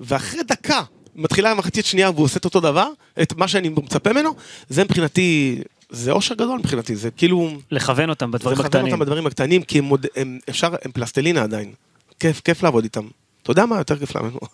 ואחרי 0.00 0.42
דקה, 0.42 0.80
מתחילה 1.16 1.50
המחצית 1.50 1.86
שנייה 1.86 2.10
והוא 2.10 2.24
עושה 2.24 2.38
את 2.38 2.44
אותו 2.44 2.60
דבר, 2.60 2.88
את 3.22 3.36
מה 3.36 3.48
שאני 3.48 3.68
מצפה 3.68 4.12
ממנו, 4.12 4.34
זה 4.68 4.84
מבחינתי, 4.84 5.60
זה 5.90 6.12
אושר 6.12 6.34
גדול 6.34 6.58
מבחינתי, 6.58 6.96
זה 6.96 7.10
כאילו... 7.10 7.50
לכוון 7.70 8.10
אותם 8.10 8.30
בדברים 8.30 8.54
לכוון 8.54 8.66
הקטנים. 8.66 8.86
אותם 8.86 8.98
בדברים 8.98 9.26
הקטנים, 9.26 9.62
כי 9.62 9.78
הם, 9.78 9.84
מוד, 9.84 10.06
הם, 10.16 10.38
אפשר, 10.48 10.74
הם 10.84 10.92
פלסטלינה 10.92 11.42
עדיין. 11.42 11.72
כיף, 12.20 12.40
כיף 12.44 12.62
לעבוד 12.62 12.84
איתם. 12.84 13.06
אתה 13.42 13.50
יודע 13.50 13.66
מה 13.66 13.78
יותר 13.78 13.98
כיף 13.98 14.16
לנו? 14.16 14.38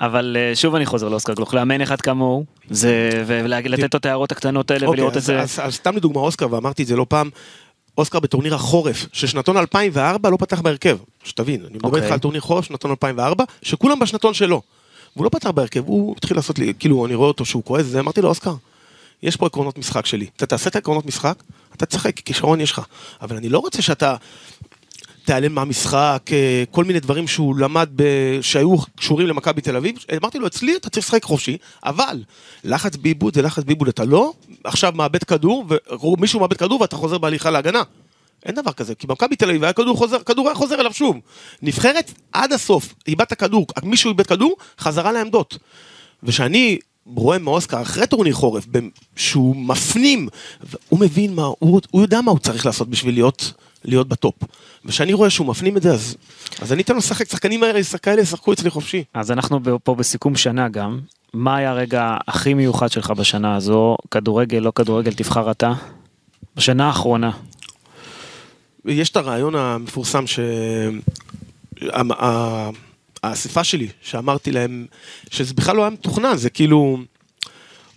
אבל 0.00 0.36
אה, 0.38 0.56
שוב 0.56 0.74
אני 0.74 0.86
חוזר 0.86 1.08
לאוסקר 1.08 1.34
גלוך, 1.34 1.54
לאמן 1.54 1.80
אחד 1.80 2.00
כמוהו, 2.00 2.44
ולתת 3.26 3.94
לו 3.94 3.98
את 3.98 4.06
ההערות 4.06 4.32
הקטנות 4.32 4.70
האלה 4.70 4.90
ולראות 4.90 5.12
את 5.12 5.16
אוקיי, 5.16 5.22
זה. 5.22 5.40
אז, 5.40 5.60
אז 5.62 5.74
סתם 5.74 5.96
לדוגמה 5.96 6.20
אוסקר, 6.20 6.46
ואמרתי 6.50 6.82
את 6.82 6.88
זה 6.88 6.96
לא 6.96 7.06
פעם, 7.08 7.30
אוסקר 7.98 8.20
בטורניר 8.20 8.54
החורף 8.54 9.06
של 9.12 9.26
שנתון 9.26 9.56
2004 9.56 10.30
לא 10.30 10.36
פתח 10.36 10.60
בהרכב, 10.60 10.98
שתבין, 11.24 11.60
אני 11.60 11.74
מדבר 11.74 11.88
אוקיי. 11.88 12.02
איתך 12.02 12.12
על 12.12 12.18
טורניר 12.18 12.40
חורף 12.40 12.64
שנתון 12.64 12.90
2004, 12.90 13.44
שכולם 13.62 13.98
בשנתון 13.98 14.34
שלו. 14.34 14.62
והוא 15.16 15.24
לא 15.24 15.30
פתח 15.30 15.50
בהרכב, 15.50 15.82
הוא 15.86 16.14
התחיל 16.16 16.36
לעשות 16.36 16.58
לי, 16.58 16.72
כאילו, 16.78 17.06
אני 17.06 17.14
רואה 17.14 17.28
אותו 17.28 17.44
שהוא 17.44 17.64
כועס, 17.64 17.86
זה, 17.86 18.00
אמרתי 18.00 18.20
לו, 18.20 18.28
אוסקר, 18.28 18.54
יש 19.22 19.36
פה 19.36 19.46
עקרונות 19.46 19.78
משחק 19.78 20.06
שלי. 20.06 20.26
אתה 20.36 20.46
תעשה 20.46 20.70
את 20.70 20.76
העקרונות 20.76 21.06
משחק, 21.06 21.42
אתה 21.76 21.86
תשחק, 21.86 22.20
כישרון 22.20 22.60
יש 22.60 22.72
לך. 22.72 22.80
אבל 23.22 23.36
אני 23.36 23.48
לא 23.48 23.58
רוצה 23.58 23.82
שאתה 23.82 24.16
תיעלם 25.24 25.54
מהמשחק, 25.54 26.22
אה, 26.32 26.64
כל 26.70 26.84
מיני 26.84 27.00
דברים 27.00 27.28
שהוא 27.28 27.56
למד, 27.56 27.88
ב... 27.96 28.02
שהיו 28.40 28.76
קשורים 28.96 29.26
למכבי 29.26 29.60
תל 29.60 29.76
אביב. 29.76 29.96
אמרתי 30.22 30.38
לו, 30.38 30.46
אצלי 30.46 30.76
אתה 30.76 30.90
צריך 30.90 31.06
לשחק 31.06 31.24
חופשי, 31.24 31.56
אבל 31.84 32.22
לחץ 32.64 32.96
בעיבוד 32.96 33.34
זה 33.34 33.42
לחץ 33.42 33.64
בעיבוד, 33.64 33.88
אתה 33.88 34.04
לא 34.04 34.32
עכשיו 34.64 34.92
מאבד 34.94 35.24
כדור, 35.24 35.64
ומישהו 36.02 36.40
מאבד 36.40 36.56
כדור 36.56 36.80
ואתה 36.80 36.96
חוזר 36.96 37.18
בהליכה 37.18 37.50
להגנה. 37.50 37.82
אין 38.44 38.54
דבר 38.54 38.72
כזה, 38.72 38.94
כי 38.94 39.06
במכבי 39.06 39.36
תל 39.36 39.48
אביב 39.48 39.64
היה 39.64 39.72
כדור 39.72 39.96
חוזר, 39.96 40.18
כדור 40.18 40.46
היה 40.46 40.54
חוזר 40.54 40.80
אליו 40.80 40.92
שוב. 40.92 41.16
נבחרת 41.62 42.12
עד 42.32 42.52
הסוף, 42.52 42.94
איבדת 43.08 43.32
כדור, 43.32 43.66
מישהו 43.82 44.10
איבד 44.10 44.26
כדור, 44.26 44.56
חזרה 44.78 45.12
לעמדות. 45.12 45.58
ושאני 46.22 46.78
רואה 47.06 47.38
מאוסקר 47.38 47.82
אחרי 47.82 48.06
טורניר 48.06 48.34
חורף, 48.34 48.66
שהוא 49.16 49.56
מפנים, 49.56 50.28
הוא 50.88 51.00
מבין 51.00 51.34
מה, 51.34 51.42
הוא, 51.42 51.80
הוא 51.90 52.02
יודע 52.02 52.20
מה 52.20 52.30
הוא 52.30 52.38
צריך 52.38 52.66
לעשות 52.66 52.88
בשביל 52.88 53.14
להיות, 53.14 53.52
להיות 53.84 54.08
בטופ. 54.08 54.34
וכשאני 54.84 55.12
רואה 55.12 55.30
שהוא 55.30 55.46
מפנים 55.46 55.76
את 55.76 55.82
זה, 55.82 55.92
אז, 55.92 56.16
אז 56.60 56.72
אני 56.72 56.82
אתן 56.82 56.92
לו 56.92 56.98
לשחק, 56.98 57.30
שחקנים 57.30 57.62
האלה, 57.62 57.78
ישחקו 58.20 58.52
אצלי 58.52 58.70
חופשי. 58.70 59.04
אז 59.14 59.30
אנחנו 59.30 59.60
פה 59.84 59.94
בסיכום 59.94 60.36
שנה 60.36 60.68
גם. 60.68 61.00
מה 61.34 61.56
היה 61.56 61.70
הרגע 61.70 62.16
הכי 62.28 62.54
מיוחד 62.54 62.90
שלך 62.90 63.10
בשנה 63.10 63.56
הזו? 63.56 63.96
כדורגל, 64.10 64.58
לא 64.58 64.72
כדורגל, 64.74 65.12
תבחר 65.12 65.50
אתה. 65.50 65.72
בשנה 66.56 66.86
האחרונה. 66.86 67.30
יש 68.84 69.10
את 69.10 69.16
הרעיון 69.16 69.54
המפורסם 69.54 70.26
ש... 70.26 70.40
האספה 73.28 73.64
שלי, 73.64 73.88
שאמרתי 74.02 74.52
להם, 74.52 74.86
שזה 75.30 75.54
בכלל 75.54 75.76
לא 75.76 75.82
היה 75.82 75.90
מתוכנן, 75.90 76.36
זה 76.36 76.50
כאילו... 76.50 76.98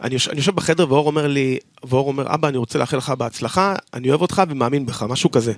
אני 0.01 0.13
יושב, 0.13 0.55
בחדר 0.55 0.93
ואור 0.93 1.07
אומר 1.07 1.27
לי, 1.27 1.57
ואור 1.83 2.07
אומר, 2.07 2.33
אבא, 2.33 2.47
אני 2.47 2.57
רוצה 2.57 2.79
לאחל 2.79 2.97
לך 2.97 3.09
בהצלחה, 3.09 3.75
אני 3.93 4.09
אוהב 4.09 4.21
אותך 4.21 4.41
ומאמין 4.49 4.85
בך, 4.85 5.03
משהו 5.03 5.31
כזה. 5.31 5.53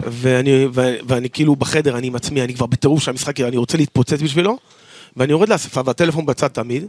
ואני, 0.00 0.66
ו, 0.74 0.96
ואני 1.08 1.30
כאילו 1.30 1.56
בחדר, 1.56 1.98
אני 1.98 2.06
עם 2.06 2.14
עצמי, 2.16 2.42
אני 2.42 2.54
כבר 2.54 2.66
בטירוף 2.66 3.02
שהמשחק, 3.02 3.40
אני 3.40 3.56
רוצה 3.56 3.76
להתפוצץ 3.76 4.22
בשבילו, 4.22 4.58
ואני 5.16 5.32
יורד 5.32 5.48
לאספה 5.48 5.80
והטלפון 5.84 6.26
בצד 6.26 6.48
תמיד, 6.48 6.86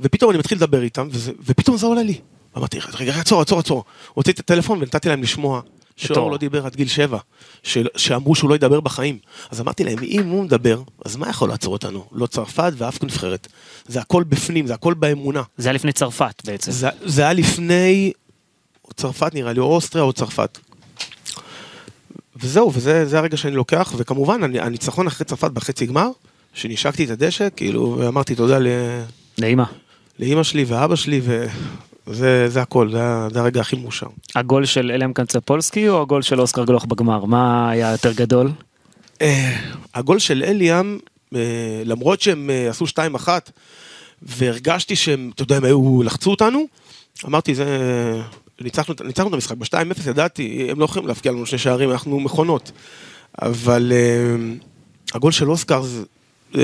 ופתאום 0.00 0.30
אני 0.30 0.38
מתחיל 0.38 0.58
לדבר 0.58 0.82
איתם, 0.82 1.08
וזה, 1.10 1.32
ופתאום 1.46 1.76
זה 1.76 1.86
עולה 1.86 2.02
לי. 2.02 2.20
אמרתי, 2.56 2.78
רגע, 2.78 2.98
רגע, 2.98 3.20
עצור, 3.20 3.40
עצור, 3.40 3.58
עצור. 3.58 3.84
הוצאתי 4.14 4.32
את 4.32 4.38
הטלפון 4.38 4.78
ונתתי 4.78 5.08
להם 5.08 5.22
לשמוע. 5.22 5.60
שאור 5.96 6.30
לא 6.30 6.36
דיבר 6.36 6.66
עד 6.66 6.76
גיל 6.76 6.88
שבע, 6.88 7.18
ש... 7.62 7.78
שאמרו 7.96 8.34
שהוא 8.34 8.50
לא 8.50 8.54
ידבר 8.54 8.80
בחיים. 8.80 9.18
אז 9.50 9.60
אמרתי 9.60 9.84
להם, 9.84 9.98
אם 10.02 10.28
הוא 10.28 10.44
מדבר, 10.44 10.82
אז 11.04 11.16
מה 11.16 11.28
יכול 11.28 11.48
לעצור 11.48 11.72
אותנו? 11.72 12.04
לא 12.12 12.26
צרפת 12.26 12.72
ואף 12.76 13.04
נבחרת. 13.04 13.46
זה 13.86 14.00
הכל 14.00 14.22
בפנים, 14.22 14.66
זה 14.66 14.74
הכל 14.74 14.94
באמונה. 14.94 15.42
זה 15.56 15.68
היה 15.68 15.72
לפני 15.72 15.92
צרפת 15.92 16.42
בעצם. 16.44 16.72
זה, 16.72 16.88
זה 17.04 17.22
היה 17.22 17.32
לפני 17.32 18.12
צרפת 18.94 19.34
נראה 19.34 19.52
לי, 19.52 19.60
או 19.60 19.74
אוסטריה 19.74 20.04
או 20.04 20.12
צרפת. 20.12 20.58
וזהו, 22.36 22.72
וזה 22.74 23.18
הרגע 23.18 23.36
שאני 23.36 23.54
לוקח, 23.54 23.94
וכמובן, 23.96 24.56
הניצחון 24.58 25.06
אחרי 25.06 25.24
צרפת 25.24 25.50
בחצי 25.50 25.86
גמר, 25.86 26.08
שנשקתי 26.54 27.04
את 27.04 27.10
הדשא, 27.10 27.48
כאילו, 27.56 27.96
ואמרתי 27.98 28.34
תודה 28.34 28.58
ל... 28.58 28.66
לאמא. 29.38 29.64
לאמא 30.18 30.42
שלי 30.42 30.64
ואבא 30.64 30.96
שלי, 30.96 31.20
וזה 31.24 31.48
זה 32.06 32.62
הכל, 32.62 32.90
זה, 32.92 33.28
זה 33.32 33.40
הרגע 33.40 33.60
הכי 33.60 33.76
מאושר. 33.76 34.06
הגול 34.34 34.64
של 34.64 34.90
אליאם 34.90 35.12
קנצפולסקי 35.12 35.88
או 35.88 36.02
הגול 36.02 36.22
של 36.22 36.40
אוסקר 36.40 36.64
גלוך 36.64 36.84
בגמר? 36.84 37.24
מה 37.24 37.70
היה 37.70 37.92
יותר 37.92 38.12
גדול? 38.12 38.50
אה, 39.22 39.56
הגול 39.94 40.18
של 40.18 40.42
אליאם, 40.46 40.98
אה, 41.34 41.82
למרות 41.84 42.20
שהם 42.20 42.50
אה, 42.50 42.70
עשו 42.70 42.84
2-1, 42.84 43.28
והרגשתי 44.22 44.96
שהם, 44.96 45.30
אתה 45.34 45.42
יודע, 45.42 45.56
הם 45.56 45.64
היו, 45.64 46.02
לחצו 46.02 46.30
אותנו, 46.30 46.66
אמרתי, 47.24 47.54
זה... 47.54 47.66
ניצחנו, 48.60 48.94
ניצחנו 49.04 49.28
את 49.28 49.34
המשחק, 49.34 49.56
ב-2-0 49.56 50.10
ידעתי, 50.10 50.66
הם 50.70 50.80
לא 50.80 50.84
יכולים 50.84 51.08
להפקיע 51.08 51.32
לנו 51.32 51.46
שני 51.46 51.58
שערים, 51.58 51.90
אנחנו 51.90 52.20
מכונות. 52.20 52.72
אבל 53.42 53.92
uh, 53.92 55.14
הגול 55.14 55.32
של 55.32 55.50
אוסקר, 55.50 55.82
זה, 55.82 56.04
uh, 56.52 56.56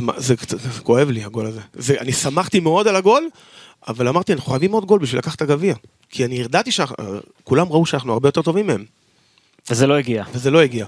זה, 0.00 0.12
זה, 0.16 0.34
זה, 0.48 0.58
זה 0.58 0.80
כואב 0.80 1.10
לי, 1.10 1.24
הגול 1.24 1.46
הזה. 1.46 1.60
זה, 1.72 1.96
אני 2.00 2.12
שמחתי 2.12 2.60
מאוד 2.60 2.88
על 2.88 2.96
הגול, 2.96 3.28
אבל 3.88 4.08
אמרתי, 4.08 4.32
אנחנו 4.32 4.50
חייבים 4.50 4.72
עוד 4.72 4.84
גול 4.84 4.98
בשביל 4.98 5.18
לקחת 5.18 5.36
את 5.36 5.42
הגביע. 5.42 5.74
כי 6.10 6.24
אני 6.24 6.34
ידעתי 6.34 6.70
שכולם 6.70 7.66
ראו 7.68 7.86
שאנחנו 7.86 8.12
הרבה 8.12 8.28
יותר 8.28 8.42
טובים 8.42 8.66
מהם. 8.66 8.84
וזה 9.70 9.86
לא 9.86 9.94
הגיע. 9.94 10.24
וזה 10.32 10.50
לא 10.50 10.60
הגיע. 10.60 10.86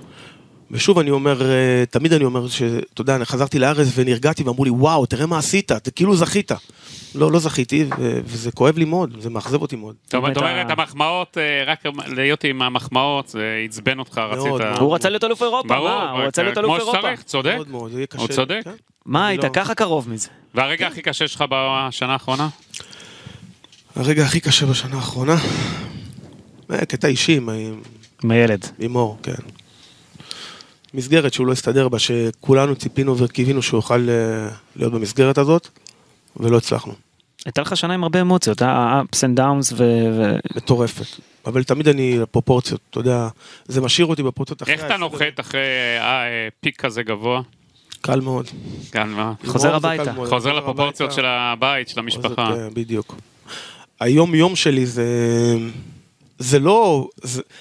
ושוב 0.71 0.99
אני 0.99 1.11
אומר, 1.11 1.51
אה, 1.51 1.85
תמיד 1.91 2.12
אני 2.12 2.25
אומר 2.25 2.49
שאתה 2.49 3.01
יודע, 3.01 3.16
אני 3.16 3.25
חזרתי 3.25 3.59
לארץ 3.59 3.89
ונרגעתי 3.95 4.43
ואמרו 4.43 4.64
לי, 4.64 4.71
וואו, 4.71 5.07
תראה 5.07 5.27
מה 5.27 5.39
עשית, 5.39 5.73
אתה 5.73 5.91
כאילו 5.91 6.16
זכית. 6.16 6.53
לא, 7.14 7.33
לא 7.33 7.39
זכיתי, 7.39 7.85
וזה 8.25 8.53
כואב 8.53 8.79
לי 8.79 8.85
מאוד, 8.85 9.16
זה 9.18 9.31
מאכזב 9.31 9.62
אותי 9.62 9.77
מאוד. 9.77 9.95
זאת 10.05 10.14
אומרת, 10.14 10.37
המחמאות, 10.71 11.39
אה, 11.39 11.64
רק 11.66 11.79
להיות 12.07 12.45
עם 12.45 12.62
המחמאות, 12.62 13.29
זה 13.29 13.62
עצבן 13.64 13.99
אותך, 13.99 14.18
רצית... 14.18 14.79
הוא 14.81 14.95
רצה 14.95 15.09
להיות 15.09 15.25
אלוף 15.25 15.43
אירופה, 15.43 15.68
מה? 15.68 16.11
הוא 16.11 16.21
רצה 16.21 16.43
להיות 16.43 16.59
אלוף 16.59 16.79
אירופה. 16.79 16.99
כמו 16.99 17.01
שצריך, 17.01 17.23
צודק. 17.23 17.57
הוא 18.16 18.29
צודק. 18.29 18.61
כן. 18.64 18.71
מה, 19.07 19.27
היית 19.27 19.45
לא. 19.45 19.49
ככה 19.53 19.75
קרוב 19.75 20.11
מזה. 20.11 20.29
והרגע 20.55 20.87
הכי 20.87 21.03
קשה 21.03 21.29
שלך 21.29 21.45
בשנה 21.51 22.12
האחרונה? 22.12 22.49
הרגע 23.97 24.25
הכי 24.25 24.41
קשה 24.41 24.66
בשנה 24.66 24.97
האחרונה? 24.97 25.37
אה, 26.73 26.87
קטע 26.87 27.09
אישי 27.09 27.37
עם 28.23 28.31
הילד. 28.31 28.66
עם 28.79 28.97
אור, 28.97 29.18
כן. 29.23 29.60
מסגרת 30.95 31.32
שהוא 31.32 31.47
לא 31.47 31.53
הסתדר 31.53 31.88
בה, 31.88 31.99
שכולנו 31.99 32.76
ציפינו 32.76 33.18
וקיווינו 33.18 33.62
שהוא 33.62 33.78
יוכל 33.78 34.09
אה, 34.11 34.49
להיות 34.76 34.93
במסגרת 34.93 35.38
הזאת, 35.38 35.68
ולא 36.36 36.57
הצלחנו. 36.57 36.93
הייתה 37.45 37.61
לך 37.61 37.76
שנה 37.76 37.95
עם 37.95 38.03
הרבה 38.03 38.20
אמוציות, 38.20 38.62
אה? 38.62 39.03
ups 39.03 39.16
and 39.16 39.38
downs 39.38 39.74
ו... 39.76 39.84
מטורפת. 40.57 41.07
אבל 41.47 41.64
תמיד 41.64 41.88
אני 41.88 42.18
בפרופורציות, 42.18 42.80
אתה 42.91 43.01
יודע, 43.01 43.28
זה 43.66 43.80
משאיר 43.80 44.07
אותי 44.07 44.22
בפרופורציות 44.22 44.62
אחרי... 44.62 44.74
איך 44.74 44.84
אתה 44.84 44.97
נוחת 44.97 45.41
אחרי 45.41 45.61
אה, 46.01 46.49
פיק 46.61 46.80
כזה 46.80 47.03
גבוה? 47.03 47.43
קל 48.01 48.20
מאוד. 48.20 48.47
קל 48.91 49.05
מאוד. 49.05 49.34
חוזר 49.47 49.74
הביתה. 49.74 50.12
חוזר 50.28 50.53
לפרופורציות 50.53 51.12
של 51.12 51.26
הבית, 51.26 51.88
של 51.88 52.01
המשפחה. 52.01 52.53
כן, 52.55 52.68
בדיוק. 52.74 53.14
היום 54.01 54.34
יום 54.34 54.57
שלי 54.57 54.86
זה... 54.86 55.07
זה 56.38 56.59
לא... 56.59 57.09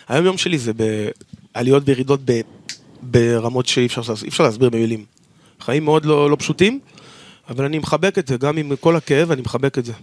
היום 0.07 0.25
יום 0.25 0.37
שלי 0.37 0.57
זה 0.57 0.71
בעליות 0.73 1.83
וירידות 1.85 2.19
ברמות 3.01 3.65
שאי 3.65 3.85
אפשר, 3.85 4.01
אפשר 4.27 4.43
להסביר 4.43 4.69
במילים. 4.69 5.05
חיים 5.59 5.85
מאוד 5.85 6.05
לא, 6.05 6.29
לא 6.29 6.35
פשוטים, 6.35 6.79
אבל 7.49 7.65
אני 7.65 7.79
מחבק 7.79 8.17
את 8.17 8.27
זה, 8.27 8.37
גם 8.37 8.57
עם 8.57 8.75
כל 8.79 8.95
הכאב, 8.95 9.31
אני 9.31 9.41
מחבק 9.41 9.77
את 9.77 9.85
זה. 9.85 9.93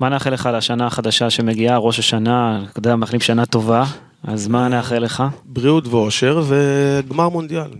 מה 0.00 0.08
נאחל 0.08 0.30
לך 0.30 0.48
לשנה 0.52 0.86
החדשה 0.86 1.30
שמגיעה, 1.30 1.78
ראש 1.78 1.98
השנה, 1.98 2.64
אתה 2.70 2.78
יודע, 2.78 2.96
מאחלים 2.96 3.20
שנה 3.20 3.46
טובה, 3.46 3.84
אז 4.24 4.48
מה 4.48 4.68
נאחל 4.68 4.98
לך? 4.98 5.22
בריאות 5.44 5.86
ואושר 5.86 6.42
וגמר 6.46 7.28
מונדיאל. 7.28 7.70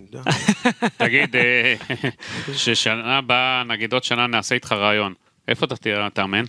תגיד, 0.96 1.36
אה, 1.36 1.74
ששנה 2.52 3.18
הבאה, 3.18 3.62
נגיד 3.64 3.92
עוד 3.92 4.04
שנה 4.04 4.26
נעשה 4.26 4.54
איתך 4.54 4.72
רעיון, 4.72 5.14
איפה 5.48 5.66
אתה 5.66 5.74
תאמן? 6.14 6.44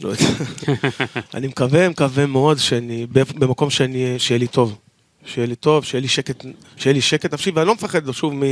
לא 0.00 0.08
יודע. 0.08 0.24
אני 1.34 1.46
מקווה, 1.46 1.88
מקווה 1.88 2.26
מאוד 2.26 2.58
שאני, 2.58 3.06
במקום 3.10 3.70
שאני, 3.70 4.14
שיהיה 4.18 4.38
לי 4.38 4.46
טוב. 4.46 4.78
שיהיה 5.26 5.46
לי 5.46 5.54
טוב, 5.54 5.84
שיהיה 5.84 6.02
לי 6.02 6.08
שקט, 6.08 6.44
שיהיה 6.76 6.94
לי 6.94 7.00
שקט 7.00 7.34
נפשי, 7.34 7.50
ואני 7.54 7.66
לא 7.66 7.74
מפחד 7.74 8.12
שוב 8.12 8.34
מ, 8.34 8.42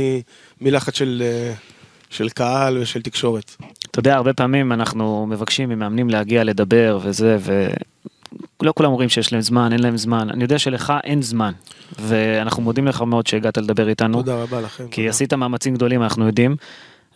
מלחץ 0.61 0.97
של, 0.97 1.23
אה, 1.25 1.53
של 2.09 2.29
קהל 2.29 2.77
ושל 2.77 3.01
תקשורת. 3.01 3.55
אתה 3.91 3.99
יודע, 3.99 4.15
הרבה 4.15 4.33
פעמים 4.33 4.71
אנחנו 4.71 5.25
מבקשים 5.29 5.69
ממאמנים 5.69 6.09
להגיע 6.09 6.43
לדבר 6.43 6.99
וזה, 7.03 7.37
ולא 8.61 8.73
כולם 8.75 8.91
אומרים 8.91 9.09
שיש 9.09 9.33
להם 9.33 9.41
זמן, 9.41 9.73
אין 9.73 9.81
להם 9.81 9.97
זמן. 9.97 10.29
אני 10.29 10.43
יודע 10.43 10.59
שלך 10.59 10.93
אין 11.03 11.21
זמן, 11.21 11.51
ואנחנו 11.99 12.63
מודים 12.63 12.87
לך 12.87 13.01
מאוד 13.01 13.27
שהגעת 13.27 13.57
לדבר 13.57 13.89
איתנו. 13.89 14.17
תודה 14.17 14.35
רבה 14.35 14.61
לכם. 14.61 14.87
כי 14.91 15.01
תודה. 15.01 15.09
עשית 15.09 15.33
מאמצים 15.33 15.75
גדולים, 15.75 16.03
אנחנו 16.03 16.27
יודעים. 16.27 16.55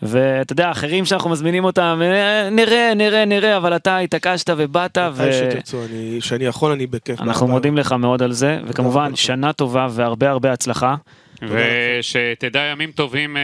ואתה 0.02 0.54
יודע, 0.54 0.72
אחרים 0.72 1.06
שאנחנו 1.06 1.30
מזמינים 1.30 1.64
אותם, 1.64 2.02
אה, 2.04 2.50
נראה, 2.50 2.94
נראה, 2.96 3.26
נראה, 3.26 3.58
אבל 3.58 3.76
אתה 3.76 3.98
התעקשת 3.98 4.50
ובאת. 4.58 4.98
ו... 5.14 5.34
שתרצו, 5.34 5.78
שאני 6.20 6.46
יכול, 6.46 6.72
אני 6.72 6.88
בכיף. 6.88 7.22
אנחנו 7.22 7.48
מודים 7.48 7.78
לך 7.78 7.92
מאוד 7.92 8.22
על 8.24 8.32
זה, 8.32 8.60
וכמובן, 8.68 9.16
שנה 9.16 9.54
טובה 9.54 9.88
והרבה 9.90 10.30
הרבה 10.30 10.52
הצלחה. 10.52 10.96
ושתדע 11.42 12.60
ימים 12.60 12.92
טובים 12.92 13.36
uh, 13.38 13.40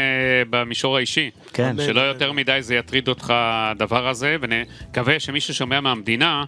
במישור 0.49 0.97
האישי. 0.97 1.29
כן. 1.53 1.75
שלא 1.85 2.01
יותר 2.01 2.31
מדי 2.31 2.57
זה 2.61 2.75
יטריד 2.75 3.07
אותך 3.07 3.33
הדבר 3.35 4.07
הזה, 4.07 4.35
ונקווה 4.41 5.19
שמי 5.19 5.39
ששומע 5.39 5.79
מהמדינה, 5.79 6.43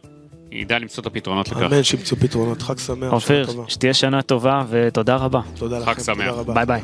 ידע 0.52 0.80
למצוא 0.80 1.02
את 1.02 1.06
הפתרונות 1.06 1.50
לכך. 1.50 1.62
אמן, 1.62 1.84
שימצאו 1.84 2.18
פתרונות, 2.18 2.62
חג 2.62 2.78
שמח. 2.78 3.14
אופיר, 3.14 3.48
שתהיה 3.68 3.94
שנה 3.94 4.22
טובה 4.22 4.64
ותודה 4.70 5.16
רבה. 5.16 5.42
תודה 5.56 5.80
לכם, 5.80 6.14
תודה 6.14 6.32
רבה. 6.32 6.54
ביי 6.54 6.66
ביי. 6.66 6.82